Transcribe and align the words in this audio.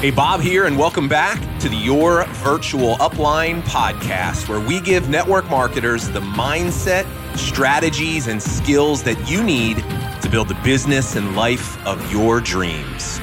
Hey, 0.00 0.10
Bob 0.10 0.42
here, 0.42 0.66
and 0.66 0.78
welcome 0.78 1.08
back 1.08 1.40
to 1.58 1.70
the 1.70 1.74
Your 1.74 2.26
Virtual 2.26 2.96
Upline 2.96 3.62
podcast, 3.62 4.46
where 4.46 4.60
we 4.60 4.78
give 4.78 5.08
network 5.08 5.48
marketers 5.48 6.10
the 6.10 6.20
mindset, 6.20 7.06
strategies, 7.34 8.26
and 8.26 8.40
skills 8.40 9.02
that 9.04 9.18
you 9.26 9.42
need 9.42 9.78
to 10.20 10.28
build 10.30 10.48
the 10.48 10.54
business 10.62 11.16
and 11.16 11.34
life 11.34 11.82
of 11.86 12.12
your 12.12 12.42
dreams. 12.42 13.16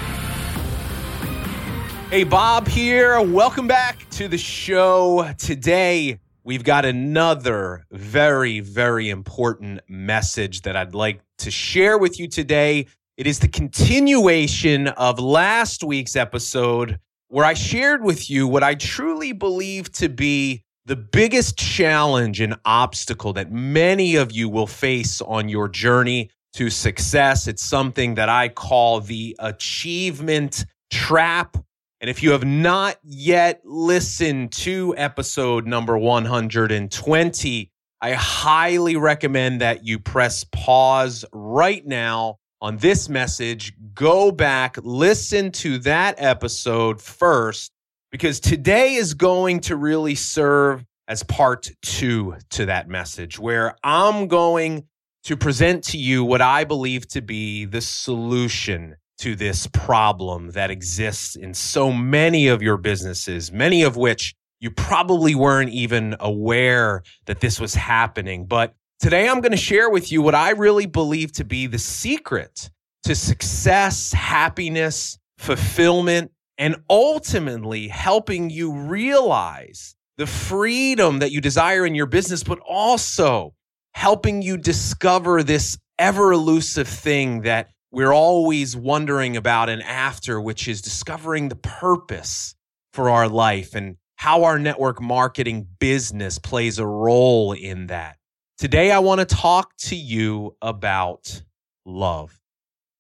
Hey, 2.09 2.23
Bob 2.23 2.67
here. 2.67 3.21
Welcome 3.21 3.67
back 3.67 4.09
to 4.09 4.27
the 4.27 4.39
show. 4.39 5.31
Today, 5.37 6.17
we've 6.43 6.63
got 6.63 6.85
another 6.85 7.85
very, 7.91 8.61
very 8.61 9.11
important 9.11 9.81
message 9.87 10.63
that 10.63 10.75
I'd 10.75 10.95
like 10.95 11.21
to 11.37 11.51
share 11.51 11.99
with 11.99 12.19
you 12.19 12.27
today 12.27 12.87
it 13.15 13.27
is 13.27 13.37
the 13.37 13.47
continuation 13.47 14.87
of 14.87 15.19
last 15.19 15.83
week's 15.83 16.15
episode 16.15 16.99
where 17.27 17.45
I 17.45 17.53
shared 17.53 18.03
with 18.03 18.27
you 18.27 18.47
what 18.47 18.63
I 18.63 18.73
truly 18.73 19.33
believe 19.33 19.91
to 19.93 20.09
be 20.09 20.63
the 20.87 20.95
biggest 20.95 21.55
challenge 21.55 22.41
and 22.41 22.55
obstacle 22.65 23.31
that 23.33 23.51
many 23.51 24.15
of 24.15 24.31
you 24.31 24.49
will 24.49 24.65
face 24.65 25.21
on 25.21 25.47
your 25.47 25.69
journey 25.69 26.31
to 26.53 26.71
success. 26.71 27.47
It's 27.47 27.63
something 27.63 28.15
that 28.15 28.29
I 28.29 28.49
call 28.49 28.99
the 28.99 29.35
achievement 29.37 30.65
trap. 30.91 31.55
And 32.01 32.09
if 32.09 32.23
you 32.23 32.31
have 32.31 32.45
not 32.45 32.97
yet 33.03 33.61
listened 33.63 34.51
to 34.53 34.95
episode 34.97 35.67
number 35.67 35.97
120, 35.99 37.71
I 38.01 38.11
highly 38.13 38.95
recommend 38.95 39.61
that 39.61 39.85
you 39.85 39.99
press 39.99 40.43
pause 40.45 41.23
right 41.31 41.85
now 41.85 42.39
on 42.63 42.77
this 42.77 43.09
message, 43.09 43.73
go 43.93 44.31
back, 44.31 44.77
listen 44.83 45.51
to 45.51 45.77
that 45.79 46.15
episode 46.17 47.01
first, 47.01 47.73
because 48.09 48.39
today 48.39 48.93
is 48.93 49.13
going 49.13 49.59
to 49.59 49.75
really 49.75 50.15
serve 50.15 50.85
as 51.09 51.23
part 51.23 51.69
two 51.81 52.37
to 52.51 52.65
that 52.65 52.87
message, 52.87 53.37
where 53.37 53.75
I'm 53.83 54.29
going 54.29 54.85
to 55.25 55.35
present 55.35 55.83
to 55.83 55.97
you 55.97 56.23
what 56.23 56.39
I 56.39 56.63
believe 56.63 57.05
to 57.09 57.21
be 57.21 57.65
the 57.65 57.81
solution 57.81 58.95
to 59.17 59.35
this 59.35 59.67
problem 59.67 60.51
that 60.51 60.71
exists 60.71 61.35
in 61.35 61.53
so 61.53 61.91
many 61.91 62.47
of 62.47 62.61
your 62.61 62.77
businesses, 62.77 63.51
many 63.51 63.83
of 63.83 63.97
which 63.97 64.35
you 64.61 64.71
probably 64.71 65.35
weren't 65.35 65.71
even 65.71 66.15
aware 66.21 67.03
that 67.25 67.41
this 67.41 67.59
was 67.59 67.75
happening. 67.75 68.45
But 68.45 68.73
Today, 68.99 69.27
I'm 69.27 69.41
going 69.41 69.51
to 69.51 69.57
share 69.57 69.89
with 69.89 70.11
you 70.11 70.21
what 70.21 70.35
I 70.35 70.51
really 70.51 70.85
believe 70.85 71.33
to 71.33 71.43
be 71.43 71.67
the 71.67 71.79
secret 71.79 72.69
to 73.03 73.15
success, 73.15 74.13
happiness, 74.13 75.17
fulfillment, 75.37 76.31
and 76.57 76.77
ultimately 76.89 77.87
helping 77.89 78.49
you 78.49 78.71
realize 78.71 79.95
the 80.17 80.27
freedom 80.27 81.19
that 81.19 81.31
you 81.31 81.41
desire 81.41 81.85
in 81.85 81.95
your 81.95 82.05
business, 82.05 82.43
but 82.43 82.59
also 82.59 83.53
helping 83.93 84.41
you 84.41 84.57
discover 84.57 85.43
this 85.43 85.77
ever 85.99 86.31
elusive 86.31 86.87
thing 86.87 87.41
that 87.41 87.69
we're 87.91 88.13
always 88.13 88.75
wondering 88.75 89.37
about 89.37 89.69
and 89.69 89.83
after, 89.83 90.39
which 90.39 90.67
is 90.67 90.81
discovering 90.81 91.49
the 91.49 91.55
purpose 91.55 92.55
for 92.93 93.09
our 93.09 93.27
life 93.27 93.75
and 93.75 93.97
how 94.15 94.43
our 94.43 94.57
network 94.57 95.01
marketing 95.01 95.67
business 95.79 96.39
plays 96.39 96.79
a 96.79 96.87
role 96.87 97.51
in 97.51 97.87
that. 97.87 98.17
Today, 98.59 98.91
I 98.91 98.99
want 98.99 99.19
to 99.19 99.25
talk 99.25 99.75
to 99.77 99.95
you 99.95 100.55
about 100.61 101.41
love. 101.85 102.39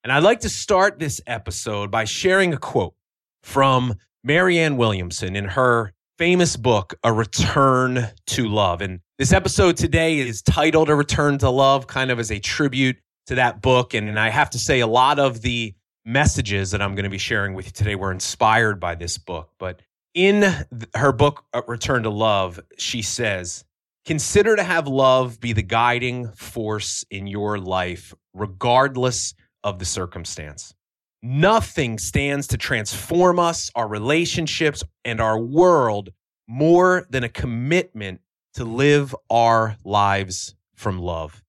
And 0.03 0.11
I'd 0.11 0.23
like 0.23 0.39
to 0.41 0.49
start 0.49 0.97
this 0.97 1.21
episode 1.27 1.91
by 1.91 2.05
sharing 2.05 2.53
a 2.53 2.57
quote 2.57 2.95
from 3.43 3.93
Marianne 4.23 4.77
Williamson 4.77 5.35
in 5.35 5.45
her 5.45 5.93
famous 6.17 6.57
book, 6.57 6.95
A 7.03 7.13
Return 7.13 8.07
to 8.27 8.49
Love. 8.49 8.81
And 8.81 8.99
this 9.19 9.31
episode 9.31 9.77
today 9.77 10.19
is 10.19 10.41
titled 10.41 10.89
A 10.89 10.95
Return 10.95 11.37
to 11.37 11.51
Love, 11.51 11.85
kind 11.85 12.09
of 12.09 12.19
as 12.19 12.31
a 12.31 12.39
tribute 12.39 12.97
to 13.27 13.35
that 13.35 13.61
book. 13.61 13.93
And, 13.93 14.09
and 14.09 14.19
I 14.19 14.29
have 14.29 14.49
to 14.51 14.59
say, 14.59 14.79
a 14.79 14.87
lot 14.87 15.19
of 15.19 15.43
the 15.43 15.75
messages 16.03 16.71
that 16.71 16.81
I'm 16.81 16.95
going 16.95 17.05
to 17.05 17.09
be 17.11 17.19
sharing 17.19 17.53
with 17.53 17.67
you 17.67 17.71
today 17.71 17.95
were 17.95 18.11
inspired 18.11 18.79
by 18.79 18.95
this 18.95 19.19
book. 19.19 19.51
But 19.59 19.81
in 20.15 20.51
her 20.95 21.11
book, 21.11 21.45
A 21.53 21.61
Return 21.67 22.03
to 22.03 22.09
Love, 22.09 22.59
she 22.77 23.03
says, 23.03 23.63
Consider 24.05 24.57
to 24.57 24.63
have 24.63 24.85
love 24.85 25.39
be 25.39 25.53
the 25.53 25.61
guiding 25.61 26.29
force 26.33 27.05
in 27.09 27.25
your 27.25 27.57
life, 27.57 28.13
regardless 28.33 29.33
of 29.63 29.79
the 29.79 29.85
circumstance. 29.85 30.73
Nothing 31.21 31.97
stands 31.97 32.47
to 32.47 32.57
transform 32.57 33.39
us, 33.39 33.71
our 33.75 33.87
relationships, 33.87 34.83
and 35.05 35.21
our 35.21 35.39
world 35.39 36.09
more 36.49 37.07
than 37.09 37.23
a 37.23 37.29
commitment 37.29 38.19
to 38.55 38.65
live 38.65 39.15
our 39.29 39.77
lives 39.85 40.53
from 40.75 40.99
love. 40.99 41.41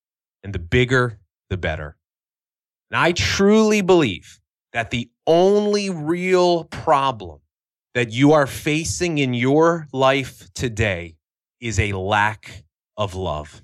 And 0.44 0.52
the 0.52 0.60
bigger, 0.60 1.18
the 1.50 1.56
better. 1.56 1.96
And 2.92 3.00
I 3.00 3.10
truly 3.10 3.80
believe 3.80 4.38
that 4.72 4.92
the 4.92 5.10
only 5.26 5.90
real 5.90 6.64
problem 6.64 7.40
that 7.94 8.12
you 8.12 8.32
are 8.32 8.46
facing 8.46 9.18
in 9.18 9.34
your 9.34 9.88
life 9.92 10.48
today 10.54 11.16
is 11.64 11.80
a 11.80 11.94
lack 11.94 12.62
of 12.98 13.14
love. 13.14 13.62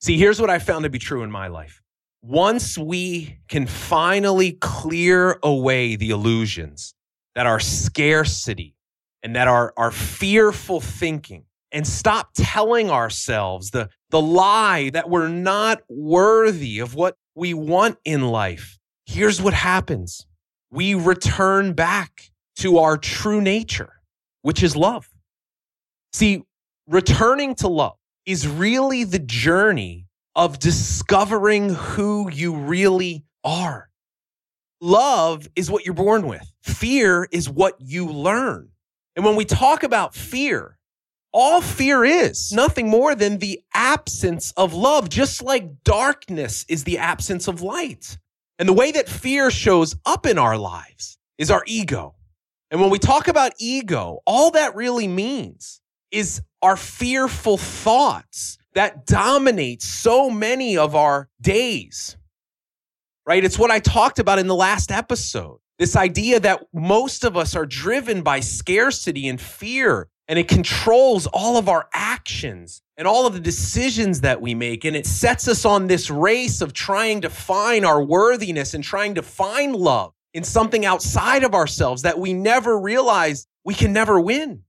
See, 0.00 0.16
here's 0.16 0.40
what 0.40 0.48
I 0.48 0.58
found 0.58 0.84
to 0.84 0.90
be 0.90 0.98
true 0.98 1.22
in 1.22 1.30
my 1.30 1.48
life. 1.48 1.82
Once 2.22 2.78
we 2.78 3.38
can 3.46 3.66
finally 3.66 4.52
clear 4.52 5.38
away 5.42 5.96
the 5.96 6.10
illusions 6.10 6.94
that 7.34 7.46
are 7.46 7.60
scarcity 7.60 8.74
and 9.22 9.36
that 9.36 9.48
are, 9.48 9.74
are 9.76 9.90
fearful 9.90 10.80
thinking 10.80 11.44
and 11.72 11.86
stop 11.86 12.30
telling 12.34 12.90
ourselves 12.90 13.70
the, 13.70 13.90
the 14.08 14.20
lie 14.20 14.88
that 14.90 15.10
we're 15.10 15.28
not 15.28 15.82
worthy 15.90 16.78
of 16.78 16.94
what 16.94 17.16
we 17.34 17.52
want 17.52 17.98
in 18.06 18.22
life, 18.28 18.78
here's 19.04 19.42
what 19.42 19.54
happens. 19.54 20.26
We 20.70 20.94
return 20.94 21.74
back 21.74 22.30
to 22.56 22.78
our 22.78 22.96
true 22.96 23.42
nature, 23.42 24.00
which 24.40 24.62
is 24.62 24.74
love. 24.74 25.10
See, 26.12 26.44
returning 26.90 27.54
to 27.54 27.68
love 27.68 27.96
is 28.26 28.48
really 28.48 29.04
the 29.04 29.20
journey 29.20 30.06
of 30.34 30.58
discovering 30.58 31.70
who 31.70 32.28
you 32.30 32.54
really 32.54 33.24
are. 33.44 33.88
Love 34.80 35.48
is 35.54 35.70
what 35.70 35.84
you're 35.84 35.94
born 35.94 36.26
with. 36.26 36.52
Fear 36.62 37.28
is 37.30 37.48
what 37.48 37.76
you 37.78 38.06
learn. 38.10 38.70
And 39.14 39.24
when 39.24 39.36
we 39.36 39.44
talk 39.44 39.84
about 39.84 40.14
fear, 40.14 40.78
all 41.32 41.60
fear 41.60 42.04
is 42.04 42.50
nothing 42.50 42.88
more 42.88 43.14
than 43.14 43.38
the 43.38 43.60
absence 43.72 44.52
of 44.56 44.74
love, 44.74 45.08
just 45.08 45.42
like 45.42 45.84
darkness 45.84 46.64
is 46.68 46.82
the 46.82 46.98
absence 46.98 47.46
of 47.46 47.62
light. 47.62 48.18
And 48.58 48.68
the 48.68 48.72
way 48.72 48.90
that 48.92 49.08
fear 49.08 49.50
shows 49.50 49.94
up 50.04 50.26
in 50.26 50.38
our 50.38 50.58
lives 50.58 51.18
is 51.38 51.52
our 51.52 51.62
ego. 51.66 52.16
And 52.70 52.80
when 52.80 52.90
we 52.90 52.98
talk 52.98 53.28
about 53.28 53.52
ego, 53.58 54.20
all 54.26 54.50
that 54.52 54.74
really 54.74 55.08
means 55.08 55.79
is 56.10 56.42
our 56.62 56.76
fearful 56.76 57.56
thoughts 57.56 58.58
that 58.74 59.06
dominate 59.06 59.82
so 59.82 60.30
many 60.30 60.76
of 60.76 60.94
our 60.94 61.28
days. 61.40 62.16
Right? 63.26 63.44
It's 63.44 63.58
what 63.58 63.70
I 63.70 63.78
talked 63.78 64.18
about 64.18 64.38
in 64.38 64.46
the 64.46 64.54
last 64.54 64.90
episode. 64.90 65.58
This 65.78 65.96
idea 65.96 66.40
that 66.40 66.66
most 66.72 67.24
of 67.24 67.36
us 67.36 67.56
are 67.56 67.66
driven 67.66 68.22
by 68.22 68.40
scarcity 68.40 69.28
and 69.28 69.40
fear, 69.40 70.08
and 70.28 70.38
it 70.38 70.46
controls 70.48 71.26
all 71.26 71.56
of 71.56 71.68
our 71.68 71.88
actions 71.92 72.82
and 72.96 73.08
all 73.08 73.26
of 73.26 73.32
the 73.32 73.40
decisions 73.40 74.20
that 74.20 74.40
we 74.40 74.54
make. 74.54 74.84
And 74.84 74.94
it 74.94 75.06
sets 75.06 75.48
us 75.48 75.64
on 75.64 75.86
this 75.86 76.10
race 76.10 76.60
of 76.60 76.72
trying 76.72 77.22
to 77.22 77.30
find 77.30 77.84
our 77.86 78.02
worthiness 78.02 78.74
and 78.74 78.84
trying 78.84 79.14
to 79.14 79.22
find 79.22 79.74
love 79.74 80.12
in 80.34 80.44
something 80.44 80.84
outside 80.84 81.44
of 81.44 81.54
ourselves 81.54 82.02
that 82.02 82.18
we 82.18 82.34
never 82.34 82.78
realize 82.78 83.46
we 83.64 83.74
can 83.74 83.92
never 83.92 84.20
win. 84.20 84.62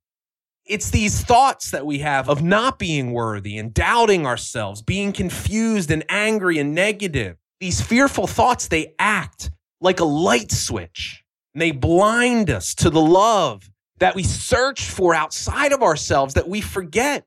It's 0.65 0.91
these 0.91 1.21
thoughts 1.23 1.71
that 1.71 1.85
we 1.85 1.99
have 1.99 2.29
of 2.29 2.43
not 2.43 2.79
being 2.79 3.11
worthy 3.11 3.57
and 3.57 3.73
doubting 3.73 4.25
ourselves, 4.25 4.81
being 4.81 5.11
confused 5.11 5.91
and 5.91 6.05
angry 6.09 6.59
and 6.59 6.75
negative. 6.75 7.37
These 7.59 7.81
fearful 7.81 8.27
thoughts, 8.27 8.67
they 8.67 8.93
act 8.99 9.51
like 9.79 9.99
a 9.99 10.05
light 10.05 10.51
switch 10.51 11.23
and 11.53 11.61
they 11.61 11.71
blind 11.71 12.49
us 12.49 12.75
to 12.75 12.89
the 12.89 13.01
love 13.01 13.69
that 13.97 14.15
we 14.15 14.23
search 14.23 14.89
for 14.89 15.13
outside 15.13 15.73
of 15.73 15.83
ourselves 15.83 16.33
that 16.33 16.47
we 16.47 16.61
forget 16.61 17.25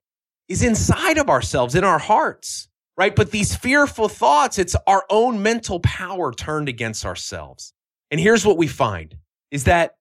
is 0.49 0.63
inside 0.63 1.19
of 1.19 1.31
ourselves, 1.31 1.75
in 1.75 1.85
our 1.85 1.99
hearts, 1.99 2.69
right? 2.97 3.15
But 3.15 3.31
these 3.31 3.55
fearful 3.55 4.09
thoughts, 4.09 4.59
it's 4.59 4.77
our 4.87 5.05
own 5.11 5.43
mental 5.43 5.81
power 5.81 6.33
turned 6.33 6.69
against 6.69 7.07
ourselves. 7.07 7.73
And 8.11 8.21
here's 8.21 8.45
what 8.45 8.59
we 8.59 8.67
find 8.67 9.17
is 9.51 9.65
that 9.65 9.97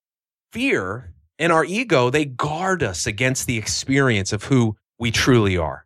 fear 0.52 1.14
and 1.40 1.52
our 1.52 1.66
ego, 1.66 2.10
they 2.10 2.26
guard 2.26 2.84
us 2.84 3.06
against 3.06 3.48
the 3.48 3.58
experience 3.58 4.34
of 4.34 4.44
who 4.44 4.76
we 5.00 5.12
truly 5.12 5.58
are. 5.58 5.86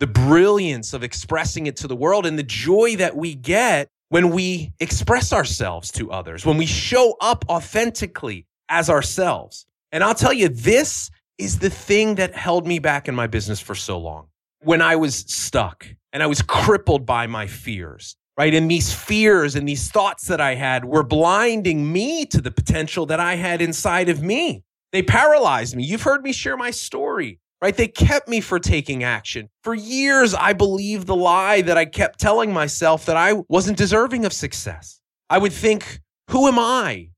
The 0.00 0.06
brilliance 0.06 0.92
of 0.92 1.02
expressing 1.02 1.66
it 1.66 1.76
to 1.78 1.88
the 1.88 1.96
world 1.96 2.24
and 2.24 2.38
the 2.38 2.44
joy 2.44 2.96
that 2.96 3.16
we 3.16 3.34
get 3.34 3.88
when 4.10 4.30
we 4.30 4.72
express 4.80 5.32
ourselves 5.32 5.90
to 5.92 6.10
others, 6.10 6.46
when 6.46 6.56
we 6.56 6.66
show 6.66 7.16
up 7.20 7.44
authentically 7.48 8.46
as 8.68 8.88
ourselves. 8.88 9.66
And 9.92 10.04
I'll 10.04 10.14
tell 10.14 10.32
you, 10.32 10.48
this 10.48 11.10
is 11.38 11.58
the 11.58 11.70
thing 11.70 12.14
that 12.16 12.34
held 12.34 12.66
me 12.66 12.78
back 12.78 13.08
in 13.08 13.14
my 13.14 13.26
business 13.26 13.60
for 13.60 13.74
so 13.74 13.98
long. 13.98 14.28
When 14.60 14.82
I 14.82 14.96
was 14.96 15.16
stuck 15.16 15.86
and 16.12 16.22
I 16.22 16.26
was 16.26 16.42
crippled 16.42 17.04
by 17.04 17.26
my 17.26 17.46
fears, 17.46 18.16
right? 18.36 18.54
And 18.54 18.70
these 18.70 18.92
fears 18.92 19.54
and 19.54 19.68
these 19.68 19.90
thoughts 19.90 20.26
that 20.26 20.40
I 20.40 20.54
had 20.54 20.84
were 20.84 21.02
blinding 21.02 21.92
me 21.92 22.24
to 22.26 22.40
the 22.40 22.50
potential 22.50 23.06
that 23.06 23.20
I 23.20 23.34
had 23.34 23.60
inside 23.60 24.08
of 24.08 24.22
me. 24.22 24.64
They 24.92 25.02
paralyzed 25.02 25.76
me. 25.76 25.84
You've 25.84 26.02
heard 26.02 26.22
me 26.22 26.32
share 26.32 26.56
my 26.56 26.70
story, 26.70 27.40
right? 27.60 27.76
They 27.76 27.88
kept 27.88 28.28
me 28.28 28.40
for 28.40 28.58
taking 28.58 29.04
action. 29.04 29.48
For 29.62 29.74
years, 29.74 30.34
I 30.34 30.54
believed 30.54 31.06
the 31.06 31.16
lie 31.16 31.60
that 31.62 31.76
I 31.76 31.84
kept 31.84 32.18
telling 32.18 32.52
myself 32.52 33.04
that 33.06 33.16
I 33.16 33.34
wasn't 33.48 33.76
deserving 33.76 34.24
of 34.24 34.32
success. 34.32 35.00
I 35.28 35.38
would 35.38 35.52
think, 35.52 36.00
who 36.30 36.48
am 36.48 36.58
I 36.58 37.10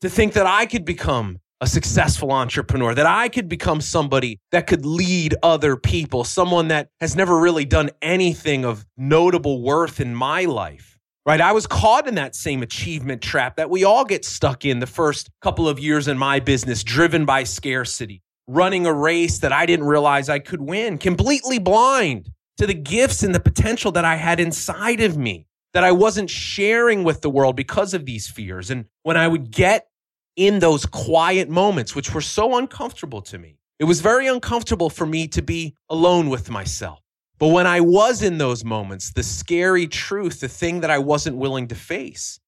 to 0.00 0.10
think 0.10 0.32
that 0.32 0.46
I 0.46 0.66
could 0.66 0.84
become 0.84 1.38
a 1.60 1.66
successful 1.68 2.32
entrepreneur, 2.32 2.94
that 2.94 3.06
I 3.06 3.28
could 3.28 3.48
become 3.48 3.80
somebody 3.80 4.40
that 4.50 4.66
could 4.66 4.84
lead 4.84 5.36
other 5.42 5.76
people, 5.76 6.24
someone 6.24 6.68
that 6.68 6.88
has 7.00 7.14
never 7.14 7.38
really 7.38 7.64
done 7.64 7.90
anything 8.02 8.64
of 8.64 8.84
notable 8.96 9.62
worth 9.62 10.00
in 10.00 10.14
my 10.14 10.44
life 10.44 10.93
right? 11.26 11.40
I 11.40 11.52
was 11.52 11.66
caught 11.66 12.06
in 12.06 12.16
that 12.16 12.34
same 12.34 12.62
achievement 12.62 13.22
trap 13.22 13.56
that 13.56 13.70
we 13.70 13.84
all 13.84 14.04
get 14.04 14.24
stuck 14.24 14.64
in 14.64 14.78
the 14.78 14.86
first 14.86 15.30
couple 15.40 15.68
of 15.68 15.78
years 15.78 16.08
in 16.08 16.18
my 16.18 16.40
business, 16.40 16.84
driven 16.84 17.24
by 17.24 17.44
scarcity, 17.44 18.22
running 18.46 18.86
a 18.86 18.92
race 18.92 19.38
that 19.38 19.52
I 19.52 19.66
didn't 19.66 19.86
realize 19.86 20.28
I 20.28 20.38
could 20.38 20.60
win, 20.60 20.98
completely 20.98 21.58
blind 21.58 22.30
to 22.58 22.66
the 22.66 22.74
gifts 22.74 23.22
and 23.22 23.34
the 23.34 23.40
potential 23.40 23.92
that 23.92 24.04
I 24.04 24.16
had 24.16 24.38
inside 24.38 25.00
of 25.00 25.16
me 25.16 25.46
that 25.72 25.84
I 25.84 25.92
wasn't 25.92 26.30
sharing 26.30 27.02
with 27.02 27.20
the 27.20 27.30
world 27.30 27.56
because 27.56 27.94
of 27.94 28.06
these 28.06 28.28
fears. 28.28 28.70
And 28.70 28.86
when 29.02 29.16
I 29.16 29.26
would 29.26 29.50
get 29.50 29.88
in 30.36 30.60
those 30.60 30.86
quiet 30.86 31.48
moments, 31.48 31.94
which 31.94 32.14
were 32.14 32.20
so 32.20 32.56
uncomfortable 32.56 33.22
to 33.22 33.38
me, 33.38 33.58
it 33.80 33.84
was 33.84 34.00
very 34.00 34.28
uncomfortable 34.28 34.88
for 34.88 35.04
me 35.04 35.26
to 35.28 35.42
be 35.42 35.74
alone 35.90 36.30
with 36.30 36.48
myself. 36.48 37.00
But 37.38 37.48
when 37.48 37.66
I 37.66 37.80
was 37.80 38.22
in 38.22 38.38
those 38.38 38.64
moments, 38.64 39.12
the 39.12 39.22
scary 39.22 39.86
truth, 39.86 40.40
the 40.40 40.48
thing 40.48 40.80
that 40.80 40.90
I 40.90 40.98
wasn't 40.98 41.36
willing 41.36 41.68
to 41.68 41.74
face, 41.74 42.40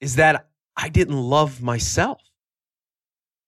is 0.00 0.16
that 0.16 0.48
I 0.76 0.88
didn't 0.88 1.20
love 1.20 1.60
myself. 1.60 2.22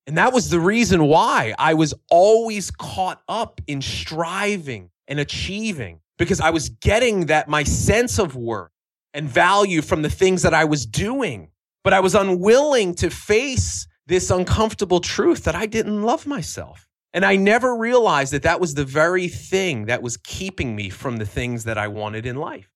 And 0.07 0.19
that 0.19 0.33
was 0.33 0.51
the 0.51 0.59
reason 0.59 1.05
why 1.05 1.55
I 1.59 1.75
was 1.75 1.95
always 2.11 2.71
caught 2.73 3.23
up 3.29 3.61
in 3.69 3.81
striving 3.81 4.91
and 5.07 5.21
achieving 5.21 6.01
because 6.19 6.41
I 6.41 6.51
was 6.51 6.69
getting 6.69 7.27
that 7.27 7.49
my 7.49 7.63
sense 7.63 8.19
of 8.19 8.35
worth 8.35 8.73
and 9.15 9.29
value 9.29 9.83
from 9.83 10.03
the 10.03 10.11
things 10.11 10.43
that 10.43 10.55
I 10.55 10.65
was 10.65 10.85
doing. 10.85 11.51
But 11.85 11.93
I 11.93 12.01
was 12.01 12.15
unwilling 12.15 12.95
to 12.97 13.11
face 13.11 13.87
this 14.07 14.31
uncomfortable 14.31 15.01
truth 15.01 15.45
that 15.45 15.55
I 15.55 15.67
didn't 15.67 16.03
love 16.03 16.27
myself. 16.27 16.90
And 17.13 17.25
I 17.25 17.37
never 17.37 17.75
realized 17.75 18.33
that 18.33 18.45
that 18.45 18.61
was 18.61 18.75
the 18.75 18.85
very 18.85 19.29
thing 19.29 19.87
that 19.87 20.03
was 20.03 20.17
keeping 20.17 20.77
me 20.77 20.91
from 20.91 21.17
the 21.17 21.27
things 21.27 21.65
that 21.65 21.77
I 21.77 21.89
wanted 21.89 22.25
in 22.25 22.37
life. 22.37 22.71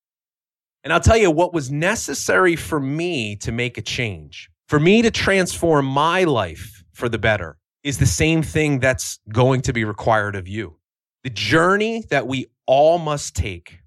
And 0.82 0.92
I'll 0.92 1.00
tell 1.00 1.16
you 1.16 1.30
what 1.30 1.54
was 1.54 1.70
necessary 1.70 2.56
for 2.56 2.80
me 2.80 3.36
to 3.36 3.52
make 3.52 3.78
a 3.78 3.82
change, 3.82 4.50
for 4.68 4.80
me 4.80 5.02
to 5.02 5.10
transform 5.10 5.86
my 5.86 6.24
life 6.24 6.84
for 6.92 7.08
the 7.08 7.18
better, 7.18 7.58
is 7.84 7.98
the 7.98 8.06
same 8.06 8.42
thing 8.42 8.80
that's 8.80 9.18
going 9.32 9.60
to 9.62 9.72
be 9.72 9.84
required 9.84 10.36
of 10.36 10.48
you. 10.48 10.76
The 11.22 11.30
journey 11.30 12.04
that 12.10 12.26
we 12.26 12.46
all 12.66 12.98
must 12.98 13.36
take 13.36 13.78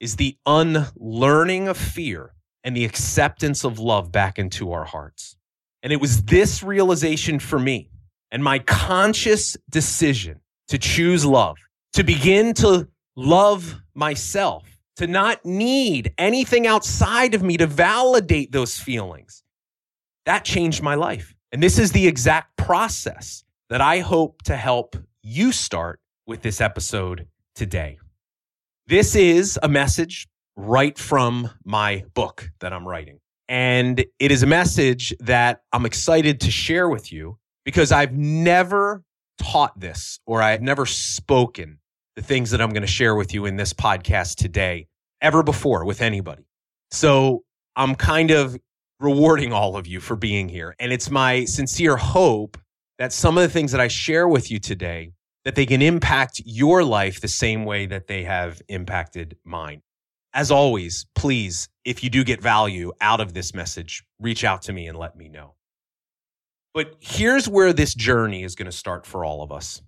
is 0.00 0.16
the 0.16 0.36
unlearning 0.44 1.68
of 1.68 1.76
fear 1.76 2.34
and 2.64 2.76
the 2.76 2.84
acceptance 2.84 3.64
of 3.64 3.78
love 3.78 4.10
back 4.10 4.38
into 4.38 4.72
our 4.72 4.84
hearts. 4.84 5.36
And 5.82 5.92
it 5.92 6.00
was 6.00 6.24
this 6.24 6.62
realization 6.62 7.38
for 7.38 7.58
me 7.58 7.90
and 8.30 8.42
my 8.42 8.58
conscious 8.58 9.56
decision 9.70 10.40
to 10.68 10.78
choose 10.78 11.24
love, 11.24 11.56
to 11.92 12.04
begin 12.04 12.54
to 12.54 12.88
love 13.14 13.80
myself, 13.94 14.78
to 14.96 15.06
not 15.06 15.44
need 15.44 16.12
anything 16.18 16.66
outside 16.66 17.34
of 17.34 17.42
me 17.42 17.56
to 17.56 17.66
validate 17.66 18.52
those 18.52 18.78
feelings, 18.78 19.42
that 20.24 20.44
changed 20.44 20.82
my 20.82 20.94
life. 20.94 21.34
And 21.52 21.62
this 21.62 21.78
is 21.78 21.92
the 21.92 22.06
exact 22.06 22.56
process 22.56 23.44
that 23.70 23.80
I 23.80 24.00
hope 24.00 24.42
to 24.42 24.56
help 24.56 24.96
you 25.22 25.52
start 25.52 26.00
with 26.26 26.42
this 26.42 26.60
episode 26.60 27.26
today. 27.54 27.98
This 28.86 29.16
is 29.16 29.58
a 29.62 29.68
message 29.68 30.28
right 30.56 30.98
from 30.98 31.50
my 31.64 32.04
book 32.14 32.50
that 32.60 32.72
I'm 32.72 32.86
writing. 32.86 33.20
And 33.48 34.04
it 34.18 34.32
is 34.32 34.42
a 34.42 34.46
message 34.46 35.14
that 35.20 35.62
I'm 35.72 35.86
excited 35.86 36.40
to 36.40 36.50
share 36.50 36.88
with 36.88 37.12
you 37.12 37.38
because 37.66 37.92
I've 37.92 38.12
never 38.12 39.02
taught 39.38 39.78
this 39.78 40.20
or 40.24 40.40
I've 40.40 40.62
never 40.62 40.86
spoken 40.86 41.80
the 42.14 42.22
things 42.22 42.52
that 42.52 42.62
I'm 42.62 42.70
going 42.70 42.82
to 42.82 42.86
share 42.86 43.14
with 43.14 43.34
you 43.34 43.44
in 43.44 43.56
this 43.56 43.74
podcast 43.74 44.36
today 44.36 44.86
ever 45.20 45.42
before 45.42 45.84
with 45.84 46.00
anybody. 46.00 46.46
So 46.90 47.42
I'm 47.74 47.94
kind 47.94 48.30
of 48.30 48.56
rewarding 49.00 49.52
all 49.52 49.76
of 49.76 49.86
you 49.86 50.00
for 50.00 50.16
being 50.16 50.48
here. 50.48 50.74
And 50.78 50.92
it's 50.92 51.10
my 51.10 51.44
sincere 51.44 51.96
hope 51.96 52.56
that 52.98 53.12
some 53.12 53.36
of 53.36 53.42
the 53.42 53.50
things 53.50 53.72
that 53.72 53.80
I 53.80 53.88
share 53.88 54.26
with 54.26 54.50
you 54.50 54.58
today 54.58 55.12
that 55.44 55.56
they 55.56 55.66
can 55.66 55.82
impact 55.82 56.40
your 56.44 56.82
life 56.82 57.20
the 57.20 57.28
same 57.28 57.64
way 57.64 57.86
that 57.86 58.06
they 58.06 58.24
have 58.24 58.62
impacted 58.68 59.36
mine. 59.44 59.82
As 60.32 60.50
always, 60.50 61.06
please, 61.14 61.68
if 61.84 62.02
you 62.02 62.10
do 62.10 62.24
get 62.24 62.40
value 62.40 62.92
out 63.00 63.20
of 63.20 63.34
this 63.34 63.54
message, 63.54 64.02
reach 64.20 64.44
out 64.44 64.62
to 64.62 64.72
me 64.72 64.86
and 64.86 64.96
let 64.96 65.16
me 65.16 65.28
know. 65.28 65.56
But 66.76 66.96
here's 67.00 67.48
where 67.48 67.72
this 67.72 67.94
journey 67.94 68.42
is 68.42 68.54
going 68.54 68.70
to 68.70 68.76
start 68.76 69.06
for 69.06 69.24
all 69.24 69.42
of 69.42 69.50
us 69.50 69.80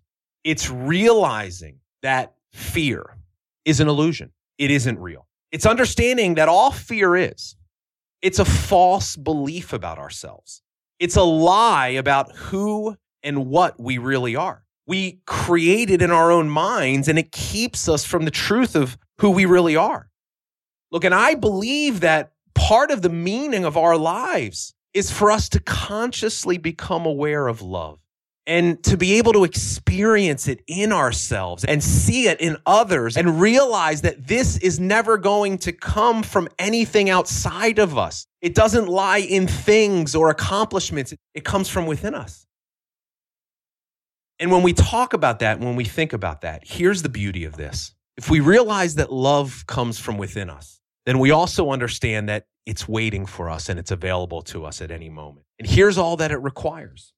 it's 0.43 0.71
realizing 0.71 1.81
that 2.01 2.33
fear 2.55 3.19
is 3.67 3.81
an 3.81 3.89
illusion, 3.89 4.33
it 4.57 4.71
isn't 4.71 4.99
real. 4.99 5.27
It's 5.53 5.67
understanding 5.67 6.37
that 6.37 6.49
all 6.49 6.73
fear 6.73 7.15
is. 7.15 7.57
It's 8.23 8.39
a 8.39 8.45
false 8.47 9.17
belief 9.17 9.75
about 9.75 9.99
ourselves. 9.99 10.63
It's 10.99 11.17
a 11.17 11.23
lie 11.23 11.89
about 11.89 12.35
who 12.35 12.97
and 13.23 13.49
what 13.49 13.79
we 13.79 13.99
really 13.99 14.35
are. 14.35 14.65
We 14.87 15.21
create 15.27 15.91
it 15.91 16.01
in 16.01 16.11
our 16.11 16.33
own 16.33 16.49
minds 16.49 17.07
and 17.07 17.19
it 17.19 17.33
keeps 17.33 17.87
us 17.87 18.07
from 18.07 18.25
the 18.25 18.31
truth 18.31 18.75
of 18.75 18.97
who 19.19 19.29
we 19.29 19.45
really 19.45 19.77
are. 19.77 20.09
Look, 20.91 21.05
and 21.05 21.15
I 21.15 21.35
believe 21.35 22.01
that 22.01 22.33
part 22.55 22.91
of 22.91 23.03
the 23.03 23.11
meaning 23.11 23.67
of 23.67 23.77
our 23.77 23.99
lives 23.99 24.75
is 24.99 25.13
for 25.13 25.31
us 25.31 25.49
to 25.51 25.61
consciously 25.61 26.59
become 26.59 27.07
aware 27.07 27.47
of 27.47 27.63
love 27.63 28.01
and 28.49 28.83
to 28.83 28.97
be 28.97 29.19
able 29.19 29.33
to 29.33 29.45
experience 29.45 30.49
it 30.49 30.61
in 30.67 30.93
ourselves 30.93 31.65
and 31.65 31.85
see 31.85 32.27
it 32.27 32.41
in 32.41 32.57
others 32.67 33.17
and 33.17 33.41
realize 33.41 34.01
that 34.01 34.27
this 34.27 34.57
is 34.59 34.81
never 34.81 35.17
going 35.17 35.57
to 35.57 35.71
come 35.71 36.25
from 36.25 36.49
anything 36.59 37.09
outside 37.11 37.79
of 37.79 37.97
us. 37.97 38.27
It 38.41 38.57
doesn't 38.57 38.89
lie 38.89 39.19
in 39.19 39.47
things 39.47 40.17
or 40.17 40.31
accomplishments, 40.31 41.15
it 41.33 41.45
comes 41.45 41.69
from 41.69 41.87
within 41.87 42.17
us. 42.17 42.45
And 44.41 44.51
when 44.51 44.65
we 44.65 44.73
talk 44.73 45.13
about 45.13 45.39
that, 45.39 45.61
when 45.61 45.77
we 45.77 45.85
think 45.85 46.13
about 46.13 46.41
that, 46.41 46.63
here's 46.65 47.03
the 47.03 47.09
beauty 47.09 47.45
of 47.45 47.57
this. 47.57 47.95
If 48.17 48.29
we 48.29 48.41
realize 48.41 48.97
that 48.97 49.13
love 49.13 49.65
comes 49.69 50.01
from 50.01 50.19
within 50.19 50.51
us, 50.51 50.81
then 51.07 51.21
we 51.21 51.31
also 51.31 51.71
understand 51.71 52.29
that 52.29 52.47
it's 52.69 52.87
waiting 52.87 53.25
for 53.25 53.49
us 53.49 53.71
and 53.71 53.79
it's 53.79 53.91
available 53.91 54.43
to 54.43 54.67
us 54.67 54.83
at 54.83 54.91
any 54.91 55.09
moment. 55.09 55.47
And 55.59 55.67
here's 55.67 55.97
all 55.97 56.19
that 56.19 56.31
it 56.31 56.37
requires 56.37 57.15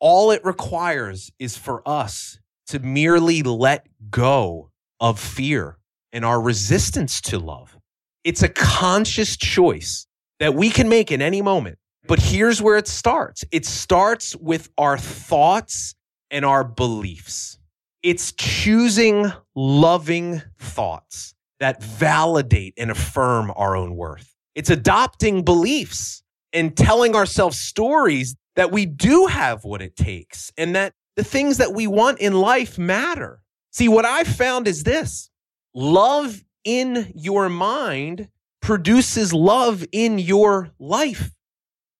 all 0.00 0.30
it 0.30 0.44
requires 0.44 1.30
is 1.38 1.56
for 1.56 1.86
us 1.86 2.38
to 2.68 2.78
merely 2.78 3.42
let 3.42 3.86
go 4.10 4.70
of 4.98 5.18
fear 5.20 5.76
and 6.12 6.24
our 6.24 6.40
resistance 6.40 7.20
to 7.20 7.38
love. 7.38 7.76
It's 8.24 8.42
a 8.42 8.48
conscious 8.48 9.36
choice 9.36 10.06
that 10.40 10.54
we 10.54 10.70
can 10.70 10.88
make 10.88 11.12
in 11.12 11.22
any 11.22 11.42
moment. 11.42 11.78
But 12.06 12.18
here's 12.18 12.60
where 12.60 12.76
it 12.76 12.88
starts 12.88 13.44
it 13.52 13.64
starts 13.64 14.34
with 14.36 14.68
our 14.76 14.98
thoughts 14.98 15.94
and 16.30 16.44
our 16.44 16.64
beliefs. 16.64 17.58
It's 18.02 18.32
choosing 18.32 19.32
loving 19.54 20.42
thoughts 20.58 21.34
that 21.60 21.82
validate 21.82 22.74
and 22.78 22.90
affirm 22.90 23.52
our 23.54 23.76
own 23.76 23.96
worth. 23.96 24.34
It's 24.54 24.70
adopting 24.70 25.44
beliefs 25.44 26.22
and 26.52 26.76
telling 26.76 27.14
ourselves 27.14 27.58
stories 27.58 28.36
that 28.56 28.72
we 28.72 28.86
do 28.86 29.26
have 29.26 29.64
what 29.64 29.80
it 29.80 29.96
takes 29.96 30.52
and 30.56 30.74
that 30.74 30.92
the 31.16 31.24
things 31.24 31.58
that 31.58 31.72
we 31.74 31.86
want 31.86 32.18
in 32.18 32.34
life 32.34 32.78
matter. 32.78 33.42
See, 33.70 33.88
what 33.88 34.04
I've 34.04 34.26
found 34.26 34.66
is 34.66 34.82
this 34.82 35.30
love 35.74 36.42
in 36.64 37.12
your 37.14 37.48
mind 37.48 38.28
produces 38.60 39.32
love 39.32 39.84
in 39.92 40.18
your 40.18 40.70
life. 40.78 41.30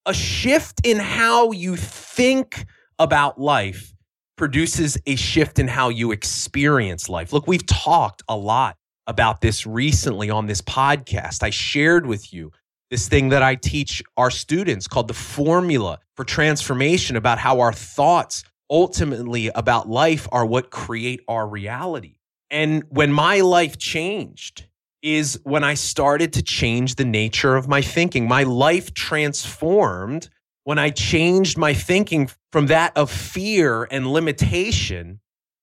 A 0.07 0.14
shift 0.14 0.80
in 0.85 0.99
how 0.99 1.52
you 1.52 1.76
think 1.76 2.66
about 2.99 3.40
life 3.40 3.95
produces 4.37 4.97
a 5.07 5.16
shift 5.16 5.59
in 5.59 5.69
how 5.69 5.90
you 5.90 6.12
experience 6.12 7.09
life. 7.09 7.33
Look, 7.33 7.47
we've 7.47 7.66
talked 7.66 8.23
a 8.28 8.37
lot 8.37 8.76
about 9.07 9.40
this 9.40 9.66
recently 9.66 10.30
on 10.30 10.47
this 10.47 10.62
podcast. 10.62 11.42
I 11.42 11.50
shared 11.50 12.07
with 12.07 12.33
you 12.33 12.52
this 12.90 13.09
thing 13.09 13.28
that 13.30 13.42
I 13.42 13.54
teach 13.54 14.02
our 14.16 14.30
students 14.30 14.88
called 14.88 15.09
the 15.09 15.14
formula 15.14 15.99
for 16.16 16.25
transformation 16.25 17.16
about 17.16 17.38
how 17.38 17.61
our 17.61 17.73
thoughts 17.73 18.45
ultimately 18.69 19.49
about 19.49 19.88
life 19.88 20.28
are 20.33 20.47
what 20.47 20.71
create 20.71 21.21
our 21.28 21.47
reality. 21.47 22.16
And 22.50 22.85
when 22.88 23.12
my 23.12 23.40
life 23.40 23.78
changed 23.78 24.66
is 25.02 25.40
when 25.45 25.64
I 25.64 25.75
started 25.75 26.33
to 26.35 26.42
change 26.42 26.97
the 26.97 27.04
nature 27.04 27.57
of 27.57 27.69
my 27.69 27.80
thinking. 27.80 28.28
My 28.28 28.42
life 28.42 28.92
transformed 28.92 30.28
when 30.64 30.78
I 30.78 30.90
changed 30.90 31.57
my 31.57 31.73
thinking 31.73 32.30
from 32.52 32.66
that 32.66 32.97
of 32.97 33.11
fear 33.11 33.88
and 33.90 34.07
limitation 34.12 35.21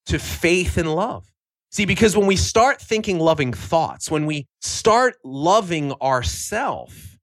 to 0.07 0.17
faith 0.17 0.77
and 0.77 0.93
love. 0.93 1.31
See, 1.69 1.85
because 1.85 2.15
when 2.15 2.27
we 2.27 2.37
start 2.37 2.81
thinking 2.81 3.19
loving 3.19 3.51
thoughts, 3.51 4.09
when 4.09 4.25
we 4.25 4.47
start 4.61 5.15
loving 5.23 5.91
ourselves, 6.01 7.17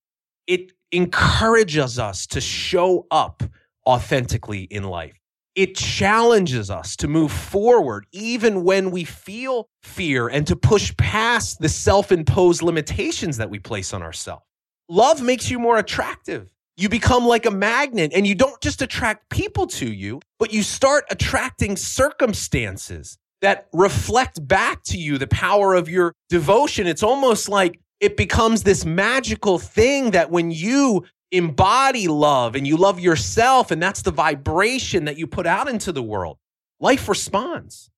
it 0.46 0.72
encourages 0.92 1.98
us 1.98 2.26
to 2.28 2.40
show 2.40 3.06
up 3.10 3.42
authentically 3.86 4.62
in 4.64 4.84
life. 4.84 5.18
It 5.54 5.76
challenges 5.76 6.70
us 6.70 6.96
to 6.96 7.08
move 7.08 7.30
forward 7.30 8.06
even 8.12 8.64
when 8.64 8.90
we 8.90 9.04
feel 9.04 9.68
fear 9.82 10.28
and 10.28 10.46
to 10.48 10.56
push 10.56 10.94
past 10.96 11.60
the 11.60 11.68
self 11.68 12.10
imposed 12.12 12.60
limitations 12.60 13.36
that 13.36 13.50
we 13.50 13.60
place 13.60 13.94
on 13.94 14.02
ourselves. 14.02 14.44
Love 14.88 15.22
makes 15.22 15.50
you 15.50 15.58
more 15.58 15.78
attractive. 15.78 16.52
You 16.76 16.88
become 16.88 17.24
like 17.24 17.46
a 17.46 17.52
magnet 17.52 18.12
and 18.14 18.26
you 18.26 18.34
don't 18.34 18.60
just 18.60 18.82
attract 18.82 19.30
people 19.30 19.68
to 19.68 19.90
you, 19.90 20.20
but 20.40 20.52
you 20.52 20.62
start 20.62 21.04
attracting 21.08 21.76
circumstances 21.76 23.16
that 23.44 23.68
reflect 23.74 24.48
back 24.48 24.82
to 24.84 24.96
you 24.96 25.18
the 25.18 25.26
power 25.26 25.74
of 25.74 25.86
your 25.86 26.14
devotion. 26.30 26.86
It's 26.86 27.02
almost 27.02 27.46
like 27.46 27.78
it 28.00 28.16
becomes 28.16 28.62
this 28.62 28.86
magical 28.86 29.58
thing 29.58 30.12
that 30.12 30.30
when 30.30 30.50
you 30.50 31.04
embody 31.30 32.08
love 32.08 32.56
and 32.56 32.66
you 32.66 32.78
love 32.78 32.98
yourself, 32.98 33.70
and 33.70 33.82
that's 33.82 34.00
the 34.00 34.10
vibration 34.10 35.04
that 35.04 35.18
you 35.18 35.26
put 35.26 35.46
out 35.46 35.68
into 35.68 35.92
the 35.92 36.02
world, 36.02 36.38
life 36.80 37.06
responds. 37.06 37.90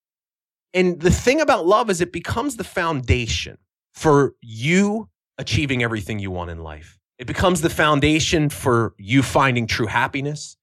And 0.74 0.98
the 0.98 1.12
thing 1.12 1.40
about 1.40 1.64
love 1.64 1.90
is 1.90 2.00
it 2.00 2.12
becomes 2.12 2.56
the 2.56 2.64
foundation 2.64 3.56
for 3.94 4.34
you 4.40 5.08
achieving 5.38 5.80
everything 5.80 6.18
you 6.18 6.32
want 6.32 6.50
in 6.50 6.58
life. 6.58 6.98
It 7.20 7.28
becomes 7.28 7.60
the 7.60 7.70
foundation 7.70 8.48
for 8.48 8.94
you 8.98 9.22
finding 9.22 9.68
true 9.68 9.86
happiness, 9.86 10.56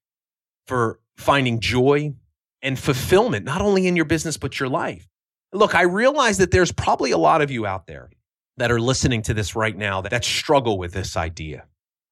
for 0.67 0.99
finding 1.15 1.61
joy, 1.61 2.15
and 2.63 2.79
fulfillment, 2.79 3.45
not 3.45 3.61
only 3.61 3.85
in 3.85 3.95
your 3.95 4.05
business, 4.05 4.37
but 4.37 4.59
your 4.59 4.69
life. 4.69 5.07
Look, 5.51 5.75
I 5.75 5.83
realize 5.83 6.39
that 6.39 6.49
there's 6.49 6.71
probably 6.71 7.11
a 7.11 7.17
lot 7.17 7.41
of 7.41 7.51
you 7.51 7.67
out 7.67 7.85
there 7.85 8.09
that 8.57 8.71
are 8.71 8.79
listening 8.79 9.21
to 9.23 9.33
this 9.33 9.55
right 9.55 9.77
now 9.77 10.01
that, 10.01 10.09
that 10.09 10.25
struggle 10.25 10.77
with 10.77 10.93
this 10.93 11.15
idea, 11.15 11.65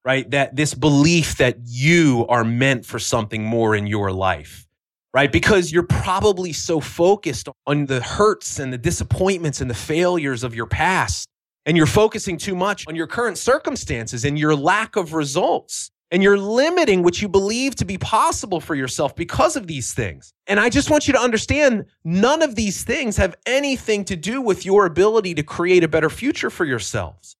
right? 0.06 0.30
That 0.30 0.56
this 0.56 0.74
belief 0.74 1.38
that 1.38 1.58
you 1.66 2.26
are 2.30 2.44
meant 2.44 2.86
for 2.86 3.00
something 3.00 3.44
more 3.44 3.76
in 3.76 3.88
your 3.88 4.12
life, 4.12 4.68
right? 5.14 5.32
Because 5.32 5.72
you're 5.72 5.84
probably 5.84 6.54
so 6.54 6.80
focused 6.80 7.48
on 7.66 7.86
the 7.86 8.02
hurts 8.02 8.60
and 8.60 8.72
the 8.72 8.78
disappointments 8.78 9.62
and 9.62 9.70
the 9.70 9.76
failures 9.76 10.44
of 10.44 10.54
your 10.54 10.68
past. 10.68 11.28
And 11.66 11.78
you're 11.78 11.86
focusing 11.86 12.38
too 12.38 12.56
much 12.56 12.88
on 12.88 12.96
your 12.96 13.06
current 13.06 13.38
circumstances 13.38 14.26
and 14.26 14.38
your 14.38 14.56
lack 14.56 14.96
of 14.96 15.14
results 15.14 15.91
and 16.12 16.22
you're 16.22 16.38
limiting 16.38 17.04
what 17.04 17.22
you 17.22 17.30
believe 17.30 17.74
to 17.76 17.86
be 17.86 17.98
possible 17.98 18.60
for 18.60 18.76
yourself 18.76 19.16
because 19.16 19.56
of 19.56 19.66
these 19.66 19.94
things. 19.94 20.34
And 20.46 20.60
I 20.60 20.70
just 20.70 20.90
want 20.90 21.08
you 21.08 21.14
to 21.14 21.20
understand 21.20 21.86
none 22.04 22.42
of 22.42 22.56
these 22.56 22.84
things 22.84 23.16
have 23.16 23.36
anything 23.46 24.04
to 24.06 24.18
do 24.18 24.42
with 24.42 24.66
your 24.66 24.86
ability 24.86 25.36
to 25.36 25.44
create 25.44 25.86
a 25.86 25.88
better 25.88 26.10
future 26.10 26.50
for 26.50 26.66
yourselves. 26.66 27.38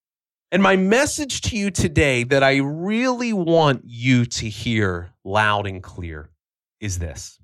And 0.50 0.62
my 0.62 0.76
message 0.76 1.42
to 1.42 1.56
you 1.56 1.70
today 1.70 2.24
that 2.24 2.42
I 2.42 2.56
really 2.56 3.34
want 3.34 3.82
you 3.84 4.24
to 4.24 4.48
hear 4.48 5.12
loud 5.22 5.66
and 5.66 5.82
clear 5.82 6.30
is 6.80 6.98
this 6.98 7.38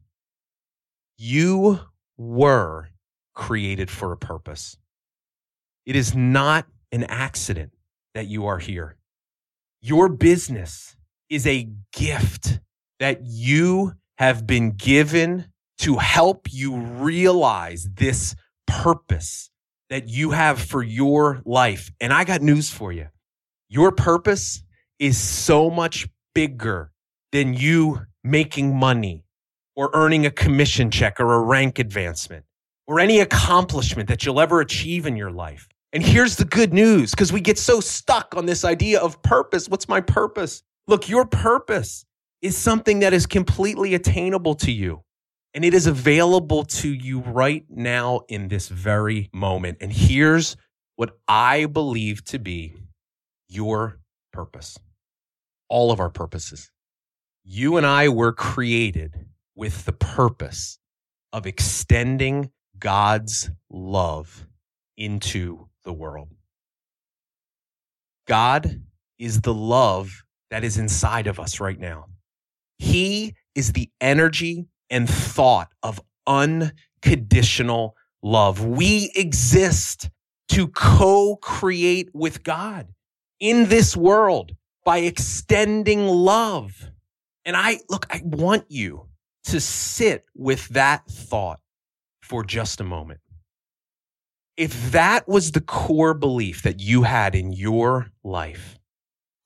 You 1.19 1.81
were 2.17 2.89
created 3.35 3.91
for 3.91 4.13
a 4.13 4.17
purpose. 4.17 4.79
It 5.85 5.95
is 5.95 6.15
not 6.15 6.67
an 6.91 7.05
accident 7.05 7.73
that 8.15 8.27
you 8.27 8.47
are 8.47 8.59
here. 8.59 8.97
Your 9.81 10.09
business 10.09 10.97
is 11.31 11.47
a 11.47 11.69
gift 11.93 12.61
that 12.99 13.21
you 13.25 13.93
have 14.19 14.47
been 14.47 14.73
given 14.73 15.47
to 15.79 15.97
help 15.97 16.49
you 16.51 16.77
realize 16.77 17.89
this 17.95 18.35
purpose 18.67 19.51
that 19.91 20.09
you 20.09 20.33
have 20.33 20.61
for 20.61 20.83
your 20.83 21.41
life. 21.45 21.91
And 22.01 22.13
I 22.13 22.25
got 22.25 22.43
news 22.43 22.71
for 22.71 22.93
you. 22.93 23.09
Your 23.69 23.93
purpose 23.93 24.63
is 24.99 25.19
so 25.19 25.71
much 25.71 26.09
bigger 26.35 26.91
than 27.33 27.55
you 27.55 28.01
making 28.25 28.75
money 28.77 29.25
or 29.77 29.91
earning 29.95 30.27
a 30.27 30.31
commission 30.31 30.91
check 30.91 31.21
or 31.21 31.35
a 31.35 31.41
rank 31.41 31.79
advancement 31.79 32.45
or 32.87 32.99
any 32.99 33.21
accomplishment 33.21 34.09
that 34.09 34.25
you'll 34.25 34.41
ever 34.41 34.61
achieve 34.61 35.07
in 35.07 35.17
your 35.17 35.31
life. 35.31 35.69
And 35.93 36.03
here's 36.03 36.37
the 36.37 36.45
good 36.45 36.73
news 36.73 37.13
because 37.13 37.33
we 37.33 37.41
get 37.41 37.59
so 37.59 37.81
stuck 37.81 38.35
on 38.37 38.47
this 38.47 38.65
idea 38.65 39.01
of 39.01 39.23
purpose. 39.23 39.69
What's 39.69 39.89
my 39.89 40.01
purpose? 40.01 40.63
Look, 40.89 41.09
your 41.09 41.27
purpose 41.27 42.07
is 42.41 42.57
something 42.57 43.01
that 43.01 43.13
is 43.13 43.27
completely 43.27 43.95
attainable 43.95 44.55
to 44.57 44.73
you. 44.73 45.03
And 45.55 45.65
it 45.65 45.75
is 45.75 45.87
available 45.87 46.65
to 46.65 46.89
you 46.93 47.21
right 47.21 47.65
now 47.69 48.21
in 48.29 48.49
this 48.49 48.69
very 48.69 49.29
moment. 49.33 49.79
And 49.81 49.93
here's 49.93 50.57
what 50.97 51.19
I 51.29 51.67
believe 51.67 52.25
to 52.27 52.39
be 52.39 52.75
your 53.49 54.01
purpose 54.33 54.79
all 55.69 55.93
of 55.93 56.01
our 56.01 56.09
purposes. 56.09 56.71
You 57.45 57.77
and 57.77 57.85
I 57.85 58.09
were 58.09 58.33
created 58.33 59.27
with 59.55 59.85
the 59.85 59.93
purpose 59.93 60.79
of 61.33 61.47
extending 61.47 62.51
God's 62.79 63.51
love 63.69 64.47
into 64.97 65.69
the 65.85 65.93
world. 65.93 66.29
God 68.27 68.83
is 69.19 69.43
the 69.43 69.53
love 69.53 70.25
that 70.51 70.65
is 70.65 70.79
inside 70.79 71.27
of 71.27 71.39
us 71.39 71.61
right 71.61 71.79
now. 71.79 72.07
He 72.79 73.35
is 73.55 73.73
the 73.73 73.91
energy 74.01 74.67
and 74.91 75.09
thought 75.09 75.73
of 75.83 76.01
unconditional 76.27 77.97
love. 78.23 78.65
We 78.65 79.11
exist 79.15 80.11
to 80.51 80.69
co 80.69 81.37
create 81.37 82.11
with 82.15 82.43
God 82.43 82.89
in 83.41 83.69
this 83.69 83.97
world 83.97 84.53
by 84.85 84.99
extending 84.99 86.07
love. 86.07 86.91
And 87.45 87.57
I 87.57 87.81
look, 87.89 88.07
I 88.11 88.23
want 88.25 88.65
you 88.69 89.09
to 89.45 89.61
sit 89.61 90.25
with 90.35 90.69
that 90.69 91.07
thought 91.07 91.61
for 92.23 92.45
just 92.45 92.81
a 92.81 92.85
moment. 92.85 93.21
If 94.57 94.93
that 94.93 95.29
was 95.29 95.53
the 95.53 95.61
core 95.61 96.15
belief 96.15 96.63
that 96.63 96.81
you 96.81 97.03
had 97.03 97.35
in 97.35 97.53
your 97.53 98.11
life, 98.25 98.78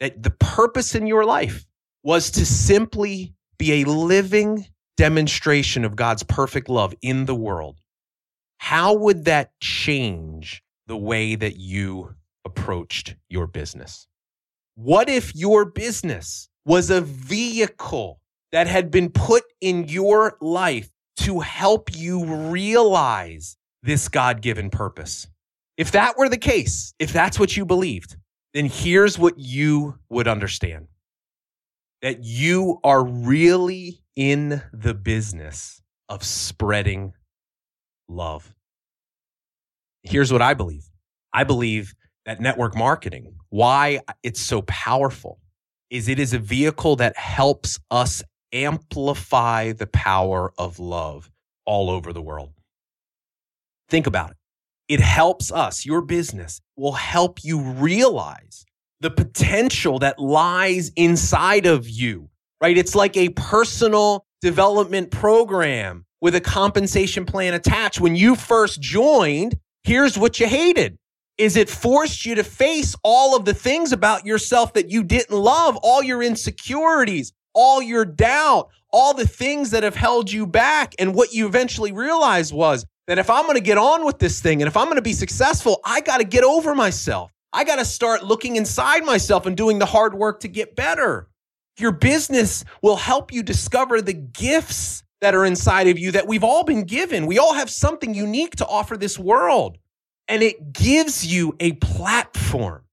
that 0.02 0.21
the 0.21 0.30
purpose 0.30 0.97
in 0.97 1.06
your 1.06 1.25
life 1.25 1.64
was 2.02 2.32
to 2.32 2.44
simply 2.44 3.32
be 3.56 3.82
a 3.82 3.85
living 3.88 4.66
demonstration 4.97 5.85
of 5.85 5.94
God's 5.94 6.25
perfect 6.25 6.68
love 6.68 6.92
in 7.02 7.26
the 7.26 7.37
world, 7.37 7.78
how 8.59 8.94
would 8.94 9.26
that 9.26 9.52
change 9.61 10.61
the 10.88 10.97
way 10.97 11.37
that 11.37 11.56
you 11.56 12.16
approached 12.44 13.14
your 13.28 13.47
business? 13.47 14.09
What 14.75 15.09
if 15.09 15.37
your 15.37 15.64
business 15.64 16.49
was 16.64 16.90
a 16.90 17.00
vehicle 17.00 18.18
that 18.50 18.66
had 18.66 18.90
been 18.90 19.09
put 19.09 19.44
in 19.61 19.87
your 19.87 20.37
life 20.40 20.90
to 21.18 21.38
help 21.38 21.94
you 21.94 22.25
realize 22.25 23.56
this 23.85 24.09
God 24.09 24.42
given 24.42 24.68
purpose? 24.68 25.28
If 25.76 25.92
that 25.92 26.18
were 26.18 26.28
the 26.28 26.38
case, 26.38 26.92
if 26.99 27.12
that's 27.12 27.38
what 27.38 27.56
you 27.56 27.64
believed, 27.64 28.16
then 28.54 28.66
here's 28.66 29.18
what 29.18 29.38
you 29.38 29.99
would 30.09 30.28
understand 30.28 30.88
that 32.02 32.25
you 32.25 32.80
are 32.82 33.04
really 33.04 34.02
in 34.16 34.61
the 34.73 34.92
business 34.92 35.80
of 36.09 36.25
spreading 36.25 37.12
love. 38.09 38.54
Here's 40.02 40.32
what 40.32 40.42
I 40.42 40.54
believe 40.54 40.85
I 41.32 41.44
believe 41.44 41.94
that 42.26 42.40
network 42.40 42.76
marketing, 42.76 43.35
why 43.49 44.00
it's 44.23 44.40
so 44.40 44.62
powerful, 44.62 45.40
is 45.90 46.09
it 46.09 46.18
is 46.18 46.35
a 46.35 46.38
vehicle 46.38 46.97
that 46.97 47.16
helps 47.16 47.78
us 47.90 48.23
amplify 48.52 49.73
the 49.73 49.87
power 49.87 50.52
of 50.59 50.78
love 50.78 51.30
all 51.64 51.90
over 51.90 52.12
the 52.12 52.23
world. 52.23 52.52
Think 53.88 54.06
about 54.06 54.30
it. 54.30 54.37
It 54.92 55.00
helps 55.00 55.50
us, 55.50 55.87
your 55.87 56.02
business 56.02 56.61
will 56.76 56.92
help 56.92 57.42
you 57.42 57.62
realize 57.62 58.66
the 59.00 59.11
potential 59.11 59.99
that 60.00 60.18
lies 60.18 60.92
inside 60.96 61.64
of 61.64 61.88
you, 61.88 62.28
right? 62.61 62.76
It's 62.76 62.94
like 62.94 63.16
a 63.16 63.30
personal 63.30 64.26
development 64.42 65.11
program 65.11 66.04
with 66.20 66.34
a 66.34 66.42
compensation 66.42 67.25
plan 67.25 67.54
attached. 67.54 68.00
When 68.02 68.16
you 68.16 68.37
first 68.37 68.82
joined, 68.82 69.56
here's 69.82 70.18
what 70.18 70.38
you 70.38 70.46
hated. 70.46 70.99
is 71.38 71.56
it 71.56 71.68
forced 71.68 72.26
you 72.26 72.34
to 72.37 72.44
face 72.44 72.94
all 73.02 73.37
of 73.37 73.44
the 73.44 73.54
things 73.54 73.92
about 73.92 74.26
yourself 74.26 74.75
that 74.75 74.90
you 74.90 75.02
didn't 75.02 75.37
love, 75.37 75.76
all 75.82 76.02
your 76.02 76.22
insecurities, 76.22 77.32
all 77.54 77.82
your 77.82 78.04
doubt, 78.04 78.68
all 78.92 79.14
the 79.14 79.26
things 79.26 79.70
that 79.70 79.82
have 79.82 79.96
held 79.96 80.30
you 80.30 80.46
back. 80.46 80.94
And 80.99 81.14
what 81.14 81.32
you 81.32 81.46
eventually 81.46 81.92
realized 81.92 82.52
was 82.52 82.84
that 83.06 83.18
if 83.18 83.28
I'm 83.28 83.44
going 83.44 83.56
to 83.56 83.62
get 83.62 83.78
on 83.78 84.04
with 84.04 84.18
this 84.18 84.40
thing 84.40 84.62
and 84.62 84.68
if 84.68 84.76
I'm 84.76 84.87
going 84.87 84.97
to 84.97 85.02
be 85.02 85.12
successful, 85.12 85.80
I 85.85 86.00
got 86.00 86.18
to 86.18 86.25
get 86.25 86.44
over 86.44 86.75
myself. 86.75 87.32
I 87.52 87.64
got 87.64 87.76
to 87.76 87.85
start 87.85 88.25
looking 88.25 88.56
inside 88.56 89.04
myself 89.04 89.47
and 89.47 89.56
doing 89.56 89.78
the 89.78 89.87
hard 89.87 90.14
work 90.14 90.40
to 90.40 90.49
get 90.49 90.75
better. 90.76 91.28
Your 91.78 91.92
business 91.92 92.64
will 92.82 92.97
help 92.97 93.32
you 93.32 93.42
discover 93.42 94.00
the 94.00 94.12
gifts 94.12 95.02
that 95.21 95.35
are 95.35 95.44
inside 95.44 95.88
of 95.88 95.99
you 95.99 96.12
that 96.12 96.26
we've 96.26 96.44
all 96.44 96.64
been 96.64 96.85
given. 96.85 97.26
We 97.26 97.38
all 97.38 97.54
have 97.54 97.71
something 97.71 98.14
unique 98.14 98.56
to 98.56 98.66
offer 98.66 98.97
this 98.97 99.18
world. 99.18 99.78
And 100.28 100.42
it 100.42 100.73
gives 100.73 101.26
you 101.26 101.56
a 101.61 101.73
platform 101.73 102.85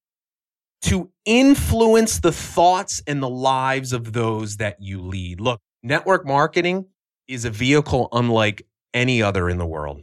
to 0.84 1.10
influence 1.25 2.20
the 2.20 2.32
thoughts 2.32 3.01
and 3.06 3.22
the 3.22 3.30
lives 3.30 3.94
of 3.94 4.13
those 4.13 4.58
that 4.58 4.82
you 4.82 5.01
lead. 5.01 5.39
Look, 5.39 5.60
network 5.84 6.25
marketing 6.25 6.86
is 7.28 7.46
a 7.46 7.50
vehicle 7.50 8.10
unlike 8.12 8.66
any 8.93 9.22
other 9.22 9.50
in 9.50 9.58
the 9.58 9.65
world 9.65 10.01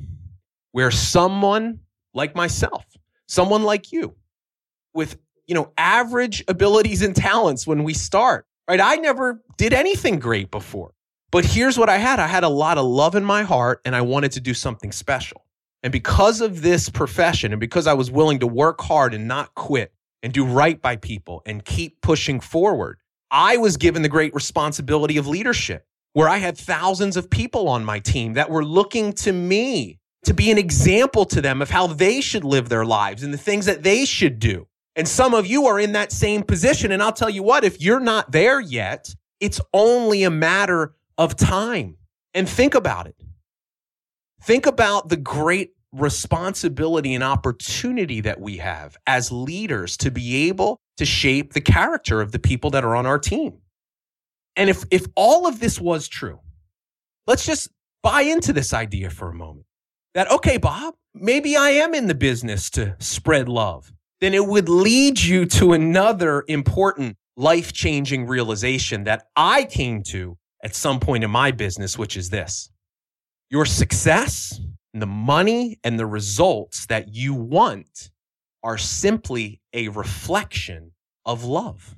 where 0.72 0.90
someone 0.90 1.80
like 2.14 2.34
myself, 2.34 2.84
someone 3.26 3.62
like 3.62 3.92
you 3.92 4.14
with, 4.94 5.18
you 5.46 5.54
know, 5.54 5.72
average 5.78 6.44
abilities 6.48 7.02
and 7.02 7.14
talents 7.14 7.66
when 7.66 7.84
we 7.84 7.94
start, 7.94 8.46
right? 8.68 8.80
I 8.80 8.96
never 8.96 9.42
did 9.56 9.72
anything 9.72 10.18
great 10.18 10.50
before. 10.50 10.92
But 11.30 11.44
here's 11.44 11.78
what 11.78 11.88
I 11.88 11.98
had. 11.98 12.18
I 12.20 12.26
had 12.26 12.44
a 12.44 12.48
lot 12.48 12.78
of 12.78 12.84
love 12.84 13.14
in 13.14 13.24
my 13.24 13.42
heart 13.42 13.80
and 13.84 13.96
I 13.96 14.00
wanted 14.00 14.32
to 14.32 14.40
do 14.40 14.54
something 14.54 14.92
special. 14.92 15.44
And 15.82 15.92
because 15.92 16.40
of 16.40 16.62
this 16.62 16.88
profession 16.88 17.52
and 17.52 17.60
because 17.60 17.86
I 17.86 17.94
was 17.94 18.10
willing 18.10 18.38
to 18.40 18.46
work 18.46 18.80
hard 18.80 19.14
and 19.14 19.28
not 19.28 19.54
quit 19.54 19.92
and 20.22 20.32
do 20.32 20.44
right 20.44 20.80
by 20.80 20.96
people 20.96 21.42
and 21.46 21.64
keep 21.64 22.00
pushing 22.00 22.40
forward, 22.40 22.98
I 23.30 23.56
was 23.56 23.76
given 23.76 24.02
the 24.02 24.08
great 24.08 24.34
responsibility 24.34 25.16
of 25.16 25.26
leadership 25.26 25.86
where 26.16 26.30
I 26.30 26.38
had 26.38 26.56
thousands 26.56 27.18
of 27.18 27.28
people 27.28 27.68
on 27.68 27.84
my 27.84 27.98
team 27.98 28.32
that 28.32 28.48
were 28.48 28.64
looking 28.64 29.12
to 29.12 29.34
me 29.34 29.98
to 30.24 30.32
be 30.32 30.50
an 30.50 30.56
example 30.56 31.26
to 31.26 31.42
them 31.42 31.60
of 31.60 31.68
how 31.68 31.88
they 31.88 32.22
should 32.22 32.42
live 32.42 32.70
their 32.70 32.86
lives 32.86 33.22
and 33.22 33.34
the 33.34 33.38
things 33.38 33.66
that 33.66 33.82
they 33.82 34.06
should 34.06 34.38
do. 34.38 34.66
And 34.94 35.06
some 35.06 35.34
of 35.34 35.46
you 35.46 35.66
are 35.66 35.78
in 35.78 35.92
that 35.92 36.10
same 36.10 36.42
position. 36.42 36.90
And 36.90 37.02
I'll 37.02 37.12
tell 37.12 37.28
you 37.28 37.42
what, 37.42 37.64
if 37.64 37.82
you're 37.82 38.00
not 38.00 38.32
there 38.32 38.60
yet, 38.60 39.14
it's 39.40 39.60
only 39.74 40.22
a 40.22 40.30
matter 40.30 40.94
of 41.18 41.36
time. 41.36 41.98
And 42.32 42.48
think 42.48 42.74
about 42.74 43.06
it. 43.08 43.22
Think 44.42 44.64
about 44.64 45.10
the 45.10 45.18
great 45.18 45.72
responsibility 45.92 47.12
and 47.12 47.22
opportunity 47.22 48.22
that 48.22 48.40
we 48.40 48.56
have 48.56 48.96
as 49.06 49.30
leaders 49.30 49.98
to 49.98 50.10
be 50.10 50.48
able 50.48 50.80
to 50.96 51.04
shape 51.04 51.52
the 51.52 51.60
character 51.60 52.22
of 52.22 52.32
the 52.32 52.38
people 52.38 52.70
that 52.70 52.86
are 52.86 52.96
on 52.96 53.04
our 53.04 53.18
team. 53.18 53.58
And 54.56 54.70
if, 54.70 54.84
if 54.90 55.06
all 55.14 55.46
of 55.46 55.60
this 55.60 55.80
was 55.80 56.08
true, 56.08 56.40
let's 57.26 57.44
just 57.44 57.68
buy 58.02 58.22
into 58.22 58.52
this 58.52 58.72
idea 58.72 59.10
for 59.10 59.28
a 59.28 59.34
moment 59.34 59.66
that, 60.14 60.30
okay, 60.30 60.56
Bob, 60.56 60.94
maybe 61.14 61.56
I 61.56 61.70
am 61.70 61.94
in 61.94 62.06
the 62.06 62.14
business 62.14 62.70
to 62.70 62.96
spread 62.98 63.48
love. 63.48 63.92
Then 64.20 64.32
it 64.32 64.46
would 64.46 64.68
lead 64.68 65.22
you 65.22 65.44
to 65.46 65.74
another 65.74 66.44
important 66.48 67.16
life 67.36 67.72
changing 67.72 68.26
realization 68.26 69.04
that 69.04 69.26
I 69.36 69.64
came 69.64 70.02
to 70.04 70.38
at 70.64 70.74
some 70.74 71.00
point 71.00 71.22
in 71.22 71.30
my 71.30 71.50
business, 71.50 71.98
which 71.98 72.16
is 72.16 72.30
this 72.30 72.70
your 73.50 73.66
success 73.66 74.58
and 74.92 75.02
the 75.02 75.06
money 75.06 75.78
and 75.84 75.98
the 75.98 76.06
results 76.06 76.86
that 76.86 77.14
you 77.14 77.34
want 77.34 78.10
are 78.62 78.78
simply 78.78 79.60
a 79.72 79.88
reflection 79.88 80.92
of 81.24 81.44
love. 81.44 81.94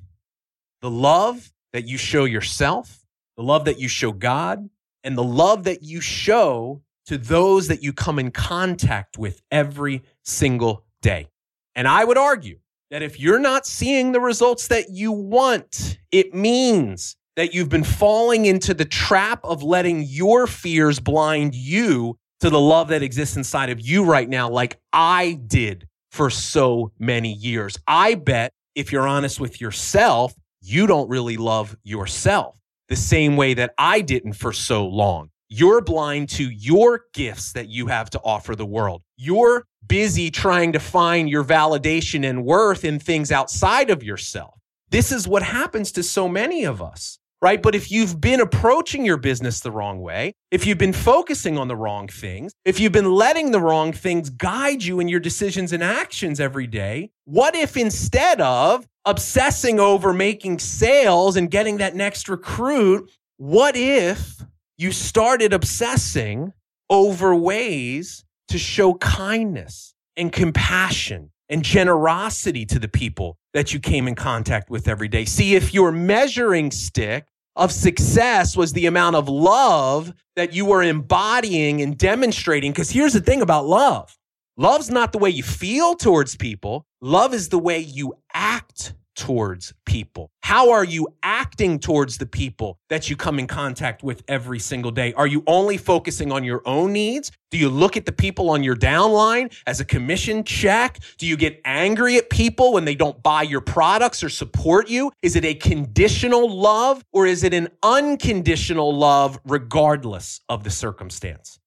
The 0.81 0.91
love 0.91 1.51
that 1.73 1.87
you 1.87 1.97
show 1.97 2.25
yourself, 2.25 3.05
the 3.37 3.43
love 3.43 3.65
that 3.65 3.79
you 3.79 3.87
show 3.87 4.11
God, 4.11 4.69
and 5.03 5.17
the 5.17 5.23
love 5.23 5.63
that 5.63 5.83
you 5.83 6.01
show 6.01 6.81
to 7.05 7.17
those 7.17 7.67
that 7.67 7.81
you 7.81 7.93
come 7.93 8.19
in 8.19 8.31
contact 8.31 9.17
with 9.17 9.41
every 9.51 10.03
single 10.23 10.85
day. 11.01 11.27
And 11.75 11.87
I 11.87 12.03
would 12.03 12.17
argue 12.17 12.59
that 12.91 13.01
if 13.01 13.19
you're 13.19 13.39
not 13.39 13.65
seeing 13.65 14.11
the 14.11 14.19
results 14.19 14.67
that 14.67 14.89
you 14.89 15.11
want, 15.11 15.99
it 16.11 16.33
means 16.33 17.15
that 17.35 17.53
you've 17.53 17.69
been 17.69 17.83
falling 17.83 18.45
into 18.45 18.73
the 18.73 18.85
trap 18.85 19.39
of 19.43 19.63
letting 19.63 20.03
your 20.03 20.45
fears 20.47 20.99
blind 20.99 21.55
you 21.55 22.17
to 22.41 22.49
the 22.49 22.59
love 22.59 22.89
that 22.89 23.03
exists 23.03 23.37
inside 23.37 23.69
of 23.69 23.79
you 23.79 24.03
right 24.03 24.27
now, 24.27 24.49
like 24.49 24.79
I 24.91 25.39
did 25.47 25.87
for 26.11 26.29
so 26.29 26.91
many 26.99 27.33
years. 27.33 27.77
I 27.87 28.15
bet 28.15 28.51
if 28.75 28.91
you're 28.91 29.07
honest 29.07 29.39
with 29.39 29.61
yourself, 29.61 30.33
you 30.61 30.87
don't 30.87 31.09
really 31.09 31.37
love 31.37 31.75
yourself 31.83 32.59
the 32.87 32.95
same 32.95 33.37
way 33.37 33.53
that 33.53 33.73
I 33.77 34.01
didn't 34.01 34.33
for 34.33 34.51
so 34.51 34.87
long. 34.87 35.29
You're 35.47 35.81
blind 35.81 36.29
to 36.29 36.49
your 36.49 37.05
gifts 37.13 37.53
that 37.53 37.69
you 37.69 37.87
have 37.87 38.09
to 38.11 38.21
offer 38.23 38.55
the 38.55 38.65
world. 38.65 39.01
You're 39.17 39.65
busy 39.87 40.29
trying 40.29 40.73
to 40.73 40.79
find 40.79 41.29
your 41.29 41.43
validation 41.43 42.27
and 42.27 42.45
worth 42.45 42.85
in 42.85 42.99
things 42.99 43.31
outside 43.31 43.89
of 43.89 44.03
yourself. 44.03 44.59
This 44.89 45.11
is 45.11 45.27
what 45.27 45.43
happens 45.43 45.91
to 45.93 46.03
so 46.03 46.27
many 46.27 46.65
of 46.65 46.81
us 46.81 47.19
right? 47.41 47.61
But 47.61 47.75
if 47.75 47.91
you've 47.91 48.19
been 48.19 48.41
approaching 48.41 49.05
your 49.05 49.17
business 49.17 49.61
the 49.61 49.71
wrong 49.71 50.01
way, 50.01 50.33
if 50.51 50.65
you've 50.65 50.77
been 50.77 50.93
focusing 50.93 51.57
on 51.57 51.67
the 51.67 51.75
wrong 51.75 52.07
things, 52.07 52.53
if 52.65 52.79
you've 52.79 52.91
been 52.91 53.11
letting 53.11 53.51
the 53.51 53.61
wrong 53.61 53.93
things 53.93 54.29
guide 54.29 54.83
you 54.83 54.99
in 54.99 55.07
your 55.07 55.19
decisions 55.19 55.71
and 55.71 55.83
actions 55.83 56.39
every 56.39 56.67
day, 56.67 57.11
what 57.25 57.55
if 57.55 57.77
instead 57.77 58.41
of 58.41 58.87
obsessing 59.09 59.79
over 59.79 60.13
making 60.13 60.59
sales 60.59 61.35
and 61.35 61.49
getting 61.49 61.77
that 61.77 61.95
next 61.95 62.29
recruit, 62.29 63.09
what 63.37 63.75
if 63.75 64.43
you 64.77 64.91
started 64.91 65.51
obsessing 65.53 66.53
over 66.89 67.35
ways 67.35 68.23
to 68.47 68.57
show 68.57 68.93
kindness 68.95 69.93
and 70.17 70.31
compassion 70.31 71.31
and 71.49 71.63
generosity 71.63 72.65
to 72.65 72.79
the 72.79 72.87
people 72.87 73.37
that 73.53 73.73
you 73.73 73.79
came 73.79 74.07
in 74.07 74.15
contact 74.15 74.69
with 74.69 74.87
every 74.87 75.07
day. 75.07 75.25
See, 75.25 75.55
if 75.55 75.73
your 75.73 75.91
measuring 75.91 76.71
stick 76.71 77.27
of 77.55 77.71
success 77.71 78.55
was 78.55 78.73
the 78.73 78.85
amount 78.85 79.15
of 79.15 79.27
love 79.27 80.13
that 80.35 80.53
you 80.53 80.65
were 80.65 80.83
embodying 80.83 81.81
and 81.81 81.97
demonstrating, 81.97 82.71
because 82.71 82.91
here's 82.91 83.13
the 83.13 83.21
thing 83.21 83.41
about 83.41 83.65
love 83.65 84.15
love's 84.57 84.89
not 84.89 85.11
the 85.11 85.17
way 85.17 85.29
you 85.29 85.43
feel 85.43 85.95
towards 85.95 86.35
people, 86.35 86.85
love 87.01 87.33
is 87.33 87.49
the 87.49 87.59
way 87.59 87.79
you 87.79 88.13
act 88.33 88.93
towards 89.19 89.73
people? 89.85 90.31
How 90.41 90.71
are 90.71 90.85
you 90.85 91.09
acting 91.21 91.77
towards 91.77 92.17
the 92.17 92.25
people 92.25 92.79
that 92.87 93.09
you 93.09 93.17
come 93.17 93.37
in 93.37 93.47
contact 93.47 94.01
with 94.01 94.23
every 94.29 94.59
single 94.59 94.91
day? 94.91 95.13
Are 95.13 95.27
you 95.27 95.43
only 95.45 95.75
focusing 95.75 96.31
on 96.31 96.45
your 96.45 96.61
own 96.65 96.93
needs? 96.93 97.31
Do 97.51 97.57
you 97.57 97.67
look 97.67 97.97
at 97.97 98.05
the 98.05 98.13
people 98.13 98.49
on 98.49 98.63
your 98.63 98.77
downline 98.77 99.53
as 99.67 99.81
a 99.81 99.85
commission 99.85 100.45
check? 100.45 100.99
Do 101.17 101.27
you 101.27 101.35
get 101.35 101.59
angry 101.65 102.15
at 102.15 102.29
people 102.29 102.71
when 102.71 102.85
they 102.85 102.95
don't 102.95 103.21
buy 103.21 103.41
your 103.43 103.59
products 103.59 104.23
or 104.23 104.29
support 104.29 104.89
you? 104.89 105.11
Is 105.21 105.35
it 105.35 105.43
a 105.43 105.53
conditional 105.53 106.49
love 106.49 107.03
or 107.11 107.27
is 107.27 107.43
it 107.43 107.53
an 107.53 107.67
unconditional 107.83 108.95
love 108.95 109.37
regardless 109.43 110.39
of 110.47 110.63
the 110.63 110.69
circumstance? 110.69 111.59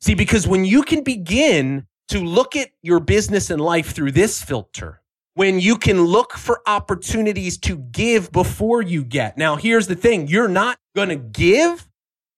See, 0.00 0.14
because 0.14 0.46
when 0.46 0.64
you 0.64 0.84
can 0.84 1.02
begin 1.02 1.88
to 2.10 2.20
look 2.20 2.54
at 2.54 2.70
your 2.80 3.00
business 3.00 3.50
and 3.50 3.60
life 3.60 3.92
through 3.92 4.12
this 4.12 4.40
filter, 4.40 5.02
when 5.36 5.60
you 5.60 5.76
can 5.76 6.02
look 6.02 6.32
for 6.32 6.62
opportunities 6.66 7.58
to 7.58 7.76
give 7.76 8.32
before 8.32 8.80
you 8.80 9.04
get. 9.04 9.36
Now, 9.36 9.56
here's 9.56 9.86
the 9.86 9.94
thing 9.94 10.28
you're 10.28 10.48
not 10.48 10.78
going 10.94 11.10
to 11.10 11.16
give 11.16 11.86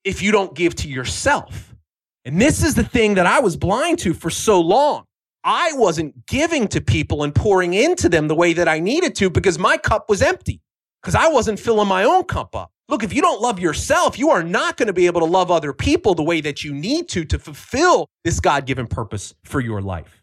if 0.02 0.20
you 0.20 0.32
don't 0.32 0.52
give 0.52 0.74
to 0.74 0.88
yourself. 0.88 1.76
And 2.24 2.40
this 2.40 2.64
is 2.64 2.74
the 2.74 2.82
thing 2.82 3.14
that 3.14 3.24
I 3.24 3.38
was 3.38 3.56
blind 3.56 4.00
to 4.00 4.12
for 4.14 4.30
so 4.30 4.60
long. 4.60 5.04
I 5.44 5.70
wasn't 5.74 6.26
giving 6.26 6.66
to 6.68 6.80
people 6.80 7.22
and 7.22 7.32
pouring 7.32 7.72
into 7.72 8.08
them 8.08 8.26
the 8.26 8.34
way 8.34 8.52
that 8.54 8.66
I 8.66 8.80
needed 8.80 9.14
to 9.16 9.30
because 9.30 9.60
my 9.60 9.76
cup 9.76 10.10
was 10.10 10.20
empty, 10.20 10.60
because 11.00 11.14
I 11.14 11.28
wasn't 11.28 11.60
filling 11.60 11.86
my 11.86 12.02
own 12.02 12.24
cup 12.24 12.56
up. 12.56 12.72
Look, 12.88 13.04
if 13.04 13.12
you 13.12 13.22
don't 13.22 13.40
love 13.40 13.60
yourself, 13.60 14.18
you 14.18 14.30
are 14.30 14.42
not 14.42 14.76
going 14.76 14.88
to 14.88 14.92
be 14.92 15.06
able 15.06 15.20
to 15.20 15.26
love 15.26 15.52
other 15.52 15.72
people 15.72 16.16
the 16.16 16.24
way 16.24 16.40
that 16.40 16.64
you 16.64 16.74
need 16.74 17.08
to 17.10 17.24
to 17.26 17.38
fulfill 17.38 18.08
this 18.24 18.40
God 18.40 18.66
given 18.66 18.88
purpose 18.88 19.34
for 19.44 19.60
your 19.60 19.80
life. 19.80 20.17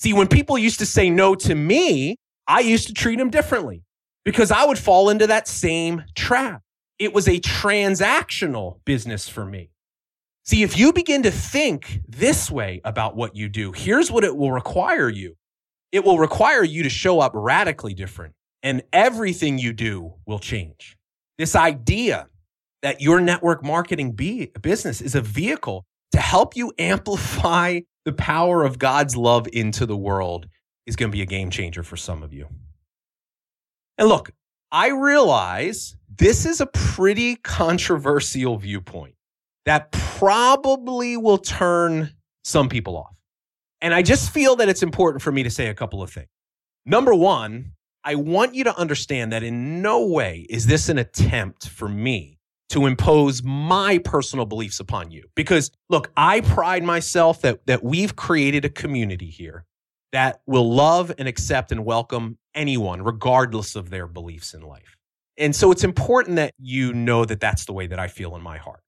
See, 0.00 0.14
when 0.14 0.28
people 0.28 0.56
used 0.56 0.78
to 0.78 0.86
say 0.86 1.10
no 1.10 1.34
to 1.34 1.54
me, 1.54 2.16
I 2.46 2.60
used 2.60 2.86
to 2.86 2.94
treat 2.94 3.18
them 3.18 3.28
differently 3.28 3.84
because 4.24 4.50
I 4.50 4.64
would 4.64 4.78
fall 4.78 5.10
into 5.10 5.26
that 5.26 5.46
same 5.46 6.04
trap. 6.14 6.62
It 6.98 7.12
was 7.12 7.28
a 7.28 7.38
transactional 7.38 8.78
business 8.86 9.28
for 9.28 9.44
me. 9.44 9.70
See, 10.44 10.62
if 10.62 10.78
you 10.78 10.94
begin 10.94 11.22
to 11.24 11.30
think 11.30 12.00
this 12.08 12.50
way 12.50 12.80
about 12.82 13.14
what 13.14 13.36
you 13.36 13.50
do, 13.50 13.72
here's 13.72 14.10
what 14.10 14.24
it 14.24 14.34
will 14.34 14.52
require 14.52 15.10
you. 15.10 15.36
It 15.92 16.02
will 16.02 16.18
require 16.18 16.64
you 16.64 16.82
to 16.82 16.90
show 16.90 17.20
up 17.20 17.32
radically 17.34 17.92
different 17.92 18.34
and 18.62 18.82
everything 18.92 19.58
you 19.58 19.74
do 19.74 20.14
will 20.26 20.38
change. 20.38 20.96
This 21.36 21.54
idea 21.54 22.28
that 22.82 23.02
your 23.02 23.20
network 23.20 23.62
marketing 23.62 24.12
be, 24.12 24.50
business 24.62 25.02
is 25.02 25.14
a 25.14 25.20
vehicle 25.20 25.84
to 26.12 26.18
help 26.18 26.56
you 26.56 26.72
amplify 26.78 27.80
the 28.04 28.12
power 28.12 28.64
of 28.64 28.78
God's 28.78 29.16
love 29.16 29.46
into 29.52 29.86
the 29.86 29.96
world 29.96 30.48
is 30.86 30.96
going 30.96 31.10
to 31.10 31.16
be 31.16 31.22
a 31.22 31.26
game 31.26 31.50
changer 31.50 31.82
for 31.82 31.96
some 31.96 32.22
of 32.22 32.32
you. 32.32 32.48
And 33.98 34.08
look, 34.08 34.30
I 34.72 34.88
realize 34.88 35.96
this 36.16 36.46
is 36.46 36.60
a 36.60 36.66
pretty 36.66 37.36
controversial 37.36 38.56
viewpoint 38.56 39.14
that 39.66 39.92
probably 39.92 41.16
will 41.16 41.38
turn 41.38 42.12
some 42.44 42.68
people 42.68 42.96
off. 42.96 43.16
And 43.80 43.94
I 43.94 44.02
just 44.02 44.32
feel 44.32 44.56
that 44.56 44.68
it's 44.68 44.82
important 44.82 45.22
for 45.22 45.32
me 45.32 45.42
to 45.42 45.50
say 45.50 45.68
a 45.68 45.74
couple 45.74 46.02
of 46.02 46.10
things. 46.10 46.28
Number 46.86 47.14
one, 47.14 47.72
I 48.04 48.14
want 48.14 48.54
you 48.54 48.64
to 48.64 48.76
understand 48.76 49.32
that 49.32 49.42
in 49.42 49.82
no 49.82 50.06
way 50.06 50.46
is 50.48 50.66
this 50.66 50.88
an 50.88 50.98
attempt 50.98 51.68
for 51.68 51.88
me 51.88 52.39
to 52.70 52.86
impose 52.86 53.42
my 53.42 53.98
personal 53.98 54.46
beliefs 54.46 54.80
upon 54.80 55.10
you. 55.10 55.24
Because 55.34 55.70
look, 55.88 56.10
I 56.16 56.40
pride 56.40 56.84
myself 56.84 57.42
that, 57.42 57.66
that 57.66 57.84
we've 57.84 58.16
created 58.16 58.64
a 58.64 58.70
community 58.70 59.26
here 59.26 59.64
that 60.12 60.40
will 60.46 60.72
love 60.72 61.12
and 61.18 61.28
accept 61.28 61.72
and 61.72 61.84
welcome 61.84 62.38
anyone, 62.54 63.02
regardless 63.02 63.76
of 63.76 63.90
their 63.90 64.06
beliefs 64.06 64.54
in 64.54 64.62
life. 64.62 64.96
And 65.36 65.54
so 65.54 65.70
it's 65.70 65.84
important 65.84 66.36
that 66.36 66.54
you 66.58 66.92
know 66.92 67.24
that 67.24 67.40
that's 67.40 67.64
the 67.64 67.72
way 67.72 67.86
that 67.86 67.98
I 67.98 68.08
feel 68.08 68.36
in 68.36 68.42
my 68.42 68.58
heart. 68.58 68.82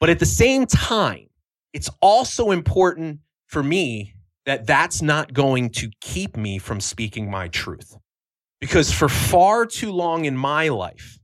But 0.00 0.10
at 0.10 0.18
the 0.18 0.26
same 0.26 0.66
time, 0.66 1.28
it's 1.72 1.90
also 2.00 2.50
important 2.50 3.20
for 3.46 3.62
me 3.62 4.14
that 4.46 4.66
that's 4.66 5.00
not 5.02 5.32
going 5.32 5.70
to 5.70 5.90
keep 6.00 6.36
me 6.36 6.58
from 6.58 6.80
speaking 6.80 7.30
my 7.30 7.48
truth. 7.48 7.96
Because 8.60 8.92
for 8.92 9.08
far 9.08 9.66
too 9.66 9.92
long 9.92 10.24
in 10.24 10.36
my 10.36 10.68
life, 10.68 11.18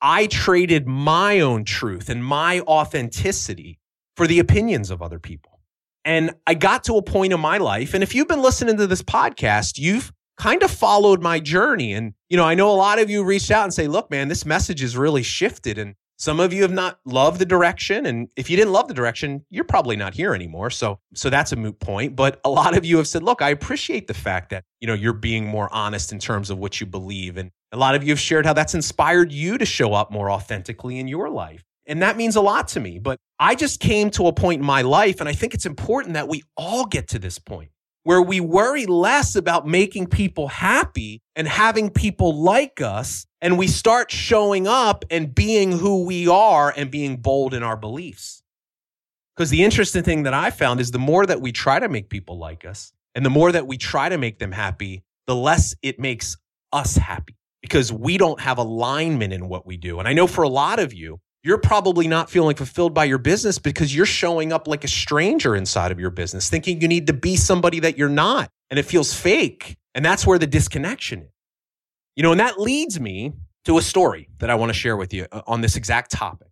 I 0.00 0.26
traded 0.26 0.86
my 0.86 1.40
own 1.40 1.64
truth 1.64 2.08
and 2.08 2.24
my 2.24 2.60
authenticity 2.60 3.78
for 4.16 4.26
the 4.26 4.38
opinions 4.38 4.90
of 4.90 5.02
other 5.02 5.18
people. 5.18 5.60
And 6.04 6.34
I 6.46 6.54
got 6.54 6.84
to 6.84 6.96
a 6.96 7.02
point 7.02 7.32
in 7.32 7.40
my 7.40 7.58
life, 7.58 7.94
and 7.94 8.02
if 8.02 8.14
you've 8.14 8.28
been 8.28 8.42
listening 8.42 8.76
to 8.78 8.86
this 8.86 9.02
podcast, 9.02 9.78
you've 9.78 10.12
kind 10.38 10.62
of 10.62 10.70
followed 10.70 11.20
my 11.20 11.40
journey. 11.40 11.92
And, 11.92 12.14
you 12.28 12.36
know, 12.36 12.44
I 12.44 12.54
know 12.54 12.70
a 12.70 12.76
lot 12.76 12.98
of 12.98 13.10
you 13.10 13.24
reached 13.24 13.50
out 13.50 13.64
and 13.64 13.74
say, 13.74 13.88
look, 13.88 14.10
man, 14.10 14.28
this 14.28 14.46
message 14.46 14.80
has 14.80 14.96
really 14.96 15.22
shifted. 15.22 15.78
And 15.78 15.96
some 16.16 16.40
of 16.40 16.52
you 16.52 16.62
have 16.62 16.72
not 16.72 17.00
loved 17.04 17.40
the 17.40 17.44
direction. 17.44 18.06
And 18.06 18.28
if 18.36 18.48
you 18.48 18.56
didn't 18.56 18.72
love 18.72 18.88
the 18.88 18.94
direction, 18.94 19.44
you're 19.50 19.64
probably 19.64 19.96
not 19.96 20.14
here 20.14 20.34
anymore. 20.34 20.70
So, 20.70 21.00
so 21.14 21.28
that's 21.28 21.52
a 21.52 21.56
moot 21.56 21.80
point. 21.80 22.16
But 22.16 22.40
a 22.44 22.50
lot 22.50 22.76
of 22.76 22.84
you 22.84 22.96
have 22.98 23.08
said, 23.08 23.22
look, 23.22 23.42
I 23.42 23.50
appreciate 23.50 24.06
the 24.06 24.14
fact 24.14 24.50
that, 24.50 24.64
you 24.80 24.86
know, 24.86 24.94
you're 24.94 25.12
being 25.12 25.44
more 25.44 25.68
honest 25.72 26.12
in 26.12 26.20
terms 26.20 26.50
of 26.50 26.58
what 26.58 26.80
you 26.80 26.86
believe. 26.86 27.36
And 27.36 27.50
a 27.72 27.76
lot 27.76 27.94
of 27.94 28.02
you 28.02 28.10
have 28.10 28.20
shared 28.20 28.46
how 28.46 28.52
that's 28.52 28.74
inspired 28.74 29.30
you 29.30 29.58
to 29.58 29.66
show 29.66 29.92
up 29.92 30.10
more 30.10 30.30
authentically 30.30 30.98
in 30.98 31.08
your 31.08 31.28
life. 31.28 31.64
And 31.86 32.02
that 32.02 32.16
means 32.16 32.36
a 32.36 32.40
lot 32.40 32.68
to 32.68 32.80
me. 32.80 32.98
But 32.98 33.18
I 33.38 33.54
just 33.54 33.80
came 33.80 34.10
to 34.10 34.26
a 34.26 34.32
point 34.32 34.60
in 34.60 34.66
my 34.66 34.82
life, 34.82 35.20
and 35.20 35.28
I 35.28 35.32
think 35.32 35.54
it's 35.54 35.66
important 35.66 36.14
that 36.14 36.28
we 36.28 36.42
all 36.56 36.86
get 36.86 37.08
to 37.08 37.18
this 37.18 37.38
point 37.38 37.70
where 38.04 38.22
we 38.22 38.40
worry 38.40 38.86
less 38.86 39.36
about 39.36 39.66
making 39.66 40.06
people 40.06 40.48
happy 40.48 41.20
and 41.36 41.46
having 41.46 41.90
people 41.90 42.42
like 42.42 42.80
us. 42.80 43.26
And 43.40 43.58
we 43.58 43.66
start 43.66 44.10
showing 44.10 44.66
up 44.66 45.04
and 45.10 45.34
being 45.34 45.72
who 45.72 46.04
we 46.04 46.26
are 46.26 46.72
and 46.74 46.90
being 46.90 47.18
bold 47.18 47.54
in 47.54 47.62
our 47.62 47.76
beliefs. 47.76 48.42
Because 49.36 49.50
the 49.50 49.62
interesting 49.62 50.02
thing 50.02 50.24
that 50.24 50.34
I 50.34 50.50
found 50.50 50.80
is 50.80 50.90
the 50.90 50.98
more 50.98 51.26
that 51.26 51.40
we 51.40 51.52
try 51.52 51.78
to 51.78 51.88
make 51.88 52.08
people 52.08 52.38
like 52.38 52.64
us 52.64 52.92
and 53.14 53.24
the 53.24 53.30
more 53.30 53.52
that 53.52 53.66
we 53.66 53.76
try 53.76 54.08
to 54.08 54.18
make 54.18 54.38
them 54.38 54.52
happy, 54.52 55.04
the 55.26 55.36
less 55.36 55.74
it 55.82 56.00
makes 56.00 56.36
us 56.72 56.96
happy 56.96 57.37
because 57.62 57.92
we 57.92 58.18
don't 58.18 58.40
have 58.40 58.58
alignment 58.58 59.32
in 59.32 59.48
what 59.48 59.66
we 59.66 59.76
do. 59.76 59.98
And 59.98 60.08
I 60.08 60.12
know 60.12 60.26
for 60.26 60.42
a 60.42 60.48
lot 60.48 60.78
of 60.78 60.92
you, 60.92 61.20
you're 61.42 61.58
probably 61.58 62.08
not 62.08 62.30
feeling 62.30 62.56
fulfilled 62.56 62.94
by 62.94 63.04
your 63.04 63.18
business 63.18 63.58
because 63.58 63.94
you're 63.94 64.06
showing 64.06 64.52
up 64.52 64.66
like 64.66 64.84
a 64.84 64.88
stranger 64.88 65.54
inside 65.54 65.92
of 65.92 66.00
your 66.00 66.10
business, 66.10 66.48
thinking 66.48 66.80
you 66.80 66.88
need 66.88 67.06
to 67.06 67.12
be 67.12 67.36
somebody 67.36 67.80
that 67.80 67.96
you're 67.96 68.08
not. 68.08 68.50
And 68.70 68.78
it 68.78 68.84
feels 68.84 69.14
fake. 69.14 69.76
And 69.94 70.04
that's 70.04 70.26
where 70.26 70.38
the 70.38 70.46
disconnection 70.46 71.22
is. 71.22 71.30
You 72.16 72.22
know, 72.22 72.32
and 72.32 72.40
that 72.40 72.60
leads 72.60 72.98
me 72.98 73.32
to 73.64 73.78
a 73.78 73.82
story 73.82 74.28
that 74.38 74.50
I 74.50 74.56
want 74.56 74.70
to 74.70 74.74
share 74.74 74.96
with 74.96 75.14
you 75.14 75.26
uh, 75.30 75.42
on 75.46 75.60
this 75.60 75.76
exact 75.76 76.10
topic. 76.10 76.48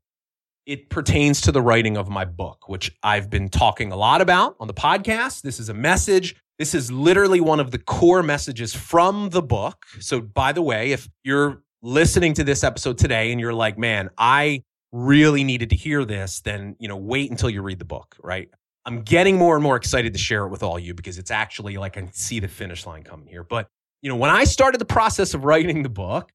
It 0.64 0.90
pertains 0.90 1.40
to 1.42 1.52
the 1.52 1.62
writing 1.62 1.96
of 1.96 2.08
my 2.08 2.24
book, 2.24 2.68
which 2.68 2.96
I've 3.02 3.30
been 3.30 3.48
talking 3.48 3.92
a 3.92 3.96
lot 3.96 4.20
about 4.20 4.56
on 4.60 4.66
the 4.66 4.74
podcast. 4.74 5.42
This 5.42 5.60
is 5.60 5.68
a 5.68 5.74
message. 5.74 6.36
This 6.58 6.74
is 6.74 6.90
literally 6.90 7.40
one 7.40 7.60
of 7.60 7.70
the 7.70 7.78
core 7.78 8.22
messages 8.22 8.74
from 8.74 9.30
the 9.30 9.42
book. 9.42 9.84
So, 10.00 10.20
by 10.20 10.52
the 10.52 10.62
way, 10.62 10.92
if 10.92 11.08
you're 11.22 11.62
listening 11.82 12.32
to 12.34 12.44
this 12.44 12.64
episode 12.64 12.96
today 12.96 13.30
and 13.30 13.40
you're 13.40 13.52
like, 13.52 13.76
man, 13.78 14.08
I 14.16 14.64
really 14.90 15.44
needed 15.44 15.70
to 15.70 15.76
hear 15.76 16.04
this, 16.04 16.40
then, 16.40 16.76
you 16.78 16.88
know, 16.88 16.96
wait 16.96 17.30
until 17.30 17.50
you 17.50 17.60
read 17.60 17.78
the 17.78 17.84
book, 17.84 18.16
right? 18.22 18.48
I'm 18.86 19.02
getting 19.02 19.36
more 19.36 19.54
and 19.54 19.62
more 19.62 19.76
excited 19.76 20.14
to 20.14 20.18
share 20.18 20.46
it 20.46 20.48
with 20.48 20.62
all 20.62 20.78
you 20.78 20.94
because 20.94 21.18
it's 21.18 21.30
actually 21.30 21.76
like 21.76 21.98
I 21.98 22.08
see 22.12 22.40
the 22.40 22.48
finish 22.48 22.86
line 22.86 23.02
coming 23.02 23.26
here. 23.26 23.44
But, 23.44 23.68
you 24.00 24.08
know, 24.08 24.16
when 24.16 24.30
I 24.30 24.44
started 24.44 24.80
the 24.80 24.86
process 24.86 25.34
of 25.34 25.44
writing 25.44 25.82
the 25.82 25.88
book, 25.90 26.30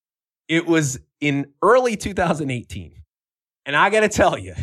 it 0.48 0.68
was 0.68 1.00
in 1.20 1.48
early 1.64 1.96
2018. 1.96 2.94
And 3.66 3.76
I 3.76 3.90
got 3.90 4.02
to 4.02 4.10
tell 4.10 4.38
you, 4.38 4.54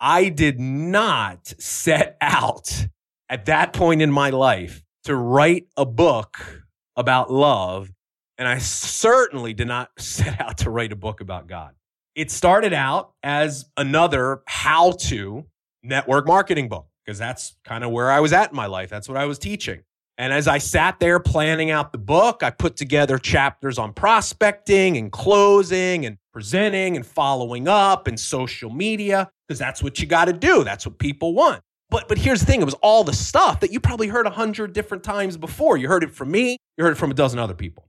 I 0.00 0.28
did 0.28 0.60
not 0.60 1.52
set 1.58 2.16
out 2.20 2.86
at 3.28 3.46
that 3.46 3.72
point 3.72 4.02
in 4.02 4.10
my 4.12 4.30
life 4.30 4.84
to 5.06 5.16
write 5.16 5.68
a 5.76 5.86
book 5.86 6.64
about 6.96 7.32
love. 7.32 7.92
And 8.38 8.46
I 8.46 8.58
certainly 8.58 9.54
did 9.54 9.68
not 9.68 9.90
set 9.98 10.40
out 10.40 10.58
to 10.58 10.70
write 10.70 10.92
a 10.92 10.96
book 10.96 11.20
about 11.20 11.46
God. 11.46 11.74
It 12.14 12.30
started 12.30 12.72
out 12.72 13.12
as 13.22 13.66
another 13.76 14.42
how 14.46 14.92
to 14.92 15.44
network 15.82 16.26
marketing 16.26 16.68
book 16.68 16.86
because 17.04 17.18
that's 17.18 17.56
kind 17.64 17.84
of 17.84 17.90
where 17.90 18.10
I 18.10 18.20
was 18.20 18.32
at 18.32 18.50
in 18.50 18.56
my 18.56 18.66
life. 18.66 18.90
That's 18.90 19.08
what 19.08 19.16
I 19.16 19.26
was 19.26 19.38
teaching. 19.38 19.82
And 20.18 20.32
as 20.32 20.48
I 20.48 20.58
sat 20.58 20.98
there 20.98 21.20
planning 21.20 21.70
out 21.70 21.92
the 21.92 21.98
book, 21.98 22.42
I 22.42 22.50
put 22.50 22.76
together 22.76 23.18
chapters 23.18 23.78
on 23.78 23.92
prospecting 23.92 24.96
and 24.96 25.12
closing 25.12 26.06
and 26.06 26.16
presenting 26.32 26.96
and 26.96 27.06
following 27.06 27.68
up 27.68 28.08
and 28.08 28.18
social 28.18 28.70
media 28.70 29.30
because 29.46 29.58
that's 29.58 29.82
what 29.82 30.00
you 30.00 30.06
got 30.06 30.24
to 30.24 30.32
do. 30.32 30.64
That's 30.64 30.86
what 30.86 30.98
people 30.98 31.34
want. 31.34 31.62
But 31.90 32.08
but 32.08 32.18
here's 32.18 32.40
the 32.40 32.46
thing, 32.46 32.60
it 32.60 32.64
was 32.64 32.74
all 32.74 33.04
the 33.04 33.12
stuff 33.12 33.60
that 33.60 33.72
you 33.72 33.80
probably 33.80 34.08
heard 34.08 34.26
a 34.26 34.30
hundred 34.30 34.72
different 34.72 35.04
times 35.04 35.36
before. 35.36 35.76
You 35.76 35.88
heard 35.88 36.02
it 36.02 36.12
from 36.12 36.30
me, 36.30 36.58
you 36.76 36.84
heard 36.84 36.92
it 36.92 36.98
from 36.98 37.10
a 37.10 37.14
dozen 37.14 37.38
other 37.38 37.54
people. 37.54 37.88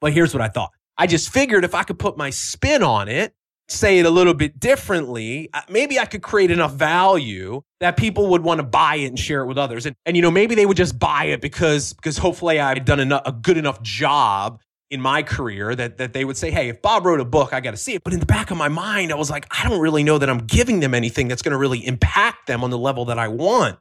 But 0.00 0.12
here's 0.12 0.34
what 0.34 0.42
I 0.42 0.48
thought. 0.48 0.70
I 0.98 1.06
just 1.06 1.30
figured 1.30 1.64
if 1.64 1.74
I 1.74 1.82
could 1.82 1.98
put 1.98 2.16
my 2.16 2.30
spin 2.30 2.82
on 2.82 3.08
it 3.08 3.34
say 3.70 3.98
it 3.98 4.06
a 4.06 4.10
little 4.10 4.34
bit 4.34 4.58
differently, 4.58 5.48
maybe 5.68 5.98
I 5.98 6.04
could 6.04 6.22
create 6.22 6.50
enough 6.50 6.72
value 6.72 7.62
that 7.80 7.96
people 7.96 8.28
would 8.28 8.42
want 8.42 8.58
to 8.58 8.64
buy 8.64 8.96
it 8.96 9.06
and 9.06 9.18
share 9.18 9.42
it 9.42 9.46
with 9.46 9.58
others. 9.58 9.86
And, 9.86 9.96
and 10.04 10.16
you 10.16 10.22
know, 10.22 10.30
maybe 10.30 10.54
they 10.54 10.66
would 10.66 10.76
just 10.76 10.98
buy 10.98 11.24
it 11.26 11.40
because, 11.40 11.92
because 11.92 12.18
hopefully 12.18 12.60
I've 12.60 12.84
done 12.84 13.00
enough, 13.00 13.22
a 13.24 13.32
good 13.32 13.56
enough 13.56 13.80
job 13.82 14.60
in 14.90 15.00
my 15.00 15.22
career 15.22 15.74
that, 15.74 15.98
that 15.98 16.12
they 16.12 16.24
would 16.24 16.36
say, 16.36 16.50
hey, 16.50 16.68
if 16.68 16.82
Bob 16.82 17.06
wrote 17.06 17.20
a 17.20 17.24
book, 17.24 17.52
I 17.52 17.60
got 17.60 17.70
to 17.70 17.76
see 17.76 17.94
it. 17.94 18.02
But 18.02 18.12
in 18.12 18.20
the 18.20 18.26
back 18.26 18.50
of 18.50 18.56
my 18.56 18.68
mind, 18.68 19.12
I 19.12 19.14
was 19.14 19.30
like, 19.30 19.46
I 19.50 19.68
don't 19.68 19.80
really 19.80 20.02
know 20.02 20.18
that 20.18 20.28
I'm 20.28 20.46
giving 20.46 20.80
them 20.80 20.94
anything 20.94 21.28
that's 21.28 21.42
going 21.42 21.52
to 21.52 21.58
really 21.58 21.86
impact 21.86 22.48
them 22.48 22.64
on 22.64 22.70
the 22.70 22.78
level 22.78 23.04
that 23.06 23.18
I 23.18 23.28
want. 23.28 23.78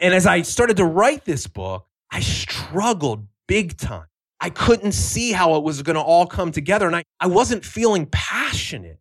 And 0.00 0.12
as 0.12 0.26
I 0.26 0.42
started 0.42 0.76
to 0.78 0.84
write 0.84 1.24
this 1.24 1.46
book, 1.46 1.86
I 2.10 2.20
struggled 2.20 3.26
big 3.46 3.76
time. 3.76 4.06
I 4.40 4.50
couldn't 4.50 4.92
see 4.92 5.32
how 5.32 5.54
it 5.56 5.62
was 5.62 5.82
going 5.82 5.96
to 5.96 6.02
all 6.02 6.26
come 6.26 6.50
together. 6.50 6.86
And 6.86 6.96
I, 6.96 7.04
I 7.20 7.28
wasn't 7.28 7.64
feeling 7.64 8.06
passionate 8.10 8.98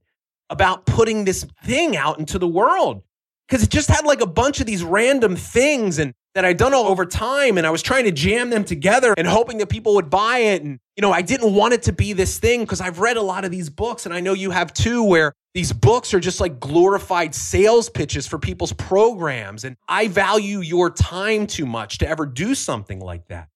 about 0.49 0.85
putting 0.85 1.25
this 1.25 1.45
thing 1.63 1.95
out 1.95 2.19
into 2.19 2.37
the 2.37 2.47
world 2.47 3.03
because 3.47 3.63
it 3.63 3.69
just 3.69 3.89
had 3.89 4.05
like 4.05 4.21
a 4.21 4.27
bunch 4.27 4.59
of 4.59 4.65
these 4.65 4.83
random 4.83 5.35
things 5.35 5.97
and 5.97 6.13
that 6.35 6.45
I'd 6.45 6.57
done 6.57 6.73
all 6.73 6.85
over 6.85 7.05
time 7.05 7.57
and 7.57 7.65
I 7.65 7.69
was 7.69 7.81
trying 7.81 8.05
to 8.05 8.11
jam 8.11 8.49
them 8.49 8.63
together 8.63 9.13
and 9.17 9.27
hoping 9.27 9.57
that 9.57 9.69
people 9.69 9.95
would 9.95 10.09
buy 10.09 10.39
it 10.39 10.61
and 10.61 10.79
you 10.95 11.01
know 11.01 11.11
I 11.11 11.21
didn't 11.21 11.53
want 11.53 11.73
it 11.73 11.83
to 11.83 11.93
be 11.93 12.13
this 12.13 12.37
thing 12.37 12.61
because 12.61 12.81
I've 12.81 12.99
read 12.99 13.17
a 13.17 13.21
lot 13.21 13.45
of 13.45 13.51
these 13.51 13.69
books 13.69 14.05
and 14.05 14.13
I 14.13 14.19
know 14.19 14.33
you 14.33 14.51
have 14.51 14.73
too 14.73 15.03
where 15.03 15.33
these 15.53 15.73
books 15.73 16.13
are 16.13 16.19
just 16.19 16.39
like 16.39 16.59
glorified 16.59 17.33
sales 17.33 17.89
pitches 17.89 18.27
for 18.27 18.37
people's 18.37 18.73
programs 18.73 19.63
and 19.63 19.75
I 19.87 20.07
value 20.07 20.59
your 20.59 20.91
time 20.91 21.47
too 21.47 21.65
much 21.65 21.97
to 21.99 22.07
ever 22.07 22.25
do 22.25 22.53
something 22.53 22.99
like 22.99 23.27
that. 23.29 23.49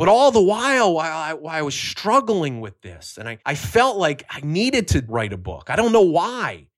But 0.00 0.08
all 0.08 0.30
the 0.30 0.40
while, 0.40 0.94
while 0.94 1.18
I, 1.18 1.34
while 1.34 1.54
I 1.54 1.60
was 1.60 1.74
struggling 1.74 2.62
with 2.62 2.80
this, 2.80 3.18
and 3.18 3.28
I, 3.28 3.36
I 3.44 3.54
felt 3.54 3.98
like 3.98 4.24
I 4.30 4.40
needed 4.40 4.88
to 4.88 5.04
write 5.06 5.34
a 5.34 5.36
book. 5.36 5.68
I 5.68 5.76
don't 5.76 5.92
know 5.92 6.00
why, 6.00 6.68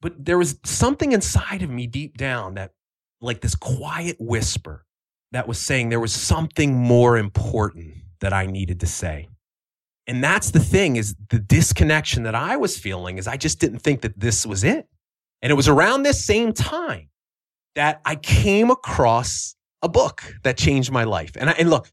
but 0.00 0.24
there 0.24 0.38
was 0.38 0.60
something 0.64 1.10
inside 1.10 1.62
of 1.62 1.70
me 1.70 1.88
deep 1.88 2.16
down 2.16 2.54
that, 2.54 2.70
like 3.20 3.40
this 3.40 3.56
quiet 3.56 4.16
whisper, 4.20 4.86
that 5.32 5.46
was 5.46 5.58
saying 5.58 5.88
there 5.88 6.00
was 6.00 6.12
something 6.12 6.74
more 6.74 7.18
important 7.18 7.94
that 8.20 8.32
I 8.32 8.46
needed 8.46 8.80
to 8.80 8.86
say. 8.86 9.28
And 10.06 10.24
that's 10.24 10.50
the 10.50 10.60
thing 10.60 10.96
is 10.96 11.14
the 11.28 11.38
disconnection 11.38 12.22
that 12.22 12.34
I 12.34 12.56
was 12.56 12.78
feeling 12.78 13.18
is 13.18 13.28
I 13.28 13.36
just 13.36 13.60
didn't 13.60 13.80
think 13.80 14.00
that 14.00 14.18
this 14.18 14.46
was 14.46 14.64
it. 14.64 14.88
And 15.42 15.52
it 15.52 15.54
was 15.54 15.68
around 15.68 16.02
this 16.02 16.24
same 16.24 16.52
time 16.52 17.10
that 17.74 18.00
I 18.04 18.16
came 18.16 18.70
across 18.70 19.54
a 19.82 19.88
book 19.88 20.22
that 20.42 20.56
changed 20.56 20.90
my 20.90 21.04
life. 21.04 21.32
And, 21.36 21.50
I, 21.50 21.52
and 21.52 21.70
look, 21.70 21.90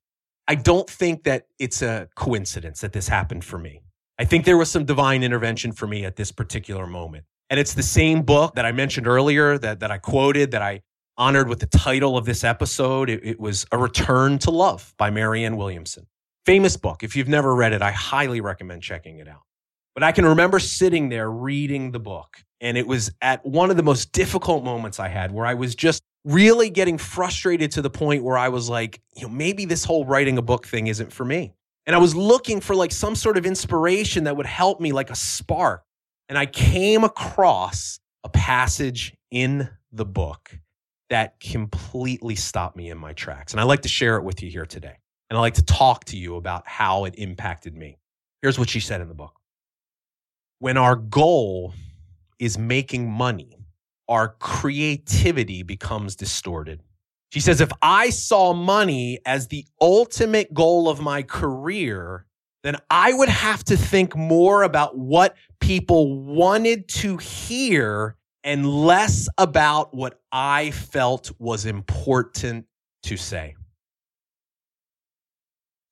I 0.48 0.56
don't 0.56 0.89
think 0.89 1.24
that 1.26 1.43
it's 1.60 1.82
a 1.82 2.08
coincidence 2.15 2.82
that 2.82 2.93
this 2.93 3.08
happened 3.08 3.43
for 3.43 3.58
me. 3.60 3.82
I 4.17 4.26
think 4.26 4.45
there 4.45 4.58
was 4.58 4.71
some 4.71 4.86
divine 4.86 5.24
intervention 5.24 5.74
for 5.74 5.86
me 5.86 6.06
at 6.06 6.15
this 6.15 6.32
particular 6.32 6.88
moment. 6.88 7.26
And 7.50 7.60
it's 7.60 7.74
the 7.74 7.84
same 7.84 8.21
book 8.21 8.56
that 8.56 8.65
I 8.65 8.71
mentioned 8.71 9.08
earlier 9.08 9.58
that, 9.58 9.82
that 9.82 9.91
I 9.91 9.98
quoted, 9.98 10.52
that 10.52 10.62
I 10.62 10.82
honored 11.17 11.47
with 11.47 11.60
the 11.60 11.67
title 11.67 12.17
of 12.17 12.25
this 12.25 12.43
episode. 12.43 13.10
It, 13.10 13.21
it 13.23 13.39
was 13.39 13.65
A 13.71 13.78
Return 13.78 14.38
to 14.39 14.51
Love 14.51 14.93
by 14.97 15.10
Marianne 15.10 15.58
Williamson. 15.58 16.08
Famous 16.45 16.78
book. 16.78 17.04
If 17.04 17.15
you've 17.15 17.28
never 17.28 17.56
read 17.56 17.73
it, 17.73 17.82
I 17.82 17.91
highly 17.91 18.41
recommend 18.41 18.84
checking 18.84 19.19
it 19.19 19.28
out. 19.28 19.41
But 19.93 20.04
I 20.04 20.12
can 20.12 20.25
remember 20.25 20.60
sitting 20.60 21.10
there 21.10 21.32
reading 21.32 21.91
the 21.91 21.99
book, 21.99 22.43
and 22.60 22.78
it 22.78 22.86
was 22.86 23.12
at 23.21 23.45
one 23.45 23.71
of 23.71 23.78
the 23.78 23.84
most 23.84 24.12
difficult 24.12 24.63
moments 24.63 24.99
I 24.99 25.08
had 25.08 25.32
where 25.32 25.45
I 25.45 25.54
was 25.54 25.73
just 25.73 26.01
really 26.25 26.69
getting 26.69 26.97
frustrated 26.97 27.71
to 27.71 27.82
the 27.82 27.89
point 27.89 28.23
where 28.23 28.38
I 28.38 28.49
was 28.49 28.69
like, 28.69 29.01
you 29.15 29.23
know, 29.23 29.30
maybe 29.30 29.63
this 29.65 29.86
whole 29.86 30.06
writing 30.06 30.38
a 30.38 30.41
book 30.41 30.67
thing 30.67 30.88
isn't 30.88 31.13
for 31.13 31.23
me. 31.23 31.54
And 31.86 31.95
I 31.95 31.99
was 31.99 32.15
looking 32.15 32.60
for 32.62 32.75
like 32.75 32.91
some 32.91 33.15
sort 33.15 33.38
of 33.38 33.45
inspiration 33.45 34.25
that 34.25 34.36
would 34.36 34.47
help 34.47 34.82
me, 34.82 34.91
like 34.91 35.12
a 35.12 35.15
spark. 35.15 35.84
And 36.28 36.38
I 36.38 36.47
came 36.47 37.04
across 37.04 37.99
a 38.23 38.30
passage 38.30 39.15
in 39.30 39.69
the 39.91 40.06
book 40.06 40.58
that 41.09 41.39
completely 41.39 42.35
stopped 42.35 42.75
me 42.75 42.89
in 42.89 42.97
my 42.97 43.13
tracks. 43.13 43.53
And 43.53 43.59
I 43.59 43.63
like 43.63 43.81
to 43.81 43.89
share 43.89 44.17
it 44.17 44.23
with 44.23 44.41
you 44.41 44.49
here 44.49 44.65
today. 44.65 44.97
And 45.29 45.37
I 45.37 45.41
like 45.41 45.55
to 45.55 45.65
talk 45.65 46.05
to 46.05 46.17
you 46.17 46.35
about 46.35 46.67
how 46.67 47.05
it 47.05 47.15
impacted 47.17 47.75
me. 47.75 47.97
Here's 48.41 48.59
what 48.59 48.69
she 48.69 48.79
said 48.79 49.01
in 49.01 49.07
the 49.07 49.15
book 49.15 49.33
When 50.59 50.77
our 50.77 50.95
goal 50.95 51.73
is 52.39 52.57
making 52.57 53.09
money, 53.09 53.57
our 54.07 54.29
creativity 54.39 55.63
becomes 55.63 56.15
distorted. 56.15 56.81
She 57.31 57.39
says, 57.39 57.59
if 57.59 57.71
I 57.81 58.11
saw 58.11 58.53
money 58.53 59.19
as 59.25 59.47
the 59.47 59.65
ultimate 59.81 60.53
goal 60.53 60.87
of 60.87 61.01
my 61.01 61.23
career, 61.23 62.25
then 62.63 62.77
I 62.89 63.13
would 63.13 63.29
have 63.29 63.63
to 63.65 63.77
think 63.77 64.15
more 64.15 64.63
about 64.63 64.97
what 64.97 65.35
people 65.59 66.23
wanted 66.23 66.87
to 66.87 67.17
hear 67.17 68.15
and 68.45 68.65
less 68.86 69.27
about 69.38 69.93
what 69.93 70.21
I 70.31 70.71
felt 70.71 71.31
was 71.39 71.65
important 71.65 72.67
to 73.03 73.17
say. 73.17 73.55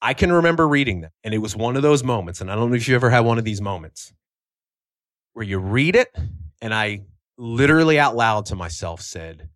I 0.02 0.14
can 0.14 0.32
remember 0.32 0.68
reading 0.68 1.02
that, 1.02 1.12
and 1.24 1.34
it 1.34 1.40
was 1.40 1.56
one 1.56 1.76
of 1.76 1.82
those 1.82 2.04
moments, 2.04 2.40
and 2.40 2.52
I 2.52 2.56
don't 2.56 2.70
know 2.70 2.76
if 2.76 2.88
you 2.88 2.96
ever 2.96 3.10
had 3.10 3.22
one 3.22 3.38
of 3.38 3.44
these 3.44 3.62
moments 3.62 4.14
where 5.34 5.46
you 5.46 5.60
read 5.60 5.96
it, 5.96 6.16
and 6.62 6.74
I 6.74 7.02
literally 7.38 8.00
out 8.00 8.16
loud 8.16 8.46
to 8.48 8.56
myself 8.56 9.02
said, 9.02 9.50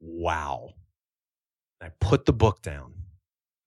Wow. 0.00 0.74
I 1.82 1.90
put 2.00 2.26
the 2.26 2.32
book 2.32 2.60
down 2.62 2.92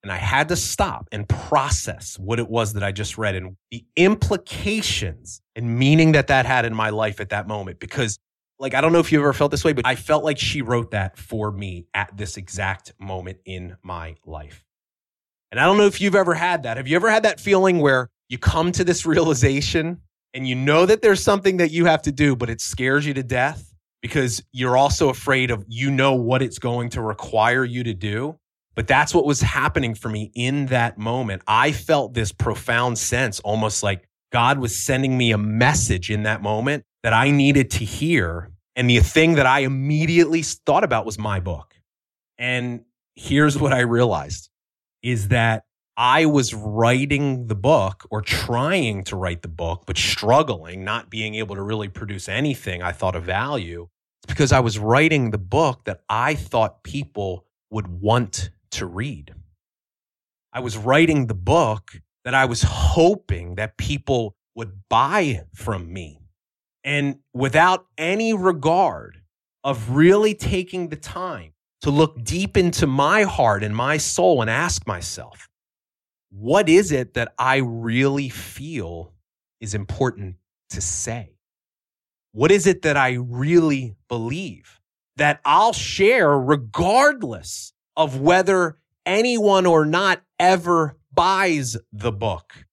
and 0.03 0.11
I 0.11 0.17
had 0.17 0.49
to 0.49 0.55
stop 0.55 1.07
and 1.11 1.27
process 1.27 2.19
what 2.19 2.39
it 2.39 2.47
was 2.47 2.73
that 2.73 2.83
I 2.83 2.91
just 2.91 3.17
read 3.17 3.35
and 3.35 3.55
the 3.71 3.85
implications 3.95 5.41
and 5.55 5.79
meaning 5.79 6.11
that 6.11 6.27
that 6.27 6.45
had 6.45 6.65
in 6.65 6.75
my 6.75 6.89
life 6.89 7.19
at 7.19 7.29
that 7.29 7.47
moment. 7.47 7.79
Because, 7.79 8.19
like, 8.63 8.73
I 8.73 8.79
don't 8.79 8.93
know 8.93 8.99
if 8.99 9.11
you 9.11 9.19
ever 9.19 9.33
felt 9.33 9.51
this 9.51 9.65
way, 9.65 9.73
but 9.73 9.85
I 9.85 9.95
felt 9.95 10.23
like 10.23 10.39
she 10.39 10.61
wrote 10.61 10.91
that 10.91 11.17
for 11.17 11.51
me 11.51 11.85
at 11.93 12.15
this 12.15 12.37
exact 12.37 12.93
moment 12.97 13.39
in 13.43 13.75
my 13.83 14.15
life. 14.25 14.63
And 15.51 15.59
I 15.59 15.65
don't 15.65 15.77
know 15.77 15.85
if 15.85 15.99
you've 15.99 16.15
ever 16.15 16.33
had 16.33 16.63
that. 16.63 16.77
Have 16.77 16.87
you 16.87 16.95
ever 16.95 17.11
had 17.11 17.23
that 17.23 17.41
feeling 17.41 17.79
where 17.79 18.09
you 18.29 18.37
come 18.37 18.71
to 18.71 18.85
this 18.85 19.05
realization 19.05 19.99
and 20.33 20.47
you 20.47 20.55
know 20.55 20.85
that 20.85 21.01
there's 21.01 21.21
something 21.21 21.57
that 21.57 21.71
you 21.71 21.85
have 21.85 22.01
to 22.03 22.11
do, 22.13 22.37
but 22.37 22.49
it 22.49 22.61
scares 22.61 23.05
you 23.05 23.13
to 23.15 23.21
death 23.21 23.73
because 24.01 24.41
you're 24.53 24.77
also 24.77 25.09
afraid 25.09 25.51
of 25.51 25.65
you 25.67 25.91
know 25.91 26.15
what 26.15 26.41
it's 26.41 26.57
going 26.57 26.89
to 26.91 27.01
require 27.01 27.65
you 27.65 27.83
to 27.83 27.93
do. 27.93 28.39
But 28.75 28.87
that's 28.87 29.13
what 29.13 29.25
was 29.25 29.41
happening 29.41 29.93
for 29.93 30.07
me 30.07 30.31
in 30.33 30.67
that 30.67 30.97
moment. 30.97 31.41
I 31.47 31.73
felt 31.73 32.13
this 32.13 32.31
profound 32.31 32.97
sense, 32.97 33.41
almost 33.41 33.83
like 33.83 34.07
God 34.31 34.57
was 34.57 34.73
sending 34.73 35.17
me 35.17 35.31
a 35.33 35.37
message 35.37 36.09
in 36.09 36.23
that 36.23 36.41
moment 36.41 36.85
that 37.03 37.11
I 37.11 37.29
needed 37.29 37.69
to 37.71 37.85
hear. 37.85 38.49
And 38.75 38.89
the 38.89 38.99
thing 38.99 39.35
that 39.35 39.45
I 39.45 39.59
immediately 39.59 40.41
thought 40.41 40.83
about 40.83 41.05
was 41.05 41.19
my 41.19 41.39
book. 41.39 41.75
And 42.37 42.85
here's 43.15 43.57
what 43.59 43.73
I 43.73 43.81
realized 43.81 44.49
is 45.01 45.27
that 45.27 45.65
I 45.95 46.25
was 46.25 46.55
writing 46.55 47.47
the 47.47 47.55
book 47.55 48.07
or 48.09 48.21
trying 48.21 49.03
to 49.05 49.15
write 49.15 49.43
the 49.43 49.47
book, 49.47 49.83
but 49.85 49.97
struggling, 49.97 50.83
not 50.83 51.11
being 51.11 51.35
able 51.35 51.55
to 51.55 51.61
really 51.61 51.87
produce 51.87 52.27
anything 52.27 52.81
I 52.81 52.91
thought 52.91 53.15
of 53.15 53.23
value. 53.23 53.89
It's 54.23 54.33
because 54.33 54.51
I 54.51 54.59
was 54.59 54.79
writing 54.79 55.29
the 55.29 55.37
book 55.37 55.83
that 55.85 56.01
I 56.09 56.33
thought 56.33 56.83
people 56.83 57.45
would 57.69 57.87
want 57.87 58.49
to 58.71 58.87
read. 58.87 59.35
I 60.51 60.61
was 60.61 60.77
writing 60.77 61.27
the 61.27 61.35
book 61.35 62.01
that 62.23 62.33
I 62.33 62.45
was 62.45 62.63
hoping 62.63 63.55
that 63.55 63.77
people 63.77 64.35
would 64.55 64.83
buy 64.89 65.43
from 65.53 65.91
me. 65.91 66.22
And 66.83 67.19
without 67.33 67.85
any 67.97 68.33
regard 68.33 69.21
of 69.63 69.91
really 69.91 70.35
taking 70.35 70.89
the 70.89 70.95
time 70.95 71.53
to 71.81 71.89
look 71.89 72.23
deep 72.23 72.57
into 72.57 72.87
my 72.87 73.23
heart 73.23 73.63
and 73.63 73.75
my 73.75 73.97
soul 73.97 74.41
and 74.41 74.49
ask 74.49 74.85
myself, 74.85 75.49
what 76.29 76.67
is 76.67 76.91
it 76.91 77.13
that 77.13 77.33
I 77.37 77.57
really 77.57 78.29
feel 78.29 79.13
is 79.61 79.73
important 79.73 80.37
to 80.71 80.81
say? 80.81 81.37
What 82.31 82.51
is 82.51 82.65
it 82.65 82.81
that 82.81 82.97
I 82.97 83.13
really 83.13 83.95
believe 84.07 84.79
that 85.17 85.39
I'll 85.45 85.73
share 85.73 86.37
regardless 86.37 87.73
of 87.95 88.19
whether 88.19 88.79
anyone 89.05 89.65
or 89.65 89.85
not 89.85 90.23
ever 90.39 90.97
buys 91.13 91.77
the 91.91 92.11
book? 92.11 92.65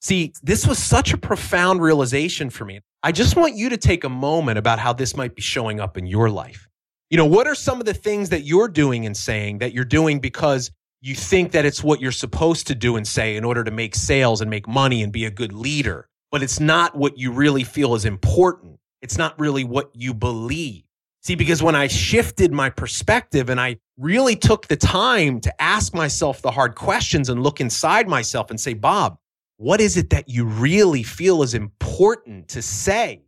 See, 0.00 0.32
this 0.42 0.66
was 0.66 0.78
such 0.78 1.12
a 1.12 1.18
profound 1.18 1.82
realization 1.82 2.50
for 2.50 2.64
me. 2.64 2.80
I 3.02 3.12
just 3.12 3.36
want 3.36 3.54
you 3.54 3.68
to 3.68 3.76
take 3.76 4.02
a 4.02 4.08
moment 4.08 4.58
about 4.58 4.80
how 4.80 4.92
this 4.92 5.16
might 5.16 5.36
be 5.36 5.42
showing 5.42 5.78
up 5.78 5.96
in 5.96 6.06
your 6.06 6.30
life. 6.30 6.68
You 7.10 7.16
know, 7.16 7.26
what 7.26 7.46
are 7.46 7.54
some 7.54 7.78
of 7.78 7.86
the 7.86 7.94
things 7.94 8.30
that 8.30 8.42
you're 8.42 8.68
doing 8.68 9.06
and 9.06 9.16
saying 9.16 9.58
that 9.58 9.72
you're 9.72 9.84
doing 9.84 10.18
because 10.18 10.72
you 11.00 11.14
think 11.14 11.52
that 11.52 11.64
it's 11.64 11.82
what 11.84 12.00
you're 12.00 12.10
supposed 12.10 12.66
to 12.66 12.74
do 12.74 12.96
and 12.96 13.06
say 13.06 13.36
in 13.36 13.44
order 13.44 13.62
to 13.62 13.70
make 13.70 13.94
sales 13.94 14.40
and 14.40 14.50
make 14.50 14.66
money 14.66 15.02
and 15.02 15.12
be 15.12 15.24
a 15.24 15.30
good 15.30 15.52
leader, 15.52 16.08
but 16.32 16.42
it's 16.42 16.58
not 16.58 16.96
what 16.96 17.16
you 17.16 17.30
really 17.30 17.62
feel 17.62 17.94
is 17.94 18.04
important. 18.04 18.80
It's 19.00 19.16
not 19.16 19.38
really 19.38 19.62
what 19.62 19.90
you 19.94 20.12
believe. 20.12 20.82
See, 21.22 21.36
because 21.36 21.62
when 21.62 21.76
I 21.76 21.86
shifted 21.86 22.52
my 22.52 22.68
perspective 22.68 23.48
and 23.48 23.60
I 23.60 23.76
really 23.96 24.34
took 24.34 24.66
the 24.66 24.76
time 24.76 25.40
to 25.40 25.62
ask 25.62 25.94
myself 25.94 26.42
the 26.42 26.50
hard 26.50 26.74
questions 26.74 27.28
and 27.28 27.44
look 27.44 27.60
inside 27.60 28.08
myself 28.08 28.50
and 28.50 28.60
say, 28.60 28.74
Bob, 28.74 29.18
what 29.58 29.80
is 29.80 29.96
it 29.96 30.10
that 30.10 30.28
you 30.28 30.44
really 30.44 31.02
feel 31.02 31.42
is 31.42 31.52
important 31.52 32.48
to 32.48 32.62
say? 32.62 33.22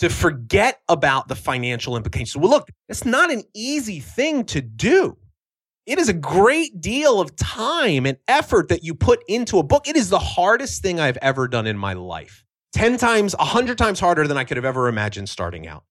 To 0.00 0.10
forget 0.10 0.80
about 0.88 1.28
the 1.28 1.34
financial 1.34 1.96
implications. 1.96 2.36
Well, 2.36 2.50
look, 2.50 2.68
it's 2.88 3.06
not 3.06 3.32
an 3.32 3.44
easy 3.54 4.00
thing 4.00 4.44
to 4.46 4.60
do. 4.60 5.16
It 5.86 5.98
is 5.98 6.08
a 6.08 6.12
great 6.12 6.80
deal 6.80 7.20
of 7.20 7.34
time 7.36 8.04
and 8.04 8.18
effort 8.28 8.68
that 8.68 8.82
you 8.82 8.94
put 8.94 9.22
into 9.28 9.58
a 9.58 9.62
book. 9.62 9.88
It 9.88 9.96
is 9.96 10.10
the 10.10 10.18
hardest 10.18 10.82
thing 10.82 11.00
I've 11.00 11.16
ever 11.22 11.48
done 11.48 11.66
in 11.66 11.78
my 11.78 11.94
life. 11.94 12.44
10 12.74 12.98
times, 12.98 13.34
100 13.38 13.78
times 13.78 14.00
harder 14.00 14.26
than 14.26 14.36
I 14.36 14.44
could 14.44 14.58
have 14.58 14.66
ever 14.66 14.88
imagined 14.88 15.28
starting 15.28 15.66
out. 15.66 15.84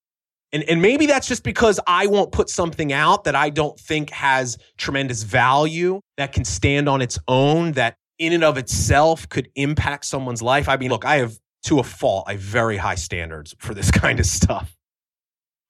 And, 0.52 0.64
and 0.66 0.82
maybe 0.82 1.06
that's 1.06 1.28
just 1.28 1.44
because 1.44 1.80
I 1.88 2.08
won't 2.08 2.32
put 2.32 2.50
something 2.50 2.94
out 2.94 3.24
that 3.24 3.36
I 3.36 3.50
don't 3.50 3.80
think 3.80 4.10
has 4.12 4.58
tremendous 4.78 5.24
value, 5.24 6.02
that 6.18 6.34
can 6.34 6.46
stand 6.46 6.88
on 6.88 7.02
its 7.02 7.18
own, 7.28 7.72
that 7.72 7.96
in 8.20 8.34
and 8.34 8.44
of 8.44 8.58
itself 8.58 9.28
could 9.30 9.50
impact 9.56 10.06
someone's 10.06 10.42
life. 10.42 10.70
I 10.70 10.78
mean, 10.78 10.90
look, 10.90 11.06
I 11.06 11.18
have 11.18 11.38
to 11.64 11.80
a 11.80 11.84
fault, 11.84 12.26
I 12.28 12.34
have 12.34 12.42
very 12.42 12.78
high 12.78 12.96
standards 12.96 13.56
for 13.60 13.74
this 13.74 13.92
kind 14.04 14.20
of 14.20 14.26
stuff. 14.26 14.76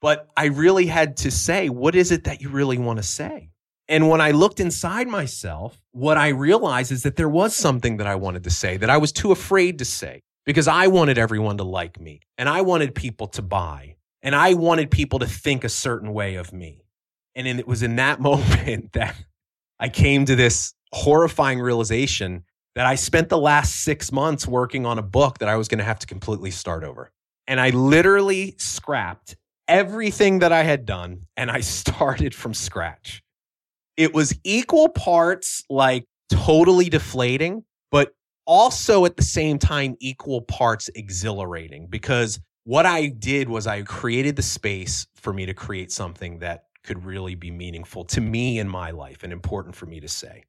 But 0.02 0.30
I 0.38 0.46
really 0.46 0.86
had 0.86 1.18
to 1.18 1.32
say, 1.32 1.70
what 1.70 1.96
is 1.96 2.12
it 2.12 2.26
that 2.26 2.42
you 2.42 2.50
really 2.50 2.78
want 2.78 2.98
to 2.98 3.04
say? 3.04 3.50
And 3.88 4.10
when 4.10 4.20
I 4.20 4.32
looked 4.32 4.60
inside 4.60 5.08
myself, 5.08 5.80
what 5.92 6.18
I 6.18 6.30
realized 6.30 6.92
is 6.92 7.04
that 7.04 7.16
there 7.16 7.30
was 7.30 7.56
something 7.56 7.98
that 7.98 8.08
I 8.08 8.16
wanted 8.16 8.44
to 8.44 8.50
say 8.50 8.78
that 8.78 8.90
I 8.90 8.98
was 8.98 9.12
too 9.12 9.32
afraid 9.32 9.80
to 9.80 9.86
say 9.86 10.22
because 10.46 10.68
I 10.68 10.88
wanted 10.88 11.18
everyone 11.18 11.58
to 11.58 11.64
like 11.64 12.00
me 12.00 12.22
and 12.38 12.50
I 12.50 12.62
wanted 12.62 12.96
people 12.96 13.28
to 13.30 13.42
buy 13.42 13.96
and 14.22 14.36
I 14.36 14.56
wanted 14.56 14.90
people 14.90 15.20
to 15.20 15.28
think 15.28 15.64
a 15.64 15.70
certain 15.70 16.14
way 16.14 16.36
of 16.36 16.52
me. 16.52 16.84
And 17.36 17.48
it 17.48 17.68
was 17.68 17.84
in 17.84 17.98
that 17.98 18.20
moment 18.30 18.94
that 18.94 19.16
I 19.80 19.90
came 19.90 20.26
to 20.26 20.36
this 20.36 20.74
horrifying 20.96 21.60
realization 21.60 22.44
that 22.76 22.86
I 22.86 22.96
spent 22.96 23.30
the 23.30 23.38
last 23.38 23.84
six 23.84 24.12
months 24.12 24.48
working 24.48 24.86
on 24.86 25.00
a 25.00 25.04
book 25.04 25.40
that 25.40 25.50
I 25.50 25.56
was 25.56 25.68
going 25.68 25.80
to 25.80 25.86
have 25.86 26.00
to 26.00 26.08
completely 26.08 26.52
start 26.52 26.84
over. 26.84 27.12
And 27.48 27.60
I 27.60 27.70
literally 27.70 28.56
scrapped 28.58 29.36
everything 29.68 30.40
that 30.40 30.52
I 30.52 30.64
had 30.64 30.86
done 30.86 31.28
and 31.38 31.52
I 31.52 31.60
started 31.62 32.34
from 32.34 32.54
scratch 32.54 33.22
it 33.98 34.14
was 34.14 34.38
equal 34.44 34.90
parts 34.90 35.64
like 35.70 36.06
totally 36.30 36.90
deflating, 36.90 37.64
but 37.92 38.14
also 38.46 39.06
at 39.06 39.18
the 39.18 39.24
same 39.24 39.58
time 39.58 39.96
equal 40.00 40.42
parts 40.42 40.90
exhilarating 40.96 41.88
because 41.88 42.40
what 42.66 42.86
I 42.86 43.08
did 43.08 43.48
was 43.48 43.68
I 43.68 43.84
created 43.84 44.36
the 44.36 44.42
space 44.42 45.08
for 45.16 45.32
me 45.32 45.46
to 45.46 45.54
create 45.54 45.92
something 45.92 46.40
that 46.40 46.66
could 46.84 47.06
really 47.06 47.36
be 47.36 47.52
meaningful 47.52 48.06
to 48.06 48.22
me 48.22 48.60
in 48.60 48.68
my 48.68 48.92
life 48.92 49.24
and 49.24 49.32
important 49.32 49.76
for 49.76 49.86
me 49.86 50.00
to 50.00 50.08
say. 50.08 50.44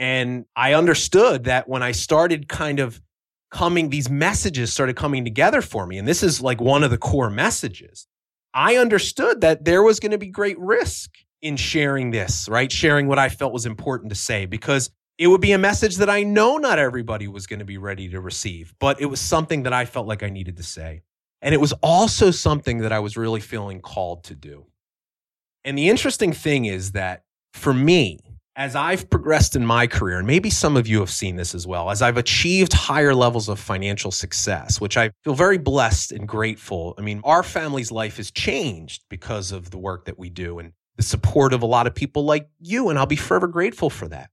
And 0.00 0.46
I 0.56 0.72
understood 0.72 1.44
that 1.44 1.68
when 1.68 1.82
I 1.82 1.92
started 1.92 2.48
kind 2.48 2.80
of 2.80 3.02
coming, 3.50 3.90
these 3.90 4.08
messages 4.08 4.72
started 4.72 4.96
coming 4.96 5.24
together 5.24 5.60
for 5.60 5.86
me. 5.86 5.98
And 5.98 6.08
this 6.08 6.22
is 6.22 6.40
like 6.40 6.58
one 6.58 6.82
of 6.82 6.90
the 6.90 6.96
core 6.96 7.28
messages. 7.28 8.06
I 8.54 8.76
understood 8.76 9.42
that 9.42 9.66
there 9.66 9.82
was 9.82 10.00
going 10.00 10.12
to 10.12 10.18
be 10.18 10.28
great 10.28 10.58
risk 10.58 11.10
in 11.42 11.56
sharing 11.56 12.12
this, 12.12 12.48
right? 12.48 12.72
Sharing 12.72 13.08
what 13.08 13.18
I 13.18 13.28
felt 13.28 13.52
was 13.52 13.66
important 13.66 14.08
to 14.08 14.16
say 14.16 14.46
because 14.46 14.90
it 15.18 15.26
would 15.26 15.42
be 15.42 15.52
a 15.52 15.58
message 15.58 15.96
that 15.96 16.08
I 16.08 16.22
know 16.22 16.56
not 16.56 16.78
everybody 16.78 17.28
was 17.28 17.46
going 17.46 17.58
to 17.58 17.66
be 17.66 17.76
ready 17.76 18.08
to 18.08 18.20
receive, 18.20 18.72
but 18.80 19.02
it 19.02 19.06
was 19.06 19.20
something 19.20 19.64
that 19.64 19.74
I 19.74 19.84
felt 19.84 20.06
like 20.06 20.22
I 20.22 20.30
needed 20.30 20.56
to 20.56 20.62
say. 20.62 21.02
And 21.42 21.54
it 21.54 21.60
was 21.60 21.74
also 21.82 22.30
something 22.30 22.78
that 22.78 22.92
I 22.92 23.00
was 23.00 23.18
really 23.18 23.40
feeling 23.40 23.82
called 23.82 24.24
to 24.24 24.34
do. 24.34 24.66
And 25.62 25.76
the 25.76 25.90
interesting 25.90 26.32
thing 26.32 26.64
is 26.64 26.92
that 26.92 27.24
for 27.52 27.74
me, 27.74 28.20
as 28.56 28.74
I've 28.74 29.08
progressed 29.08 29.56
in 29.56 29.64
my 29.64 29.86
career, 29.86 30.18
and 30.18 30.26
maybe 30.26 30.50
some 30.50 30.76
of 30.76 30.86
you 30.86 31.00
have 31.00 31.10
seen 31.10 31.36
this 31.36 31.54
as 31.54 31.66
well, 31.66 31.90
as 31.90 32.02
I've 32.02 32.16
achieved 32.16 32.72
higher 32.72 33.14
levels 33.14 33.48
of 33.48 33.58
financial 33.58 34.10
success, 34.10 34.80
which 34.80 34.96
I 34.96 35.10
feel 35.24 35.34
very 35.34 35.58
blessed 35.58 36.12
and 36.12 36.26
grateful. 36.26 36.94
I 36.98 37.02
mean, 37.02 37.20
our 37.24 37.42
family's 37.42 37.92
life 37.92 38.16
has 38.16 38.30
changed 38.30 39.04
because 39.08 39.52
of 39.52 39.70
the 39.70 39.78
work 39.78 40.06
that 40.06 40.18
we 40.18 40.30
do 40.30 40.58
and 40.58 40.72
the 40.96 41.02
support 41.02 41.52
of 41.52 41.62
a 41.62 41.66
lot 41.66 41.86
of 41.86 41.94
people 41.94 42.24
like 42.24 42.48
you. 42.58 42.90
And 42.90 42.98
I'll 42.98 43.06
be 43.06 43.16
forever 43.16 43.46
grateful 43.46 43.88
for 43.88 44.08
that. 44.08 44.30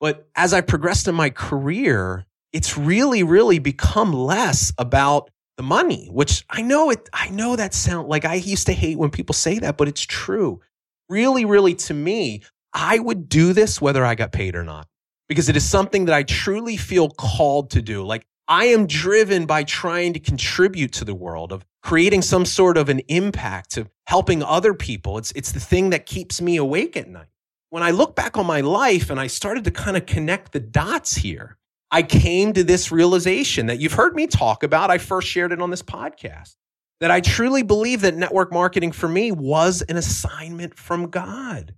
But 0.00 0.28
as 0.34 0.52
I 0.52 0.60
progressed 0.60 1.08
in 1.08 1.14
my 1.14 1.30
career, 1.30 2.26
it's 2.52 2.76
really, 2.76 3.22
really 3.22 3.58
become 3.58 4.12
less 4.12 4.72
about 4.78 5.30
the 5.56 5.62
money, 5.62 6.08
which 6.10 6.44
I 6.50 6.62
know 6.62 6.90
it, 6.90 7.08
I 7.12 7.28
know 7.28 7.54
that 7.54 7.74
sound 7.74 8.08
like 8.08 8.24
I 8.24 8.34
used 8.34 8.66
to 8.66 8.72
hate 8.72 8.98
when 8.98 9.10
people 9.10 9.34
say 9.34 9.58
that, 9.58 9.76
but 9.76 9.88
it's 9.88 10.02
true. 10.02 10.60
Really, 11.08 11.44
really, 11.44 11.74
to 11.74 11.94
me, 11.94 12.42
I 12.72 12.98
would 12.98 13.28
do 13.28 13.52
this 13.52 13.80
whether 13.80 14.04
I 14.04 14.14
got 14.14 14.32
paid 14.32 14.54
or 14.54 14.64
not 14.64 14.86
because 15.28 15.48
it 15.48 15.56
is 15.56 15.68
something 15.68 16.06
that 16.06 16.14
I 16.14 16.22
truly 16.22 16.76
feel 16.76 17.08
called 17.08 17.70
to 17.70 17.82
do. 17.82 18.04
Like 18.04 18.26
I 18.48 18.66
am 18.66 18.86
driven 18.86 19.46
by 19.46 19.64
trying 19.64 20.12
to 20.14 20.20
contribute 20.20 20.92
to 20.94 21.04
the 21.04 21.14
world 21.14 21.52
of 21.52 21.64
creating 21.82 22.22
some 22.22 22.44
sort 22.44 22.76
of 22.76 22.88
an 22.88 23.00
impact 23.08 23.76
of 23.76 23.88
helping 24.06 24.42
other 24.42 24.74
people. 24.74 25.18
It's, 25.18 25.32
it's 25.32 25.52
the 25.52 25.60
thing 25.60 25.90
that 25.90 26.06
keeps 26.06 26.40
me 26.40 26.56
awake 26.56 26.96
at 26.96 27.08
night. 27.08 27.28
When 27.70 27.84
I 27.84 27.92
look 27.92 28.16
back 28.16 28.36
on 28.36 28.46
my 28.46 28.60
life 28.60 29.10
and 29.10 29.20
I 29.20 29.28
started 29.28 29.64
to 29.64 29.70
kind 29.70 29.96
of 29.96 30.04
connect 30.04 30.52
the 30.52 30.60
dots 30.60 31.14
here, 31.14 31.56
I 31.92 32.02
came 32.02 32.52
to 32.52 32.64
this 32.64 32.90
realization 32.90 33.66
that 33.66 33.78
you've 33.78 33.92
heard 33.92 34.14
me 34.14 34.26
talk 34.26 34.62
about. 34.62 34.90
I 34.90 34.98
first 34.98 35.28
shared 35.28 35.52
it 35.52 35.62
on 35.62 35.70
this 35.70 35.82
podcast 35.82 36.56
that 37.00 37.10
I 37.10 37.20
truly 37.20 37.62
believe 37.62 38.02
that 38.02 38.16
network 38.16 38.52
marketing 38.52 38.92
for 38.92 39.08
me 39.08 39.32
was 39.32 39.82
an 39.82 39.96
assignment 39.96 40.76
from 40.76 41.08
God. 41.08 41.74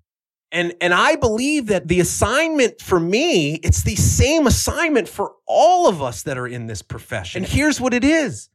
And, 0.52 0.74
and 0.82 0.92
I 0.92 1.16
believe 1.16 1.66
that 1.68 1.88
the 1.88 1.98
assignment 1.98 2.82
for 2.82 3.00
me, 3.00 3.54
it's 3.54 3.82
the 3.82 3.96
same 3.96 4.46
assignment 4.46 5.08
for 5.08 5.32
all 5.46 5.88
of 5.88 6.02
us 6.02 6.22
that 6.24 6.36
are 6.36 6.46
in 6.46 6.66
this 6.66 6.82
profession. 6.82 7.42
And 7.42 7.50
here's 7.50 7.80
what 7.80 7.94
it 7.94 8.04
is. 8.04 8.50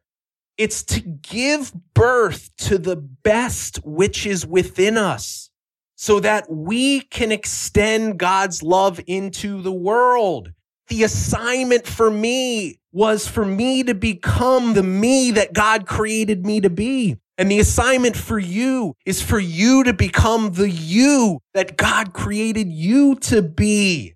It's 0.57 0.83
to 0.83 1.01
give 1.01 1.73
birth 1.95 2.51
to 2.57 2.77
the 2.77 2.95
best 2.95 3.77
which 3.83 4.27
is 4.27 4.45
within 4.45 4.95
us 4.95 5.49
so 5.95 6.19
that 6.19 6.45
we 6.51 7.01
can 7.01 7.31
extend 7.31 8.19
God's 8.19 8.61
love 8.61 8.99
into 9.07 9.63
the 9.63 9.73
world. 9.73 10.53
The 10.89 11.03
assignment 11.03 11.87
for 11.87 12.11
me 12.11 12.79
was 12.91 13.27
for 13.27 13.43
me 13.43 13.81
to 13.83 13.95
become 13.95 14.75
the 14.75 14.83
me 14.83 15.31
that 15.31 15.53
God 15.53 15.87
created 15.87 16.45
me 16.45 16.61
to 16.61 16.69
be. 16.69 17.17
And 17.37 17.51
the 17.51 17.59
assignment 17.59 18.17
for 18.17 18.39
you 18.39 18.95
is 19.05 19.21
for 19.21 19.39
you 19.39 19.83
to 19.83 19.93
become 19.93 20.53
the 20.53 20.69
you 20.69 21.39
that 21.53 21.77
God 21.77 22.13
created 22.13 22.71
you 22.71 23.15
to 23.15 23.43
be. 23.43 24.15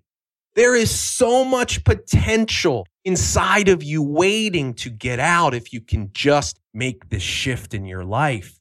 There 0.54 0.74
is 0.74 0.90
so 0.90 1.44
much 1.44 1.84
potential 1.84 2.86
inside 3.04 3.68
of 3.68 3.82
you 3.82 4.02
waiting 4.02 4.74
to 4.74 4.90
get 4.90 5.20
out 5.20 5.54
if 5.54 5.72
you 5.72 5.80
can 5.80 6.10
just 6.12 6.58
make 6.74 7.08
this 7.08 7.22
shift 7.22 7.74
in 7.74 7.86
your 7.86 8.04
life. 8.04 8.58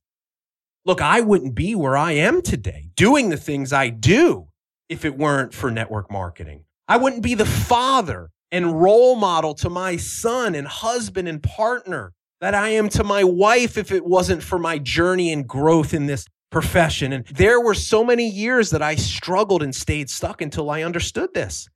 Look, 0.86 1.02
I 1.02 1.22
wouldn't 1.22 1.56
be 1.56 1.76
where 1.76 1.98
I 1.98 2.14
am 2.14 2.42
today 2.42 2.90
doing 2.96 3.30
the 3.30 3.38
things 3.38 3.74
I 3.74 3.90
do 3.90 4.48
if 4.90 5.06
it 5.06 5.18
weren't 5.18 5.54
for 5.54 5.72
network 5.72 6.12
marketing. 6.12 6.66
I 6.88 6.98
wouldn't 6.98 7.24
be 7.24 7.36
the 7.36 7.46
father 7.46 8.30
and 8.52 8.82
role 8.82 9.16
model 9.16 9.54
to 9.56 9.70
my 9.70 9.98
son 9.98 10.56
and 10.56 10.68
husband 10.68 11.28
and 11.28 11.42
partner 11.42 12.14
that 12.42 12.56
I 12.56 12.70
am 12.70 12.90
to 12.90 13.04
my 13.04 13.24
wife 13.24 13.78
if 13.78 13.92
it 13.92 14.04
wasn't 14.04 14.44
for 14.44 14.60
my 14.60 14.80
journey 14.80 15.32
and 15.32 15.48
growth 15.48 15.94
in 15.94 16.08
this 16.08 16.26
profession. 16.50 17.14
And 17.14 17.26
there 17.28 17.62
were 17.62 17.76
so 17.76 18.04
many 18.04 18.28
years 18.28 18.72
that 18.72 18.82
I 18.82 18.96
struggled 18.96 19.64
and 19.64 19.74
stayed 19.74 20.10
stuck 20.10 20.42
until 20.42 20.70
I 20.70 20.82
understood 20.84 21.34
this. 21.34 21.70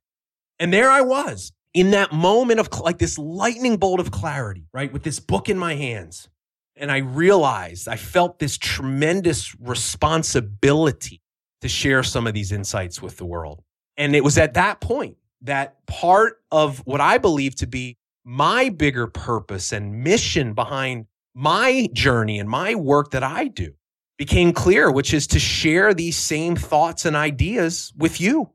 And 0.58 0.72
there 0.72 0.90
I 0.90 1.00
was 1.00 1.52
in 1.72 1.92
that 1.92 2.12
moment 2.12 2.58
of 2.58 2.68
like 2.80 2.98
this 2.98 3.16
lightning 3.16 3.76
bolt 3.76 4.00
of 4.00 4.10
clarity, 4.10 4.66
right? 4.72 4.92
With 4.92 5.02
this 5.02 5.20
book 5.20 5.48
in 5.48 5.56
my 5.56 5.74
hands. 5.74 6.28
And 6.76 6.90
I 6.92 6.98
realized 6.98 7.88
I 7.88 7.96
felt 7.96 8.38
this 8.38 8.58
tremendous 8.58 9.58
responsibility 9.60 11.22
to 11.62 11.68
share 11.68 12.02
some 12.02 12.26
of 12.26 12.34
these 12.34 12.52
insights 12.52 13.00
with 13.00 13.16
the 13.16 13.24
world. 13.24 13.62
And 13.96 14.14
it 14.14 14.22
was 14.22 14.36
at 14.36 14.54
that 14.54 14.80
point 14.80 15.16
that 15.42 15.86
part 15.86 16.40
of 16.50 16.80
what 16.80 17.00
I 17.00 17.18
believe 17.18 17.54
to 17.56 17.66
be 17.66 17.96
my 18.28 18.68
bigger 18.70 19.06
purpose 19.06 19.72
and 19.72 20.02
mission 20.02 20.52
behind 20.52 21.06
my 21.32 21.88
journey 21.92 22.40
and 22.40 22.50
my 22.50 22.74
work 22.74 23.12
that 23.12 23.22
I 23.22 23.46
do 23.46 23.72
became 24.18 24.52
clear, 24.52 24.90
which 24.90 25.14
is 25.14 25.28
to 25.28 25.38
share 25.38 25.94
these 25.94 26.16
same 26.16 26.56
thoughts 26.56 27.04
and 27.04 27.14
ideas 27.14 27.92
with 27.96 28.20
you. 28.20 28.50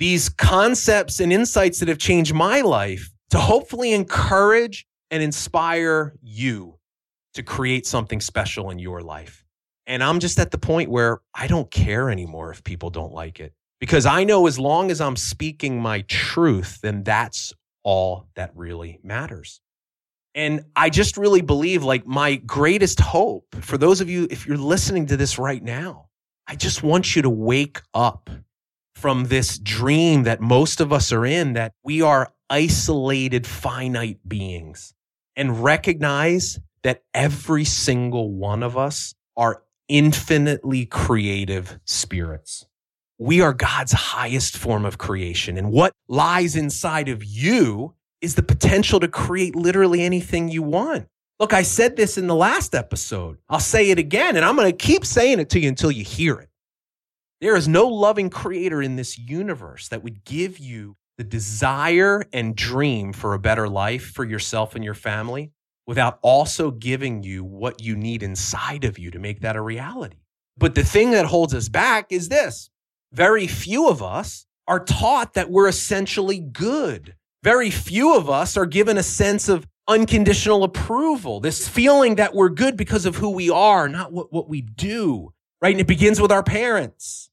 These 0.00 0.30
concepts 0.30 1.20
and 1.20 1.32
insights 1.32 1.78
that 1.78 1.88
have 1.88 1.98
changed 1.98 2.34
my 2.34 2.62
life 2.62 3.12
to 3.30 3.38
hopefully 3.38 3.92
encourage 3.92 4.84
and 5.12 5.22
inspire 5.22 6.14
you 6.20 6.80
to 7.34 7.44
create 7.44 7.86
something 7.86 8.20
special 8.20 8.70
in 8.70 8.80
your 8.80 9.00
life. 9.00 9.44
And 9.86 10.02
I'm 10.02 10.18
just 10.18 10.40
at 10.40 10.50
the 10.50 10.58
point 10.58 10.90
where 10.90 11.20
I 11.34 11.46
don't 11.46 11.70
care 11.70 12.10
anymore 12.10 12.50
if 12.50 12.64
people 12.64 12.90
don't 12.90 13.12
like 13.12 13.38
it 13.38 13.52
because 13.78 14.06
I 14.06 14.24
know 14.24 14.48
as 14.48 14.58
long 14.58 14.90
as 14.90 15.00
I'm 15.00 15.16
speaking 15.16 15.80
my 15.80 16.00
truth, 16.08 16.80
then 16.82 17.04
that's 17.04 17.52
all 17.84 18.28
that 18.34 18.50
really 18.56 18.98
matters. 19.04 19.60
And 20.34 20.64
I 20.74 20.90
just 20.90 21.16
really 21.16 21.42
believe 21.42 21.84
like 21.84 22.06
my 22.06 22.36
greatest 22.36 22.98
hope 22.98 23.54
for 23.60 23.78
those 23.78 24.00
of 24.00 24.10
you, 24.10 24.26
if 24.30 24.46
you're 24.46 24.56
listening 24.56 25.06
to 25.06 25.16
this 25.16 25.38
right 25.38 25.62
now, 25.62 26.08
I 26.48 26.56
just 26.56 26.82
want 26.82 27.14
you 27.14 27.22
to 27.22 27.30
wake 27.30 27.80
up 27.94 28.28
from 28.96 29.24
this 29.26 29.58
dream 29.58 30.24
that 30.24 30.40
most 30.40 30.80
of 30.80 30.92
us 30.92 31.12
are 31.12 31.24
in 31.24 31.52
that 31.52 31.72
we 31.84 32.02
are 32.02 32.32
isolated, 32.50 33.46
finite 33.46 34.18
beings 34.26 34.94
and 35.36 35.62
recognize 35.62 36.58
that 36.82 37.02
every 37.12 37.64
single 37.64 38.32
one 38.32 38.62
of 38.62 38.76
us 38.76 39.14
are 39.36 39.62
infinitely 39.88 40.86
creative 40.86 41.78
spirits. 41.84 42.66
We 43.24 43.40
are 43.40 43.54
God's 43.54 43.92
highest 43.92 44.58
form 44.58 44.84
of 44.84 44.98
creation. 44.98 45.56
And 45.56 45.72
what 45.72 45.94
lies 46.08 46.56
inside 46.56 47.08
of 47.08 47.24
you 47.24 47.94
is 48.20 48.34
the 48.34 48.42
potential 48.42 49.00
to 49.00 49.08
create 49.08 49.56
literally 49.56 50.02
anything 50.02 50.50
you 50.50 50.62
want. 50.62 51.06
Look, 51.40 51.54
I 51.54 51.62
said 51.62 51.96
this 51.96 52.18
in 52.18 52.26
the 52.26 52.34
last 52.34 52.74
episode. 52.74 53.38
I'll 53.48 53.60
say 53.60 53.88
it 53.88 53.98
again, 53.98 54.36
and 54.36 54.44
I'm 54.44 54.56
going 54.56 54.70
to 54.70 54.76
keep 54.76 55.06
saying 55.06 55.40
it 55.40 55.48
to 55.50 55.58
you 55.58 55.70
until 55.70 55.90
you 55.90 56.04
hear 56.04 56.34
it. 56.34 56.50
There 57.40 57.56
is 57.56 57.66
no 57.66 57.88
loving 57.88 58.28
creator 58.28 58.82
in 58.82 58.96
this 58.96 59.16
universe 59.18 59.88
that 59.88 60.04
would 60.04 60.26
give 60.26 60.58
you 60.58 60.98
the 61.16 61.24
desire 61.24 62.24
and 62.30 62.54
dream 62.54 63.14
for 63.14 63.32
a 63.32 63.38
better 63.38 63.70
life 63.70 64.04
for 64.04 64.26
yourself 64.26 64.74
and 64.74 64.84
your 64.84 64.92
family 64.92 65.50
without 65.86 66.18
also 66.20 66.70
giving 66.70 67.22
you 67.22 67.42
what 67.42 67.80
you 67.80 67.96
need 67.96 68.22
inside 68.22 68.84
of 68.84 68.98
you 68.98 69.10
to 69.12 69.18
make 69.18 69.40
that 69.40 69.56
a 69.56 69.62
reality. 69.62 70.18
But 70.58 70.74
the 70.74 70.84
thing 70.84 71.12
that 71.12 71.24
holds 71.24 71.54
us 71.54 71.70
back 71.70 72.08
is 72.10 72.28
this 72.28 72.68
very 73.14 73.46
few 73.46 73.88
of 73.88 74.02
us 74.02 74.46
are 74.66 74.84
taught 74.84 75.34
that 75.34 75.50
we're 75.50 75.68
essentially 75.68 76.38
good. 76.40 77.14
Very 77.42 77.70
few 77.70 78.16
of 78.16 78.28
us 78.28 78.56
are 78.56 78.66
given 78.66 78.98
a 78.98 79.02
sense 79.02 79.48
of 79.48 79.66
unconditional 79.86 80.64
approval, 80.64 81.40
this 81.40 81.68
feeling 81.68 82.16
that 82.16 82.34
we're 82.34 82.48
good 82.48 82.76
because 82.76 83.06
of 83.06 83.16
who 83.16 83.30
we 83.30 83.50
are, 83.50 83.88
not 83.88 84.12
what, 84.12 84.32
what 84.32 84.48
we 84.48 84.62
do, 84.62 85.32
right? 85.60 85.72
And 85.72 85.80
it 85.80 85.86
begins 85.86 86.20
with 86.20 86.32
our 86.32 86.42
parents. 86.42 87.30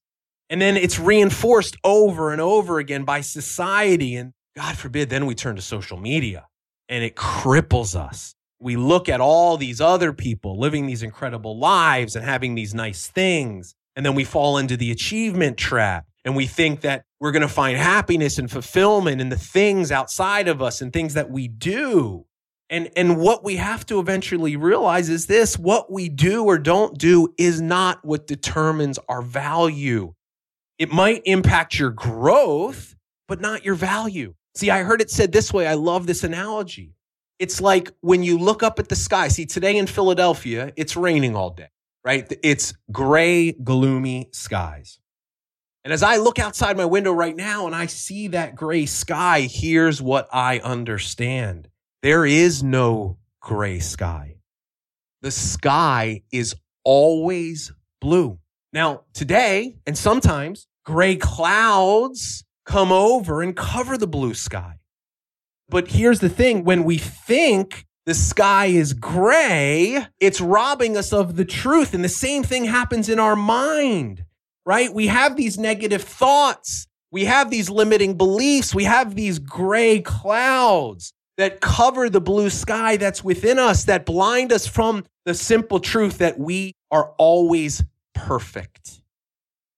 And 0.49 0.61
then 0.61 0.75
it's 0.75 0.99
reinforced 0.99 1.77
over 1.83 2.31
and 2.31 2.41
over 2.41 2.77
again 2.77 3.05
by 3.05 3.21
society. 3.21 4.15
And 4.15 4.33
God 4.55 4.77
forbid, 4.77 5.09
then 5.09 5.25
we 5.25 5.33
turn 5.33 5.55
to 5.55 5.61
social 5.61 5.97
media 5.97 6.47
and 6.89 7.03
it 7.05 7.15
cripples 7.15 7.95
us. 7.95 8.35
We 8.59 8.75
look 8.75 9.07
at 9.07 9.21
all 9.21 9.57
these 9.57 9.79
other 9.79 10.11
people 10.11 10.59
living 10.59 10.85
these 10.85 11.03
incredible 11.03 11.57
lives 11.57 12.15
and 12.17 12.25
having 12.25 12.53
these 12.53 12.73
nice 12.73 13.07
things. 13.07 13.75
And 13.95 14.05
then 14.05 14.15
we 14.15 14.23
fall 14.23 14.57
into 14.57 14.77
the 14.77 14.91
achievement 14.91 15.57
trap 15.57 16.05
and 16.23 16.35
we 16.35 16.45
think 16.45 16.81
that 16.81 17.03
we're 17.19 17.31
going 17.31 17.41
to 17.41 17.47
find 17.47 17.77
happiness 17.77 18.37
and 18.37 18.49
fulfillment 18.49 19.21
in 19.21 19.29
the 19.29 19.37
things 19.37 19.91
outside 19.91 20.47
of 20.47 20.61
us 20.61 20.81
and 20.81 20.93
things 20.93 21.13
that 21.15 21.29
we 21.29 21.47
do. 21.47 22.25
And, 22.69 22.89
and 22.95 23.17
what 23.17 23.43
we 23.43 23.57
have 23.57 23.85
to 23.87 23.99
eventually 23.99 24.55
realize 24.55 25.09
is 25.09 25.25
this 25.25 25.57
what 25.57 25.91
we 25.91 26.07
do 26.07 26.45
or 26.45 26.57
don't 26.57 26.97
do 26.97 27.33
is 27.37 27.59
not 27.59 28.03
what 28.05 28.27
determines 28.27 28.97
our 29.09 29.21
value. 29.21 30.13
It 30.79 30.91
might 30.91 31.21
impact 31.25 31.77
your 31.77 31.89
growth, 31.89 32.95
but 33.27 33.41
not 33.41 33.65
your 33.65 33.75
value. 33.75 34.35
See, 34.55 34.69
I 34.69 34.83
heard 34.83 35.01
it 35.01 35.11
said 35.11 35.31
this 35.31 35.51
way. 35.51 35.67
I 35.67 35.73
love 35.73 36.07
this 36.07 36.23
analogy. 36.23 36.95
It's 37.39 37.59
like 37.59 37.91
when 38.01 38.23
you 38.23 38.37
look 38.37 38.63
up 38.63 38.79
at 38.79 38.89
the 38.89 38.95
sky. 38.95 39.27
See, 39.27 39.45
today 39.45 39.75
in 39.77 39.87
Philadelphia, 39.87 40.71
it's 40.77 40.95
raining 40.95 41.35
all 41.35 41.49
day 41.49 41.69
right? 42.03 42.31
It's 42.43 42.73
gray, 42.91 43.51
gloomy 43.51 44.29
skies. 44.31 44.99
And 45.83 45.91
as 45.91 46.03
I 46.03 46.17
look 46.17 46.37
outside 46.37 46.77
my 46.77 46.85
window 46.85 47.11
right 47.11 47.35
now 47.35 47.65
and 47.65 47.75
I 47.75 47.87
see 47.87 48.27
that 48.29 48.55
gray 48.55 48.85
sky, 48.85 49.41
here's 49.41 50.01
what 50.01 50.27
I 50.31 50.59
understand 50.59 51.67
there 52.03 52.25
is 52.25 52.63
no 52.63 53.17
gray 53.39 53.79
sky. 53.79 54.37
The 55.21 55.31
sky 55.31 56.23
is 56.31 56.55
always 56.83 57.71
blue. 57.99 58.39
Now, 58.73 59.01
today 59.13 59.77
and 59.85 59.97
sometimes 59.97 60.67
gray 60.85 61.15
clouds 61.15 62.43
come 62.65 62.91
over 62.91 63.41
and 63.41 63.55
cover 63.55 63.97
the 63.97 64.07
blue 64.07 64.33
sky. 64.33 64.77
But 65.69 65.89
here's 65.89 66.19
the 66.19 66.29
thing 66.29 66.63
when 66.63 66.83
we 66.83 66.97
think 66.97 67.85
the 68.05 68.13
sky 68.13 68.67
is 68.67 68.93
gray, 68.93 70.05
it's 70.19 70.41
robbing 70.41 70.97
us 70.97 71.13
of 71.13 71.35
the 71.35 71.45
truth. 71.45 71.93
And 71.93 72.03
the 72.03 72.09
same 72.09 72.43
thing 72.43 72.65
happens 72.65 73.09
in 73.09 73.19
our 73.19 73.35
mind, 73.35 74.25
right? 74.65 74.93
We 74.93 75.07
have 75.07 75.35
these 75.35 75.57
negative 75.57 76.01
thoughts, 76.01 76.87
we 77.11 77.25
have 77.25 77.51
these 77.51 77.69
limiting 77.69 78.17
beliefs, 78.17 78.73
we 78.73 78.85
have 78.85 79.15
these 79.15 79.39
gray 79.39 80.01
clouds 80.01 81.13
that 81.37 81.61
cover 81.61 82.09
the 82.09 82.21
blue 82.21 82.49
sky 82.49 82.97
that's 82.97 83.23
within 83.23 83.59
us, 83.59 83.85
that 83.85 84.05
blind 84.05 84.51
us 84.51 84.67
from 84.67 85.03
the 85.25 85.33
simple 85.33 85.79
truth 85.79 86.17
that 86.17 86.39
we 86.39 86.73
are 86.89 87.13
always 87.17 87.83
perfect. 88.13 89.01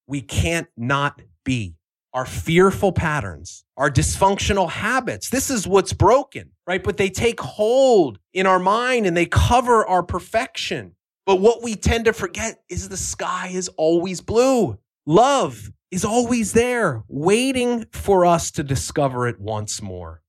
We 0.08 0.22
can't 0.22 0.68
not 0.78 1.22
be 1.44 1.76
our 2.14 2.26
fearful 2.26 2.92
patterns, 2.92 3.64
our 3.76 3.90
dysfunctional 3.90 4.70
habits. 4.70 5.30
This 5.30 5.50
is 5.50 5.68
what's 5.68 5.94
broken, 5.94 6.52
right? 6.68 6.84
But 6.84 6.98
they 6.98 7.10
take 7.10 7.40
hold 7.40 8.20
in 8.34 8.46
our 8.46 8.60
mind 8.60 9.06
and 9.06 9.18
they 9.18 9.26
cover 9.26 9.86
our 9.86 10.04
perfection. 10.04 10.96
But 11.26 11.40
what 11.40 11.64
we 11.64 11.76
tend 11.76 12.06
to 12.06 12.14
forget 12.14 12.62
is 12.70 12.90
the 12.90 12.98
sky 12.98 13.50
is 13.54 13.70
always 13.70 14.22
blue. 14.22 14.78
Love 15.06 15.72
is 15.90 16.06
always 16.06 16.54
there, 16.54 17.04
waiting 17.08 17.86
for 17.92 18.26
us 18.26 18.52
to 18.52 18.64
discover 18.64 19.28
it 19.28 19.40
once 19.40 19.82
more. 19.82 20.22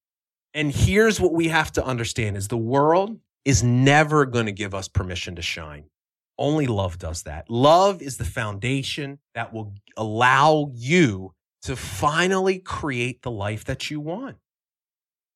And 0.52 0.72
here's 0.72 1.20
what 1.20 1.32
we 1.32 1.48
have 1.48 1.72
to 1.72 1.84
understand 1.84 2.36
is 2.36 2.48
the 2.48 2.56
world 2.56 3.18
is 3.44 3.62
never 3.62 4.24
going 4.24 4.46
to 4.46 4.52
give 4.52 4.74
us 4.74 4.88
permission 4.88 5.36
to 5.36 5.42
shine. 5.42 5.84
Only 6.38 6.66
love 6.66 6.98
does 6.98 7.24
that. 7.24 7.50
Love 7.50 8.02
is 8.02 8.16
the 8.16 8.24
foundation 8.24 9.18
that 9.34 9.52
will 9.52 9.74
allow 9.96 10.70
you 10.74 11.34
to 11.64 11.76
finally 11.76 12.58
create 12.58 13.22
the 13.22 13.30
life 13.30 13.64
that 13.64 13.90
you 13.90 14.00
want. 14.00 14.36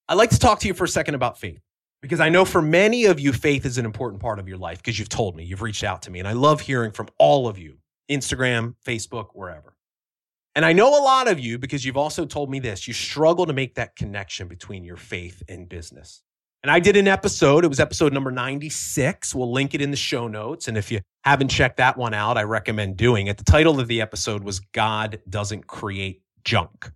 I'd 0.08 0.14
like 0.14 0.30
to 0.30 0.38
talk 0.38 0.60
to 0.60 0.68
you 0.68 0.74
for 0.74 0.84
a 0.84 0.88
second 0.88 1.14
about 1.14 1.38
faith 1.38 1.60
because 2.00 2.20
I 2.20 2.28
know 2.28 2.44
for 2.44 2.62
many 2.62 3.06
of 3.06 3.18
you, 3.20 3.32
faith 3.32 3.66
is 3.66 3.78
an 3.78 3.84
important 3.84 4.22
part 4.22 4.38
of 4.38 4.48
your 4.48 4.58
life 4.58 4.78
because 4.78 4.98
you've 4.98 5.08
told 5.08 5.36
me, 5.36 5.44
you've 5.44 5.62
reached 5.62 5.84
out 5.84 6.02
to 6.02 6.10
me, 6.10 6.18
and 6.18 6.28
I 6.28 6.32
love 6.32 6.60
hearing 6.60 6.92
from 6.92 7.08
all 7.18 7.48
of 7.48 7.58
you 7.58 7.78
Instagram, 8.10 8.74
Facebook, 8.86 9.28
wherever. 9.34 9.74
And 10.54 10.64
I 10.64 10.72
know 10.72 10.88
a 10.88 11.02
lot 11.02 11.28
of 11.28 11.38
you 11.38 11.58
because 11.58 11.84
you've 11.84 11.96
also 11.96 12.24
told 12.24 12.50
me 12.50 12.58
this 12.58 12.88
you 12.88 12.94
struggle 12.94 13.46
to 13.46 13.52
make 13.52 13.74
that 13.74 13.96
connection 13.96 14.48
between 14.48 14.84
your 14.84 14.96
faith 14.96 15.42
and 15.48 15.68
business. 15.68 16.22
And 16.64 16.72
I 16.72 16.80
did 16.80 16.96
an 16.96 17.06
episode, 17.06 17.64
it 17.64 17.68
was 17.68 17.78
episode 17.78 18.12
number 18.12 18.32
96. 18.32 19.32
We'll 19.32 19.52
link 19.52 19.74
it 19.74 19.80
in 19.80 19.92
the 19.92 19.96
show 19.96 20.26
notes. 20.26 20.66
And 20.66 20.76
if 20.76 20.90
you 20.90 21.00
haven't 21.22 21.48
checked 21.48 21.76
that 21.76 21.96
one 21.96 22.14
out, 22.14 22.36
I 22.36 22.42
recommend 22.42 22.96
doing 22.96 23.28
it. 23.28 23.38
The 23.38 23.44
title 23.44 23.78
of 23.78 23.86
the 23.86 24.00
episode 24.00 24.42
was 24.42 24.58
God 24.58 25.20
Doesn't 25.28 25.68
Create 25.68 26.22
Junk. 26.44 26.90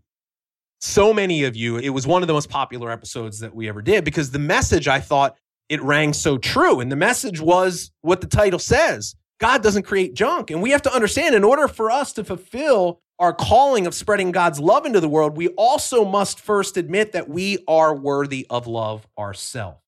So 0.80 1.14
many 1.14 1.44
of 1.44 1.54
you, 1.54 1.76
it 1.76 1.90
was 1.90 2.08
one 2.08 2.22
of 2.22 2.26
the 2.26 2.32
most 2.32 2.50
popular 2.50 2.90
episodes 2.90 3.38
that 3.38 3.54
we 3.54 3.68
ever 3.68 3.82
did 3.82 4.04
because 4.04 4.32
the 4.32 4.40
message 4.40 4.88
I 4.88 4.98
thought 4.98 5.36
it 5.68 5.80
rang 5.80 6.12
so 6.12 6.38
true. 6.38 6.80
And 6.80 6.90
the 6.90 6.96
message 6.96 7.40
was 7.40 7.92
what 8.00 8.20
the 8.20 8.26
title 8.26 8.58
says 8.58 9.14
God 9.38 9.62
doesn't 9.62 9.84
create 9.84 10.14
junk. 10.14 10.50
And 10.50 10.60
we 10.60 10.70
have 10.70 10.82
to 10.82 10.92
understand 10.92 11.36
in 11.36 11.44
order 11.44 11.68
for 11.68 11.90
us 11.90 12.12
to 12.14 12.24
fulfill 12.24 13.00
our 13.18 13.32
calling 13.32 13.86
of 13.86 13.94
spreading 13.94 14.32
God's 14.32 14.58
love 14.58 14.86
into 14.86 15.00
the 15.00 15.08
world, 15.08 15.36
we 15.36 15.48
also 15.48 16.04
must 16.04 16.40
first 16.40 16.76
admit 16.76 17.12
that 17.12 17.28
we 17.28 17.58
are 17.68 17.94
worthy 17.94 18.46
of 18.50 18.66
love 18.66 19.06
ourselves. 19.18 19.80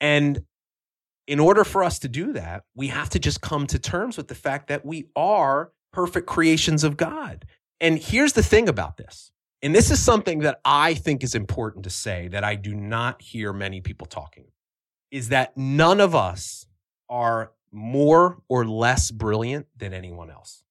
And 0.00 0.44
in 1.26 1.40
order 1.40 1.64
for 1.64 1.84
us 1.84 1.98
to 2.00 2.08
do 2.08 2.32
that, 2.32 2.64
we 2.74 2.88
have 2.88 3.10
to 3.10 3.18
just 3.18 3.40
come 3.40 3.66
to 3.66 3.78
terms 3.78 4.16
with 4.16 4.28
the 4.28 4.34
fact 4.34 4.68
that 4.68 4.86
we 4.86 5.08
are 5.14 5.72
perfect 5.92 6.26
creations 6.26 6.84
of 6.84 6.96
God. 6.96 7.44
And 7.80 7.98
here's 7.98 8.32
the 8.32 8.42
thing 8.42 8.68
about 8.68 8.96
this. 8.96 9.30
And 9.60 9.74
this 9.74 9.90
is 9.90 10.02
something 10.02 10.40
that 10.40 10.60
I 10.64 10.94
think 10.94 11.22
is 11.22 11.34
important 11.34 11.84
to 11.84 11.90
say 11.90 12.28
that 12.28 12.44
I 12.44 12.54
do 12.54 12.74
not 12.74 13.20
hear 13.20 13.52
many 13.52 13.80
people 13.80 14.06
talking 14.06 14.46
is 15.10 15.30
that 15.30 15.56
none 15.56 16.00
of 16.00 16.14
us 16.14 16.66
are 17.08 17.52
more 17.72 18.38
or 18.48 18.64
less 18.66 19.10
brilliant 19.10 19.66
than 19.76 19.92
anyone 19.92 20.30
else. 20.30 20.62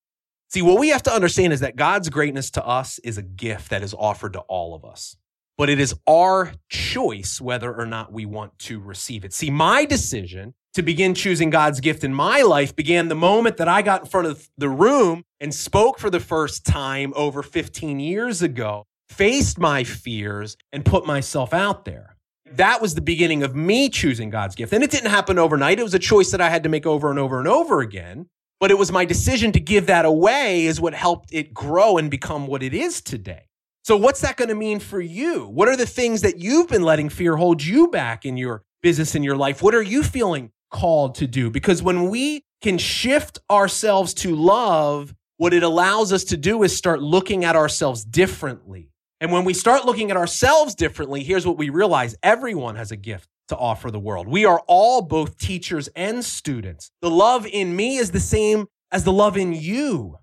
See, 0.57 0.63
what 0.63 0.79
we 0.79 0.89
have 0.89 1.03
to 1.03 1.13
understand 1.13 1.53
is 1.53 1.59
that 1.59 1.75
God's 1.75 2.09
greatness 2.09 2.49
to 2.49 2.65
us 2.65 2.97
is 3.03 3.19
a 3.19 3.21
gift 3.21 3.69
that 3.69 3.83
is 3.83 3.93
offered 3.93 4.33
to 4.33 4.39
all 4.39 4.73
of 4.73 4.83
us. 4.83 5.15
But 5.55 5.69
it 5.69 5.79
is 5.79 5.93
our 6.07 6.51
choice 6.67 7.39
whether 7.39 7.71
or 7.71 7.85
not 7.85 8.11
we 8.11 8.25
want 8.25 8.57
to 8.61 8.79
receive 8.79 9.23
it. 9.23 9.33
See, 9.33 9.51
my 9.51 9.85
decision 9.85 10.55
to 10.73 10.81
begin 10.81 11.13
choosing 11.13 11.51
God's 11.51 11.79
gift 11.79 12.03
in 12.03 12.11
my 12.11 12.41
life 12.41 12.75
began 12.75 13.07
the 13.07 13.13
moment 13.13 13.57
that 13.57 13.67
I 13.67 13.83
got 13.83 14.01
in 14.01 14.07
front 14.07 14.25
of 14.25 14.49
the 14.57 14.67
room 14.67 15.25
and 15.39 15.53
spoke 15.53 15.99
for 15.99 16.09
the 16.09 16.19
first 16.19 16.65
time 16.65 17.13
over 17.15 17.43
15 17.43 17.99
years 17.99 18.41
ago, 18.41 18.87
faced 19.09 19.59
my 19.59 19.83
fears, 19.83 20.57
and 20.73 20.83
put 20.83 21.05
myself 21.05 21.53
out 21.53 21.85
there. 21.85 22.17
That 22.53 22.81
was 22.81 22.95
the 22.95 23.01
beginning 23.01 23.43
of 23.43 23.55
me 23.55 23.89
choosing 23.89 24.31
God's 24.31 24.55
gift. 24.55 24.73
And 24.73 24.83
it 24.83 24.89
didn't 24.89 25.11
happen 25.11 25.37
overnight. 25.37 25.79
It 25.79 25.83
was 25.83 25.93
a 25.93 25.99
choice 25.99 26.31
that 26.31 26.41
I 26.41 26.49
had 26.49 26.63
to 26.63 26.69
make 26.69 26.87
over 26.87 27.11
and 27.11 27.19
over 27.19 27.37
and 27.37 27.47
over 27.47 27.81
again. 27.81 28.29
But 28.59 28.71
it 28.71 28.77
was 28.77 28.91
my 28.91 29.05
decision 29.05 29.51
to 29.51 29.59
give 29.59 29.85
that 29.87 30.05
away 30.05 30.65
is 30.65 30.81
what 30.81 30.93
helped 30.93 31.29
it 31.31 31.53
grow 31.53 31.97
and 31.97 32.09
become 32.09 32.47
what 32.47 32.63
it 32.63 32.73
is 32.73 33.01
today. 33.01 33.43
So, 33.83 33.95
what's 33.95 34.21
that 34.21 34.35
going 34.35 34.49
to 34.49 34.55
mean 34.55 34.79
for 34.79 34.99
you? 34.99 35.45
What 35.45 35.69
are 35.69 35.77
the 35.77 35.85
things 35.85 36.21
that 36.21 36.39
you've 36.39 36.67
been 36.67 36.83
letting 36.83 37.09
fear 37.09 37.37
hold 37.37 37.63
you 37.63 37.87
back 37.87 38.25
in 38.25 38.35
your 38.35 38.63
business, 38.81 39.15
in 39.15 39.23
your 39.23 39.37
life? 39.37 39.61
What 39.61 39.75
are 39.75 39.81
you 39.81 40.03
feeling 40.03 40.51
called 40.71 41.15
to 41.15 41.27
do? 41.27 41.49
Because 41.49 41.81
when 41.81 42.09
we 42.09 42.43
can 42.61 42.77
shift 42.77 43.39
ourselves 43.49 44.13
to 44.15 44.35
love, 44.35 45.13
what 45.37 45.53
it 45.53 45.63
allows 45.63 46.11
us 46.11 46.23
to 46.25 46.37
do 46.37 46.63
is 46.63 46.75
start 46.75 47.01
looking 47.01 47.45
at 47.45 47.55
ourselves 47.55 48.03
differently. 48.03 48.91
And 49.21 49.31
when 49.31 49.45
we 49.45 49.53
start 49.53 49.85
looking 49.85 50.11
at 50.11 50.17
ourselves 50.17 50.75
differently, 50.75 51.23
here's 51.23 51.45
what 51.45 51.57
we 51.57 51.69
realize 51.69 52.15
everyone 52.23 52.75
has 52.75 52.91
a 52.91 52.97
gift 52.97 53.29
to 53.47 53.57
offer 53.57 53.91
the 53.91 53.99
world. 53.99 54.27
We 54.27 54.45
are 54.45 54.61
all 54.67 55.01
both 55.01 55.37
teachers 55.37 55.87
and 55.95 56.23
students. 56.23 56.91
The 57.01 57.09
love 57.09 57.45
in 57.45 57.75
me 57.75 57.97
is 57.97 58.11
the 58.11 58.19
same 58.19 58.67
as 58.91 59.03
the 59.03 59.11
love 59.11 59.37
in 59.37 59.53
you. 59.53 60.17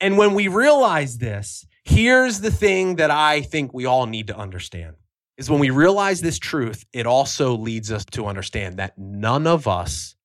And 0.00 0.18
when 0.18 0.34
we 0.34 0.48
realize 0.48 1.18
this, 1.18 1.66
here's 1.84 2.40
the 2.40 2.50
thing 2.50 2.96
that 2.96 3.10
I 3.10 3.40
think 3.40 3.72
we 3.72 3.86
all 3.86 4.06
need 4.06 4.26
to 4.28 4.36
understand 4.36 4.96
is 5.38 5.50
when 5.50 5.60
we 5.60 5.70
realize 5.70 6.20
this 6.20 6.38
truth, 6.38 6.84
it 6.92 7.06
also 7.06 7.56
leads 7.56 7.92
us 7.92 8.04
to 8.06 8.26
understand 8.26 8.78
that 8.78 8.96
none 8.96 9.46
of 9.46 9.68
us 9.68 10.16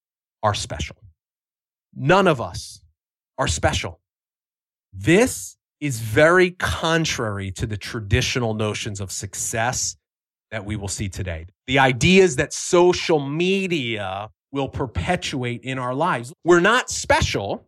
are 0.41 0.53
special. 0.53 0.95
None 1.93 2.27
of 2.27 2.39
us 2.39 2.81
are 3.37 3.47
special. 3.47 3.99
This 4.93 5.57
is 5.79 5.99
very 5.99 6.51
contrary 6.51 7.51
to 7.51 7.65
the 7.65 7.77
traditional 7.77 8.53
notions 8.53 9.01
of 9.01 9.11
success 9.11 9.95
that 10.51 10.65
we 10.65 10.75
will 10.75 10.87
see 10.87 11.09
today. 11.09 11.47
The 11.67 11.79
ideas 11.79 12.35
that 12.35 12.53
social 12.53 13.19
media 13.19 14.29
will 14.51 14.69
perpetuate 14.69 15.61
in 15.63 15.79
our 15.79 15.95
lives. 15.95 16.33
We're 16.43 16.59
not 16.59 16.89
special 16.89 17.67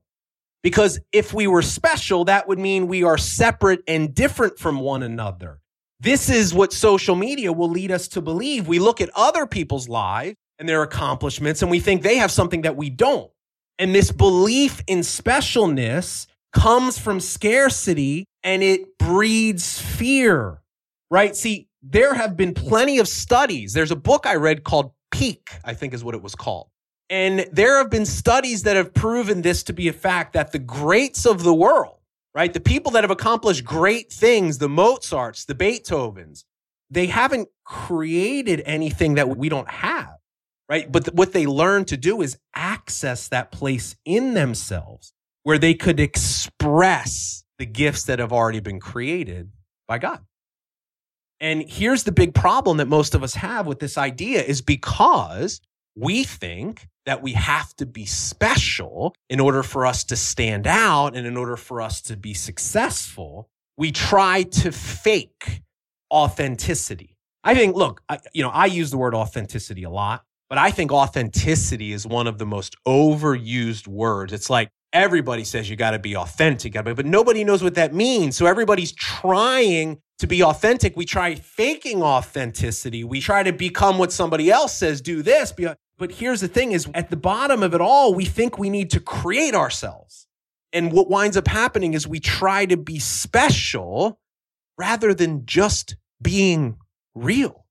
because 0.61 0.99
if 1.11 1.33
we 1.33 1.47
were 1.47 1.61
special, 1.61 2.25
that 2.25 2.47
would 2.47 2.59
mean 2.59 2.87
we 2.87 3.03
are 3.03 3.17
separate 3.17 3.81
and 3.87 4.13
different 4.13 4.59
from 4.59 4.79
one 4.79 5.03
another. 5.03 5.59
This 5.99 6.29
is 6.29 6.53
what 6.53 6.73
social 6.73 7.15
media 7.15 7.53
will 7.53 7.69
lead 7.69 7.91
us 7.91 8.09
to 8.09 8.21
believe. 8.21 8.67
We 8.67 8.79
look 8.79 8.99
at 8.99 9.09
other 9.15 9.45
people's 9.45 9.87
lives 9.87 10.35
and 10.59 10.67
their 10.67 10.83
accomplishments 10.83 11.61
and 11.61 11.71
we 11.71 11.79
think 11.79 12.01
they 12.01 12.17
have 12.17 12.31
something 12.31 12.63
that 12.63 12.75
we 12.75 12.89
don't. 12.89 13.31
And 13.79 13.95
this 13.95 14.11
belief 14.11 14.81
in 14.87 14.99
specialness 14.99 16.27
comes 16.51 16.99
from 16.99 17.19
scarcity 17.19 18.25
and 18.43 18.61
it 18.61 18.97
breeds 18.97 19.79
fear, 19.79 20.61
right? 21.09 21.35
See, 21.35 21.69
there 21.83 22.13
have 22.13 22.37
been 22.37 22.53
plenty 22.53 22.97
of 22.97 23.07
studies. 23.07 23.73
There's 23.73 23.91
a 23.91 23.95
book 23.95 24.25
I 24.25 24.35
read 24.35 24.63
called 24.63 24.93
Peak, 25.11 25.49
I 25.65 25.73
think 25.73 25.93
is 25.93 26.03
what 26.03 26.15
it 26.15 26.21
was 26.21 26.33
called. 26.33 26.69
And 27.09 27.45
there 27.51 27.77
have 27.77 27.91
been 27.91 28.05
studies 28.05 28.63
that 28.63 28.75
have 28.75 28.93
proven 28.93 29.41
this 29.41 29.63
to 29.63 29.73
be 29.73 29.87
a 29.89 29.93
fact 29.93 30.33
that 30.33 30.51
the 30.51 30.59
greats 30.59 31.25
of 31.25 31.43
the 31.43 31.53
world, 31.53 31.97
right, 32.33 32.51
the 32.51 32.61
people 32.61 32.93
that 32.93 33.03
have 33.03 33.11
accomplished 33.11 33.65
great 33.65 34.11
things, 34.11 34.57
the 34.57 34.69
Mozarts, 34.69 35.45
the 35.45 35.53
Beethovens, 35.53 36.45
they 36.89 37.07
haven't 37.07 37.49
created 37.65 38.63
anything 38.65 39.15
that 39.15 39.37
we 39.37 39.49
don't 39.49 39.69
have, 39.69 40.15
right? 40.69 40.91
But 40.91 41.05
th- 41.05 41.15
what 41.15 41.33
they 41.33 41.45
learn 41.45 41.85
to 41.85 41.97
do 41.97 42.21
is 42.21 42.37
access 42.55 43.27
that 43.27 43.51
place 43.51 43.95
in 44.05 44.33
themselves 44.33 45.13
where 45.43 45.57
they 45.57 45.73
could 45.73 45.99
express 45.99 47.43
the 47.59 47.65
gifts 47.65 48.03
that 48.05 48.19
have 48.19 48.31
already 48.31 48.61
been 48.61 48.79
created 48.79 49.51
by 49.87 49.97
God. 49.97 50.21
And 51.43 51.69
here's 51.69 52.03
the 52.03 52.13
big 52.13 52.33
problem 52.33 52.77
that 52.77 52.87
most 52.87 53.13
of 53.13 53.21
us 53.21 53.35
have 53.35 53.67
with 53.67 53.79
this 53.79 53.97
idea 53.97 54.41
is 54.41 54.61
because 54.61 55.59
we 55.93 56.23
think 56.23 56.87
that 57.05 57.21
we 57.21 57.33
have 57.33 57.75
to 57.75 57.85
be 57.85 58.05
special 58.05 59.13
in 59.29 59.41
order 59.41 59.61
for 59.61 59.85
us 59.85 60.05
to 60.05 60.15
stand 60.15 60.65
out 60.67 61.17
and 61.17 61.27
in 61.27 61.35
order 61.35 61.57
for 61.57 61.81
us 61.81 62.01
to 62.03 62.15
be 62.15 62.33
successful. 62.33 63.49
We 63.77 63.91
try 63.91 64.43
to 64.43 64.71
fake 64.71 65.63
authenticity. 66.09 67.17
I 67.43 67.55
think, 67.55 67.75
look, 67.75 68.01
I, 68.07 68.19
you 68.33 68.41
know, 68.41 68.49
I 68.49 68.67
use 68.67 68.89
the 68.89 68.97
word 68.97 69.13
authenticity 69.13 69.83
a 69.83 69.89
lot, 69.89 70.23
but 70.47 70.57
I 70.57 70.71
think 70.71 70.93
authenticity 70.93 71.91
is 71.91 72.07
one 72.07 72.27
of 72.27 72.37
the 72.37 72.45
most 72.45 72.77
overused 72.87 73.85
words. 73.85 74.31
It's 74.31 74.49
like 74.49 74.69
everybody 74.93 75.43
says 75.43 75.69
you 75.69 75.75
got 75.75 75.91
to 75.91 75.99
be 75.99 76.15
authentic, 76.15 76.73
but 76.73 77.05
nobody 77.05 77.43
knows 77.43 77.63
what 77.63 77.75
that 77.75 77.93
means. 77.93 78.37
So 78.37 78.45
everybody's 78.45 78.91
trying 78.91 79.99
to 80.19 80.27
be 80.27 80.43
authentic. 80.43 80.95
We 80.95 81.05
try 81.05 81.35
faking 81.35 82.01
authenticity. 82.03 83.03
We 83.03 83.19
try 83.19 83.43
to 83.43 83.51
become 83.51 83.97
what 83.97 84.13
somebody 84.13 84.51
else 84.51 84.77
says, 84.77 85.01
do 85.01 85.21
this. 85.21 85.51
But 85.97 86.11
here's 86.11 86.41
the 86.41 86.47
thing 86.47 86.71
is 86.71 86.87
at 86.93 87.09
the 87.09 87.17
bottom 87.17 87.63
of 87.63 87.73
it 87.73 87.81
all, 87.81 88.13
we 88.13 88.25
think 88.25 88.57
we 88.57 88.69
need 88.69 88.91
to 88.91 88.99
create 88.99 89.55
ourselves. 89.55 90.27
And 90.71 90.91
what 90.91 91.09
winds 91.09 91.37
up 91.37 91.47
happening 91.47 91.93
is 91.93 92.07
we 92.07 92.19
try 92.19 92.65
to 92.65 92.77
be 92.77 92.99
special 92.99 94.19
rather 94.77 95.13
than 95.13 95.45
just 95.45 95.95
being 96.21 96.77
real, 97.13 97.65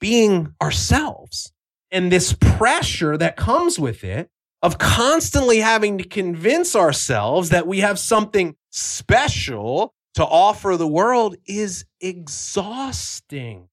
being 0.00 0.54
ourselves. 0.62 1.52
And 1.90 2.10
this 2.10 2.32
pressure 2.32 3.16
that 3.16 3.36
comes 3.36 3.78
with 3.78 4.04
it 4.04 4.30
of 4.64 4.78
constantly 4.78 5.58
having 5.58 5.98
to 5.98 6.04
convince 6.04 6.74
ourselves 6.74 7.50
that 7.50 7.66
we 7.66 7.80
have 7.80 7.98
something 7.98 8.56
special 8.70 9.94
to 10.14 10.24
offer 10.24 10.78
the 10.78 10.88
world 10.88 11.36
is 11.46 11.84
exhausting. 12.00 13.68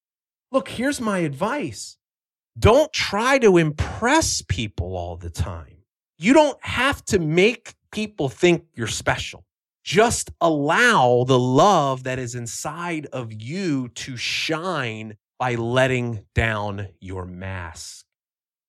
Look, 0.52 0.68
here's 0.68 1.00
my 1.00 1.20
advice 1.20 1.98
don't 2.60 2.92
try 2.92 3.40
to 3.40 3.58
impress 3.58 4.42
people 4.42 4.98
all 4.98 5.16
the 5.16 5.30
time. 5.30 5.78
You 6.18 6.34
don't 6.34 6.62
have 6.62 7.04
to 7.06 7.20
make 7.20 7.74
people 7.94 8.28
think 8.28 8.66
you're 8.74 8.88
special. 8.88 9.46
Just 9.86 10.30
allow 10.42 11.24
the 11.26 11.40
love 11.40 12.04
that 12.04 12.20
is 12.20 12.36
inside 12.36 13.08
of 13.14 13.32
you 13.32 13.88
to 13.88 14.18
shine 14.18 15.16
by 15.40 15.56
letting 15.56 16.26
down 16.36 16.90
your 17.00 17.26
mask. 17.26 18.06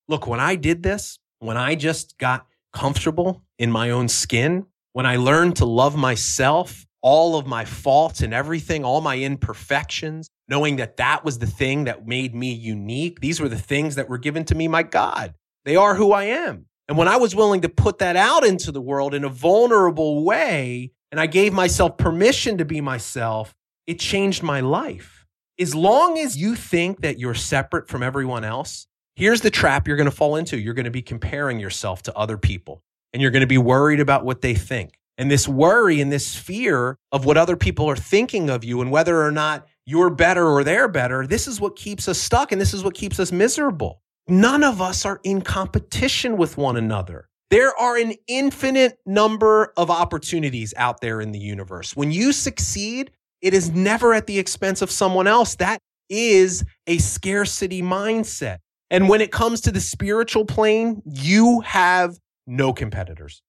Look, 0.07 0.29
when 0.29 0.41
I 0.41 0.55
did 0.55 0.85
this, 0.85 1.19
when 1.43 1.57
I 1.57 1.75
just 1.75 2.19
got 2.19 2.47
comfortable 2.73 3.43
in 3.59 3.71
my 3.71 3.91
own 3.91 4.09
skin, 4.09 4.67
when 4.93 5.07
I 5.07 5.17
learned 5.17 5.57
to 5.57 5.65
love 5.65 5.97
myself, 5.97 6.87
all 7.03 7.37
of 7.37 7.47
my 7.47 7.65
faults 7.65 8.21
and 8.21 8.33
everything, 8.33 8.85
all 8.85 9.01
my 9.01 9.19
imperfections, 9.19 10.29
knowing 10.49 10.77
that 10.77 10.99
that 10.99 11.25
was 11.25 11.39
the 11.39 11.47
thing 11.47 11.85
that 11.85 12.07
made 12.07 12.35
me 12.35 12.53
unique. 12.53 13.21
These 13.21 13.41
were 13.41 13.49
the 13.49 13.59
things 13.59 13.97
that 13.97 14.09
were 14.09 14.19
given 14.19 14.45
to 14.47 14.55
me, 14.55 14.69
my 14.69 14.85
God. 14.85 15.35
They 15.65 15.75
are 15.75 15.97
who 15.97 16.13
I 16.13 16.25
am. 16.25 16.67
And 16.89 16.97
when 16.97 17.09
I 17.09 17.17
was 17.17 17.35
willing 17.35 17.63
to 17.63 17.69
put 17.69 17.99
that 17.99 18.17
out 18.17 18.45
into 18.45 18.71
the 18.71 18.81
world 18.81 19.13
in 19.13 19.25
a 19.25 19.29
vulnerable 19.29 20.25
way, 20.25 20.93
and 21.11 21.21
I 21.21 21.27
gave 21.27 21.53
myself 21.53 21.97
permission 21.97 22.59
to 22.59 22.65
be 22.65 22.81
myself, 22.81 23.55
it 23.87 23.99
changed 23.99 24.43
my 24.43 24.61
life. 24.61 25.27
As 25.59 25.75
long 25.75 26.19
as 26.19 26.37
you 26.37 26.55
think 26.55 27.01
that 27.01 27.19
you're 27.19 27.35
separate 27.35 27.89
from 27.89 28.03
everyone 28.03 28.45
else, 28.45 28.87
here's 29.17 29.41
the 29.41 29.51
trap 29.51 29.87
you're 29.87 29.97
going 29.97 30.11
to 30.11 30.17
fall 30.17 30.37
into. 30.37 30.59
You're 30.59 30.75
going 30.75 30.85
to 30.85 30.91
be 30.91 31.03
comparing 31.03 31.61
yourself 31.61 32.03
to 32.05 32.17
other 32.17 32.37
people, 32.39 32.83
and 33.13 33.23
you're 33.23 33.31
going 33.31 33.43
to 33.43 33.47
be 33.47 33.59
worried 33.59 34.01
about 34.01 34.25
what 34.25 34.41
they 34.41 34.55
think. 34.55 34.99
And 35.19 35.31
this 35.31 35.47
worry 35.47 36.01
and 36.01 36.11
this 36.11 36.35
fear 36.35 36.99
of 37.13 37.25
what 37.25 37.37
other 37.37 37.57
people 37.57 37.89
are 37.89 37.97
thinking 37.97 38.49
of 38.51 38.65
you 38.65 38.81
and 38.81 38.91
whether 38.91 39.23
or 39.23 39.31
not 39.31 39.67
you're 39.85 40.11
better 40.11 40.47
or 40.47 40.65
they're 40.65 40.89
better, 40.89 41.27
this 41.27 41.47
is 41.47 41.61
what 41.61 41.77
keeps 41.77 42.09
us 42.09 42.19
stuck 42.19 42.51
and 42.51 42.61
this 42.61 42.73
is 42.73 42.83
what 42.83 42.95
keeps 42.95 43.21
us 43.21 43.31
miserable. 43.31 44.01
None 44.29 44.65
of 44.65 44.81
us 44.81 45.05
are 45.05 45.21
in 45.25 45.43
competition 45.43 46.37
with 46.37 46.57
one 46.57 46.77
another. 46.77 47.29
There 47.51 47.77
are 47.79 47.99
an 47.99 48.15
infinite 48.29 48.99
number 49.05 49.75
of 49.77 49.91
opportunities 49.91 50.73
out 50.77 51.03
there 51.03 51.21
in 51.21 51.33
the 51.33 51.39
universe. 51.39 51.95
When 51.95 52.11
you 52.11 52.33
succeed, 52.33 53.11
it 53.43 53.53
is 53.53 53.71
never 53.71 54.15
at 54.15 54.27
the 54.27 54.39
expense 54.39 54.81
of 54.81 54.91
someone 54.91 55.27
else. 55.27 55.57
That 55.57 55.79
is 56.09 56.65
a 56.87 56.97
scarcity 56.99 57.83
mindset. 57.83 58.59
And 58.93 59.09
when 59.09 59.23
it 59.23 59.33
comes 59.33 59.63
to 59.63 59.73
the 59.73 59.81
spiritual 59.81 60.45
plane, 60.45 61.01
you 61.07 61.61
have 61.61 62.19
no 62.47 62.75
competitors. 62.75 63.43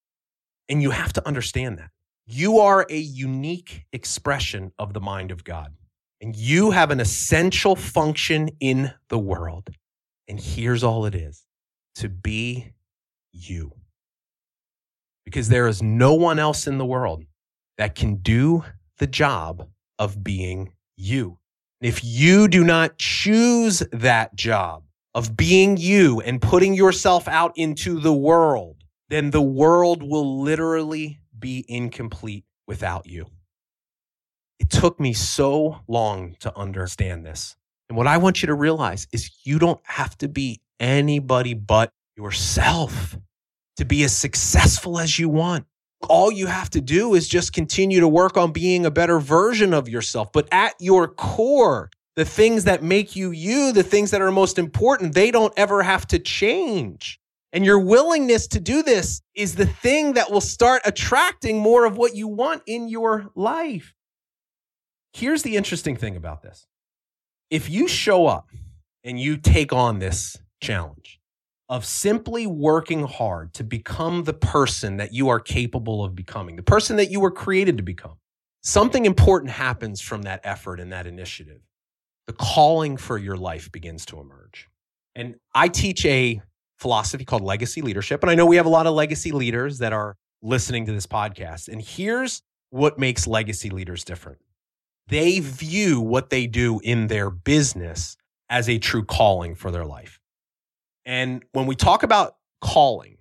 And 0.69 0.81
you 0.81 0.91
have 0.91 1.11
to 1.13 1.27
understand 1.27 1.77
that. 1.79 1.89
You 2.25 2.59
are 2.59 2.87
a 2.89 2.97
unique 2.97 3.85
expression 3.91 4.71
of 4.79 4.93
the 4.93 5.01
mind 5.01 5.31
of 5.31 5.43
God. 5.43 5.73
And 6.21 6.33
you 6.33 6.71
have 6.71 6.91
an 6.91 7.01
essential 7.01 7.75
function 7.75 8.51
in 8.61 8.93
the 9.09 9.19
world. 9.19 9.69
And 10.29 10.39
here's 10.39 10.81
all 10.81 11.05
it 11.05 11.13
is 11.13 11.43
to 11.95 12.07
be 12.07 12.71
you 13.33 13.73
because 15.25 15.49
there 15.49 15.67
is 15.67 15.83
no 15.83 16.13
one 16.13 16.39
else 16.39 16.67
in 16.67 16.77
the 16.77 16.85
world 16.85 17.25
that 17.77 17.95
can 17.95 18.15
do 18.15 18.63
the 18.97 19.07
job 19.07 19.67
of 19.99 20.23
being 20.23 20.71
you. 20.95 21.37
If 21.81 22.01
you 22.01 22.47
do 22.47 22.63
not 22.63 22.97
choose 22.97 23.83
that 23.91 24.35
job 24.35 24.83
of 25.15 25.37
being 25.37 25.77
you 25.77 26.21
and 26.21 26.41
putting 26.41 26.73
yourself 26.73 27.27
out 27.27 27.53
into 27.55 27.99
the 27.99 28.13
world, 28.13 28.83
then 29.09 29.31
the 29.31 29.41
world 29.41 30.01
will 30.01 30.41
literally 30.41 31.19
be 31.37 31.65
incomplete 31.67 32.45
without 32.67 33.05
you. 33.05 33.27
It 34.59 34.69
took 34.69 34.99
me 34.99 35.13
so 35.13 35.81
long 35.87 36.35
to 36.39 36.57
understand 36.57 37.25
this. 37.25 37.55
And 37.89 37.97
what 37.97 38.07
I 38.07 38.17
want 38.17 38.41
you 38.41 38.47
to 38.47 38.53
realize 38.53 39.07
is 39.11 39.29
you 39.43 39.59
don't 39.59 39.81
have 39.83 40.17
to 40.19 40.27
be 40.27 40.61
anybody 40.79 41.53
but 41.53 41.91
yourself 42.15 43.17
to 43.77 43.85
be 43.85 44.03
as 44.03 44.15
successful 44.15 44.99
as 44.99 45.19
you 45.19 45.29
want. 45.29 45.65
All 46.09 46.31
you 46.31 46.47
have 46.47 46.69
to 46.71 46.81
do 46.81 47.13
is 47.13 47.27
just 47.27 47.53
continue 47.53 47.99
to 47.99 48.07
work 48.07 48.37
on 48.37 48.51
being 48.51 48.85
a 48.85 48.91
better 48.91 49.19
version 49.19 49.73
of 49.73 49.87
yourself. 49.87 50.31
But 50.31 50.47
at 50.51 50.73
your 50.79 51.07
core, 51.07 51.89
the 52.15 52.25
things 52.25 52.65
that 52.65 52.83
make 52.83 53.15
you 53.15 53.31
you, 53.31 53.71
the 53.71 53.83
things 53.83 54.11
that 54.11 54.21
are 54.21 54.31
most 54.31 54.59
important, 54.59 55.13
they 55.13 55.31
don't 55.31 55.53
ever 55.57 55.83
have 55.83 56.05
to 56.07 56.19
change. 56.19 57.19
And 57.51 57.63
your 57.63 57.79
willingness 57.79 58.47
to 58.47 58.59
do 58.59 58.81
this 58.81 59.21
is 59.35 59.55
the 59.55 59.67
thing 59.67 60.13
that 60.13 60.31
will 60.31 60.41
start 60.41 60.81
attracting 60.85 61.59
more 61.59 61.85
of 61.85 61.97
what 61.97 62.15
you 62.15 62.27
want 62.27 62.63
in 62.65 62.89
your 62.89 63.29
life. 63.35 63.93
Here's 65.13 65.43
the 65.43 65.55
interesting 65.55 65.95
thing 65.95 66.15
about 66.15 66.41
this 66.41 66.65
if 67.51 67.69
you 67.69 67.87
show 67.87 68.25
up 68.25 68.49
and 69.03 69.19
you 69.19 69.37
take 69.37 69.71
on 69.71 69.99
this 69.99 70.37
challenge, 70.61 71.19
of 71.69 71.85
simply 71.85 72.45
working 72.45 73.03
hard 73.03 73.53
to 73.53 73.63
become 73.63 74.23
the 74.23 74.33
person 74.33 74.97
that 74.97 75.13
you 75.13 75.29
are 75.29 75.39
capable 75.39 76.03
of 76.03 76.15
becoming, 76.15 76.55
the 76.55 76.63
person 76.63 76.97
that 76.97 77.11
you 77.11 77.19
were 77.19 77.31
created 77.31 77.77
to 77.77 77.83
become. 77.83 78.17
Something 78.61 79.05
important 79.05 79.51
happens 79.51 79.99
from 79.99 80.21
that 80.23 80.41
effort 80.43 80.79
and 80.79 80.91
that 80.91 81.05
initiative. 81.05 81.61
The 82.27 82.33
calling 82.33 82.97
for 82.97 83.17
your 83.17 83.37
life 83.37 83.71
begins 83.71 84.05
to 84.07 84.19
emerge. 84.19 84.69
And 85.15 85.35
I 85.53 85.67
teach 85.67 86.05
a 86.05 86.41
philosophy 86.77 87.25
called 87.25 87.43
legacy 87.43 87.81
leadership. 87.81 88.23
And 88.23 88.29
I 88.29 88.35
know 88.35 88.45
we 88.45 88.55
have 88.55 88.65
a 88.65 88.69
lot 88.69 88.87
of 88.87 88.93
legacy 88.93 89.31
leaders 89.31 89.79
that 89.79 89.93
are 89.93 90.15
listening 90.41 90.85
to 90.85 90.91
this 90.91 91.07
podcast. 91.07 91.67
And 91.67 91.81
here's 91.81 92.41
what 92.69 92.97
makes 92.97 93.27
legacy 93.27 93.69
leaders 93.69 94.03
different 94.03 94.39
they 95.07 95.39
view 95.39 95.99
what 95.99 96.29
they 96.29 96.47
do 96.47 96.79
in 96.83 97.07
their 97.07 97.29
business 97.29 98.15
as 98.49 98.69
a 98.69 98.77
true 98.77 99.03
calling 99.03 99.53
for 99.53 99.69
their 99.69 99.85
life. 99.85 100.19
And 101.05 101.43
when 101.51 101.65
we 101.65 101.75
talk 101.75 102.03
about 102.03 102.35
calling, 102.61 103.17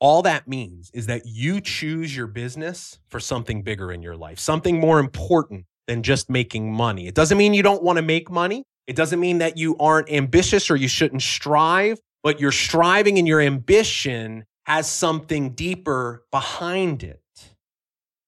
all 0.00 0.22
that 0.22 0.48
means 0.48 0.90
is 0.92 1.06
that 1.06 1.22
you 1.26 1.60
choose 1.60 2.16
your 2.16 2.26
business 2.26 2.98
for 3.08 3.20
something 3.20 3.62
bigger 3.62 3.92
in 3.92 4.02
your 4.02 4.16
life, 4.16 4.40
something 4.40 4.80
more 4.80 4.98
important 4.98 5.66
than 5.86 6.02
just 6.02 6.30
making 6.30 6.72
money. 6.72 7.06
It 7.06 7.14
doesn't 7.14 7.38
mean 7.38 7.54
you 7.54 7.62
don't 7.62 7.82
want 7.82 7.96
to 7.96 8.02
make 8.02 8.30
money. 8.30 8.64
It 8.86 8.96
doesn't 8.96 9.20
mean 9.20 9.38
that 9.38 9.56
you 9.56 9.76
aren't 9.78 10.10
ambitious 10.10 10.70
or 10.70 10.76
you 10.76 10.88
shouldn't 10.88 11.22
strive, 11.22 11.98
but 12.22 12.40
your 12.40 12.52
striving 12.52 13.18
and 13.18 13.26
your 13.26 13.40
ambition 13.40 14.44
has 14.64 14.88
something 14.88 15.50
deeper 15.50 16.24
behind 16.30 17.02
it. 17.02 17.20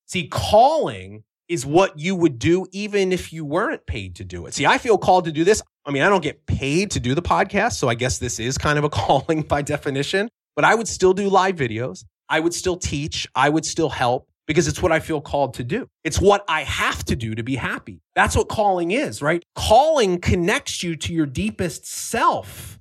See, 0.07 0.28
calling 0.28 1.24
is 1.48 1.66
what 1.66 1.98
you 1.98 2.14
would 2.16 2.38
do 2.38 2.66
even 2.72 3.12
if 3.12 3.32
you 3.32 3.44
weren't 3.44 3.86
paid 3.86 4.16
to 4.16 4.24
do 4.24 4.46
it. 4.46 4.55
See, 4.55 4.66
I 4.66 4.78
feel 4.78 4.96
called 4.96 5.26
to 5.26 5.32
do 5.32 5.44
this. 5.44 5.62
I 5.84 5.90
mean, 5.90 6.02
I 6.02 6.09
don't 6.09 6.22
get 6.22 6.46
paid 6.46 6.90
to 6.92 7.00
do 7.00 7.14
the 7.14 7.22
podcast, 7.22 7.74
so 7.74 7.88
I 7.88 7.94
guess 7.94 8.18
this 8.18 8.40
is 8.40 8.57
kind 8.57 8.78
of 8.78 8.84
a 8.84 8.88
calling 8.90 9.42
by 9.42 9.62
definition, 9.62 10.28
but 10.57 10.64
I 10.64 10.74
would 10.74 10.88
still 10.88 11.12
do 11.12 11.28
live 11.28 11.57
videos. 11.57 12.05
I 12.28 12.40
would 12.40 12.55
still 12.55 12.76
teach. 12.76 13.28
I 13.34 13.48
would 13.48 13.66
still 13.66 13.90
help 13.90 14.28
because 14.47 14.68
it's 14.68 14.82
what 14.82 14.92
I 14.92 15.01
feel 15.01 15.20
called 15.20 15.55
to 15.55 15.64
do. 15.64 15.88
It's 16.03 16.20
what 16.20 16.45
I 16.49 16.62
have 16.62 17.05
to 17.07 17.16
do 17.16 17.34
to 17.34 17.42
be 17.42 17.57
happy. 17.57 18.01
That's 18.14 18.36
what 18.36 18.49
calling 18.49 18.90
is, 18.90 19.22
right? 19.22 19.42
Calling 19.55 20.20
connects 20.20 20.82
you 20.82 20.97
to 20.97 21.12
your 21.12 21.26
deepest 21.26 21.86
self. 21.86 22.78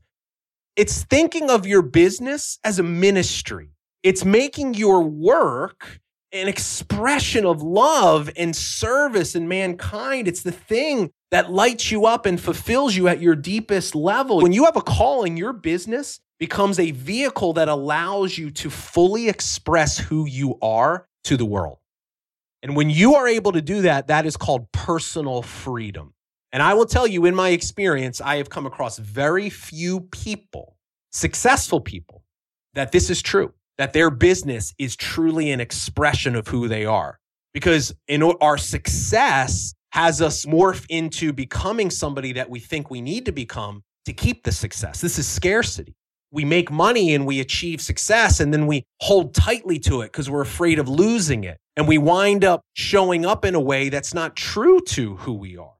It's 0.76 1.03
thinking 1.03 1.49
of 1.49 1.66
your 1.66 1.82
business 1.82 2.59
as 2.64 2.80
a 2.80 2.84
ministry. 2.84 3.70
It's 4.01 4.26
making 4.26 4.74
your 4.74 5.01
work 5.03 5.99
an 6.34 6.47
expression 6.47 7.45
of 7.45 7.61
love 7.61 8.30
and 8.36 8.55
service 8.55 9.36
in 9.36 9.47
mankind. 9.47 10.28
It's 10.28 10.41
the 10.41 10.51
thing 10.51 11.11
that 11.30 11.51
lights 11.51 11.91
you 11.91 12.05
up 12.05 12.26
and 12.26 12.41
fulfills 12.41 12.95
you 12.95 13.07
at 13.07 13.22
your 13.22 13.36
deepest 13.36 13.93
level. 13.95 14.41
When 14.41 14.51
you 14.51 14.66
have 14.66 14.76
a 14.76 14.82
calling, 14.82 15.38
your 15.38 15.53
business 15.53 16.20
becomes 16.39 16.80
a 16.80 16.91
vehicle 16.91 17.53
that 17.53 17.70
allows 17.70 18.38
you 18.38 18.49
to 18.51 18.70
fully 18.70 19.30
express 19.30 19.97
who 19.97 20.26
you 20.26 20.57
are 20.61 21.07
to 21.24 21.38
the 21.38 21.45
world. 21.45 21.80
And 22.61 22.76
when 22.76 22.89
you 22.89 23.15
are 23.15 23.28
able 23.28 23.51
to 23.51 23.61
do 23.61 23.82
that, 23.82 24.07
that 24.07 24.26
is 24.26 24.38
called 24.38 24.71
personal 24.71 25.41
freedom. 25.41 26.13
And 26.51 26.61
I 26.61 26.74
will 26.76 26.86
tell 26.86 27.07
you, 27.07 27.26
in 27.26 27.36
my 27.36 27.49
experience, 27.49 28.21
I 28.21 28.38
have 28.38 28.49
come 28.49 28.65
across 28.65 28.97
very 28.99 29.49
few 29.49 30.01
people, 30.01 30.78
successful 31.11 31.82
people, 31.82 32.24
that 32.74 32.91
this 32.91 33.09
is 33.09 33.21
true, 33.21 33.53
that 33.78 33.93
their 33.93 34.09
business 34.09 34.74
is 34.78 34.95
truly 34.95 35.51
an 35.51 35.59
expression 35.59 36.36
of 36.36 36.47
who 36.47 36.67
they 36.67 36.86
are. 36.86 37.19
Because 37.53 37.93
in 38.07 38.24
our 38.24 38.57
success 38.57 39.74
has 39.91 40.21
us 40.21 40.45
morph 40.45 40.86
into 40.89 41.34
becoming 41.34 41.89
somebody 41.89 42.34
that 42.34 42.49
we 42.49 42.59
think 42.59 42.89
we 42.89 43.01
need 43.01 43.26
to 43.26 43.32
become 43.32 43.84
to 44.05 44.13
keep 44.13 44.43
the 44.43 44.51
success. 44.51 45.01
This 45.01 45.19
is 45.19 45.28
scarcity. 45.28 45.95
We 46.34 46.46
make 46.46 46.72
money 46.72 47.14
and 47.14 47.28
we 47.28 47.40
achieve 47.40 47.80
success, 47.80 48.40
and 48.40 48.52
then 48.52 48.66
we 48.66 48.86
hold 49.02 49.36
tightly 49.36 49.78
to 49.82 50.02
it 50.02 50.12
because 50.12 50.32
we're 50.32 50.42
afraid 50.42 50.80
of 50.80 50.90
losing 50.90 51.44
it. 51.44 51.60
And 51.78 51.88
we 51.88 52.00
wind 52.00 52.44
up 52.44 52.62
showing 52.74 53.24
up 53.24 53.46
in 53.46 53.54
a 53.54 53.60
way 53.60 53.90
that's 53.90 54.16
not 54.16 54.36
true 54.36 54.82
to 54.88 55.16
who 55.18 55.34
we 55.34 55.58
are. 55.58 55.76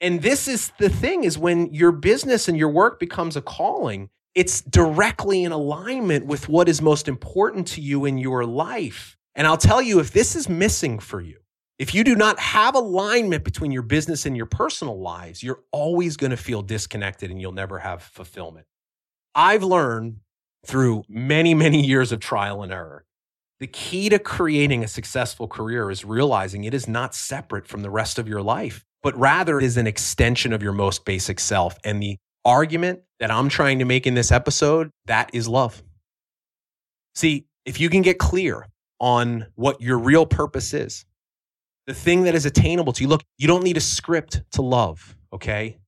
And 0.00 0.22
this 0.22 0.48
is 0.48 0.72
the 0.78 0.88
thing 0.88 1.24
is 1.24 1.36
when 1.36 1.72
your 1.74 1.92
business 1.92 2.48
and 2.48 2.56
your 2.56 2.70
work 2.70 2.98
becomes 2.98 3.36
a 3.36 3.42
calling, 3.42 4.08
it's 4.34 4.62
directly 4.62 5.44
in 5.44 5.52
alignment 5.52 6.24
with 6.24 6.48
what 6.48 6.68
is 6.68 6.80
most 6.80 7.06
important 7.06 7.66
to 7.68 7.82
you 7.82 8.06
in 8.06 8.16
your 8.16 8.46
life. 8.46 9.18
And 9.34 9.46
I'll 9.46 9.58
tell 9.58 9.82
you, 9.82 10.00
if 10.00 10.12
this 10.12 10.34
is 10.34 10.48
missing 10.48 10.98
for 10.98 11.20
you, 11.20 11.40
if 11.78 11.94
you 11.94 12.04
do 12.04 12.14
not 12.14 12.38
have 12.38 12.74
alignment 12.74 13.44
between 13.44 13.70
your 13.70 13.82
business 13.82 14.24
and 14.24 14.36
your 14.36 14.46
personal 14.46 14.98
lives, 14.98 15.42
you're 15.42 15.60
always 15.72 16.16
going 16.16 16.30
to 16.30 16.36
feel 16.36 16.62
disconnected 16.62 17.30
and 17.30 17.40
you'll 17.40 17.52
never 17.52 17.78
have 17.78 18.02
fulfillment. 18.02 18.66
I've 19.34 19.62
learned 19.62 20.16
through 20.66 21.04
many, 21.08 21.54
many 21.54 21.84
years 21.84 22.12
of 22.12 22.20
trial 22.20 22.62
and 22.62 22.72
error. 22.72 23.04
The 23.60 23.66
key 23.66 24.08
to 24.08 24.18
creating 24.18 24.82
a 24.82 24.88
successful 24.88 25.46
career 25.46 25.90
is 25.90 26.04
realizing 26.04 26.64
it 26.64 26.74
is 26.74 26.88
not 26.88 27.14
separate 27.14 27.66
from 27.66 27.82
the 27.82 27.90
rest 27.90 28.18
of 28.18 28.26
your 28.26 28.42
life, 28.42 28.84
but 29.02 29.16
rather 29.18 29.60
is 29.60 29.76
an 29.76 29.86
extension 29.86 30.52
of 30.52 30.62
your 30.62 30.72
most 30.72 31.04
basic 31.04 31.38
self. 31.38 31.76
And 31.84 32.02
the 32.02 32.16
argument 32.44 33.00
that 33.18 33.30
I'm 33.30 33.48
trying 33.48 33.78
to 33.80 33.84
make 33.84 34.06
in 34.06 34.14
this 34.14 34.32
episode, 34.32 34.90
that 35.06 35.30
is 35.34 35.46
love. 35.46 35.82
See, 37.14 37.46
if 37.66 37.80
you 37.80 37.90
can 37.90 38.02
get 38.02 38.18
clear 38.18 38.66
on 38.98 39.46
what 39.56 39.80
your 39.80 39.98
real 39.98 40.24
purpose 40.24 40.72
is, 40.72 41.04
the 41.86 41.94
thing 41.94 42.22
that 42.22 42.34
is 42.34 42.46
attainable 42.46 42.92
to 42.94 43.02
you, 43.02 43.08
look, 43.08 43.22
you 43.36 43.46
don't 43.46 43.64
need 43.64 43.76
a 43.76 43.80
script 43.80 44.42
to 44.52 44.62
love, 44.62 45.16
okay? 45.32 45.79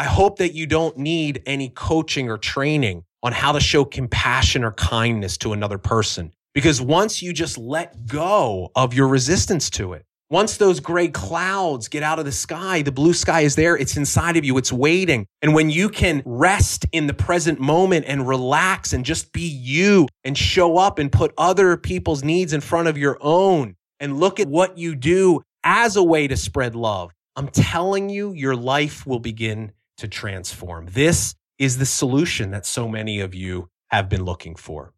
I 0.00 0.04
hope 0.04 0.38
that 0.38 0.54
you 0.54 0.64
don't 0.64 0.96
need 0.96 1.42
any 1.44 1.68
coaching 1.68 2.30
or 2.30 2.38
training 2.38 3.04
on 3.22 3.32
how 3.32 3.52
to 3.52 3.60
show 3.60 3.84
compassion 3.84 4.64
or 4.64 4.72
kindness 4.72 5.36
to 5.36 5.52
another 5.52 5.76
person. 5.76 6.32
Because 6.54 6.80
once 6.80 7.20
you 7.20 7.34
just 7.34 7.58
let 7.58 8.06
go 8.06 8.70
of 8.74 8.94
your 8.94 9.08
resistance 9.08 9.68
to 9.68 9.92
it, 9.92 10.06
once 10.30 10.56
those 10.56 10.80
gray 10.80 11.08
clouds 11.08 11.88
get 11.88 12.02
out 12.02 12.18
of 12.18 12.24
the 12.24 12.32
sky, 12.32 12.80
the 12.80 12.90
blue 12.90 13.12
sky 13.12 13.42
is 13.42 13.56
there. 13.56 13.76
It's 13.76 13.98
inside 13.98 14.38
of 14.38 14.44
you. 14.46 14.56
It's 14.56 14.72
waiting. 14.72 15.26
And 15.42 15.52
when 15.52 15.68
you 15.68 15.90
can 15.90 16.22
rest 16.24 16.86
in 16.92 17.06
the 17.06 17.12
present 17.12 17.60
moment 17.60 18.06
and 18.08 18.26
relax 18.26 18.94
and 18.94 19.04
just 19.04 19.34
be 19.34 19.46
you 19.46 20.08
and 20.24 20.38
show 20.38 20.78
up 20.78 20.98
and 20.98 21.12
put 21.12 21.34
other 21.36 21.76
people's 21.76 22.24
needs 22.24 22.54
in 22.54 22.62
front 22.62 22.88
of 22.88 22.96
your 22.96 23.18
own 23.20 23.76
and 23.98 24.18
look 24.18 24.40
at 24.40 24.48
what 24.48 24.78
you 24.78 24.94
do 24.94 25.42
as 25.62 25.96
a 25.96 26.02
way 26.02 26.26
to 26.26 26.38
spread 26.38 26.74
love, 26.74 27.12
I'm 27.36 27.48
telling 27.48 28.08
you, 28.08 28.32
your 28.32 28.56
life 28.56 29.06
will 29.06 29.20
begin 29.20 29.72
to 30.00 30.08
transform. 30.08 30.88
This 30.90 31.34
is 31.58 31.78
the 31.78 31.86
solution 31.86 32.50
that 32.50 32.66
so 32.66 32.88
many 32.88 33.20
of 33.20 33.34
you 33.34 33.68
have 33.90 34.08
been 34.08 34.24
looking 34.24 34.56
for. 34.56 34.92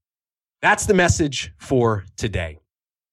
That's 0.63 0.87
the 0.87 0.95
message 0.95 1.53
for 1.59 2.05
today. 2.17 2.59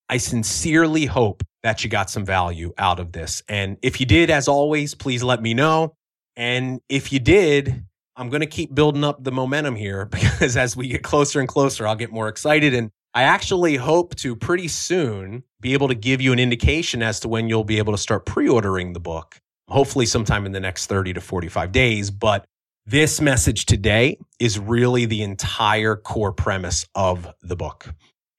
I 0.08 0.18
sincerely 0.18 1.06
hope 1.06 1.44
that 1.64 1.84
you 1.84 1.90
got 1.90 2.10
some 2.10 2.26
value 2.26 2.74
out 2.78 3.00
of 3.00 3.12
this. 3.12 3.44
And 3.48 3.78
if 3.82 4.00
you 4.00 4.06
did, 4.06 4.30
as 4.30 4.48
always, 4.48 4.96
please 4.96 5.24
let 5.24 5.42
me 5.42 5.54
know. 5.54 5.96
And 6.36 6.80
if 6.90 7.12
you 7.12 7.20
did, 7.20 7.86
I'm 8.16 8.30
going 8.30 8.42
to 8.42 8.48
keep 8.48 8.74
building 8.74 9.04
up 9.04 9.24
the 9.24 9.32
momentum 9.32 9.76
here 9.76 10.06
because 10.12 10.56
as 10.58 10.76
we 10.76 10.88
get 10.88 11.04
closer 11.04 11.40
and 11.40 11.50
closer, 11.50 11.88
I'll 11.88 11.96
get 11.96 12.12
more 12.12 12.28
excited. 12.28 12.74
And 12.74 12.92
I 13.14 13.24
actually 13.24 13.76
hope 13.76 14.16
to 14.18 14.36
pretty 14.36 14.68
soon 14.68 15.44
be 15.60 15.74
able 15.74 15.88
to 15.88 15.96
give 15.96 16.22
you 16.22 16.32
an 16.34 16.40
indication 16.40 17.02
as 17.02 17.20
to 17.22 17.28
when 17.28 17.50
you'll 17.50 17.64
be 17.64 17.80
able 17.80 17.94
to 17.94 17.98
start 17.98 18.26
pre 18.26 18.48
ordering 18.48 18.94
the 18.94 19.00
book, 19.00 19.40
hopefully 19.70 20.06
sometime 20.06 20.46
in 20.46 20.52
the 20.52 20.60
next 20.60 20.88
30 20.88 21.14
to 21.14 21.22
45 21.22 21.72
days. 21.72 22.12
But 22.12 22.46
this 22.86 23.22
message 23.22 23.66
today 23.66 24.18
is 24.40 24.58
really 24.58 25.06
the 25.06 25.22
entire 25.22 25.96
core 25.96 26.34
premise 26.34 26.88
of 26.96 27.28
the 27.42 27.56
book. 27.56 27.94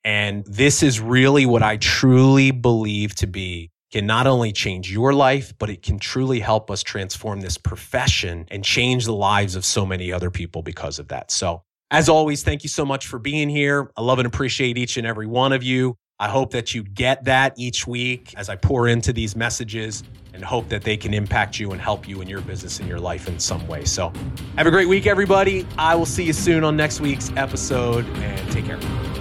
And 0.04 0.44
this 0.46 0.82
is 0.82 1.00
really 1.00 1.46
what 1.46 1.62
I 1.62 1.76
truly 1.76 2.50
believe 2.50 3.14
to 3.16 3.26
be 3.26 3.70
can 3.92 4.06
not 4.06 4.26
only 4.26 4.52
change 4.52 4.90
your 4.90 5.12
life, 5.12 5.52
but 5.58 5.68
it 5.68 5.82
can 5.82 5.98
truly 5.98 6.40
help 6.40 6.70
us 6.70 6.82
transform 6.82 7.40
this 7.40 7.58
profession 7.58 8.46
and 8.50 8.64
change 8.64 9.04
the 9.04 9.12
lives 9.12 9.56
of 9.56 9.64
so 9.64 9.84
many 9.84 10.12
other 10.12 10.30
people 10.30 10.62
because 10.62 10.98
of 10.98 11.08
that. 11.08 11.30
So, 11.30 11.62
as 11.90 12.08
always, 12.08 12.44
thank 12.44 12.62
you 12.62 12.68
so 12.68 12.84
much 12.84 13.08
for 13.08 13.18
being 13.18 13.48
here. 13.48 13.90
I 13.96 14.02
love 14.02 14.20
and 14.20 14.26
appreciate 14.26 14.78
each 14.78 14.96
and 14.96 15.06
every 15.06 15.26
one 15.26 15.52
of 15.52 15.64
you. 15.64 15.96
I 16.20 16.28
hope 16.28 16.50
that 16.50 16.74
you 16.74 16.82
get 16.82 17.24
that 17.24 17.54
each 17.56 17.86
week 17.86 18.34
as 18.36 18.50
I 18.50 18.54
pour 18.54 18.88
into 18.88 19.10
these 19.10 19.34
messages 19.34 20.04
and 20.34 20.44
hope 20.44 20.68
that 20.68 20.82
they 20.82 20.96
can 20.96 21.14
impact 21.14 21.58
you 21.58 21.72
and 21.72 21.80
help 21.80 22.06
you 22.06 22.20
in 22.20 22.28
your 22.28 22.42
business 22.42 22.78
and 22.78 22.86
your 22.86 23.00
life 23.00 23.26
in 23.26 23.38
some 23.38 23.66
way. 23.66 23.86
So, 23.86 24.12
have 24.56 24.66
a 24.66 24.70
great 24.70 24.88
week, 24.88 25.06
everybody. 25.06 25.66
I 25.78 25.94
will 25.94 26.06
see 26.06 26.24
you 26.24 26.34
soon 26.34 26.62
on 26.62 26.76
next 26.76 27.00
week's 27.00 27.32
episode 27.36 28.04
and 28.18 28.52
take 28.52 28.66
care. 28.66 29.19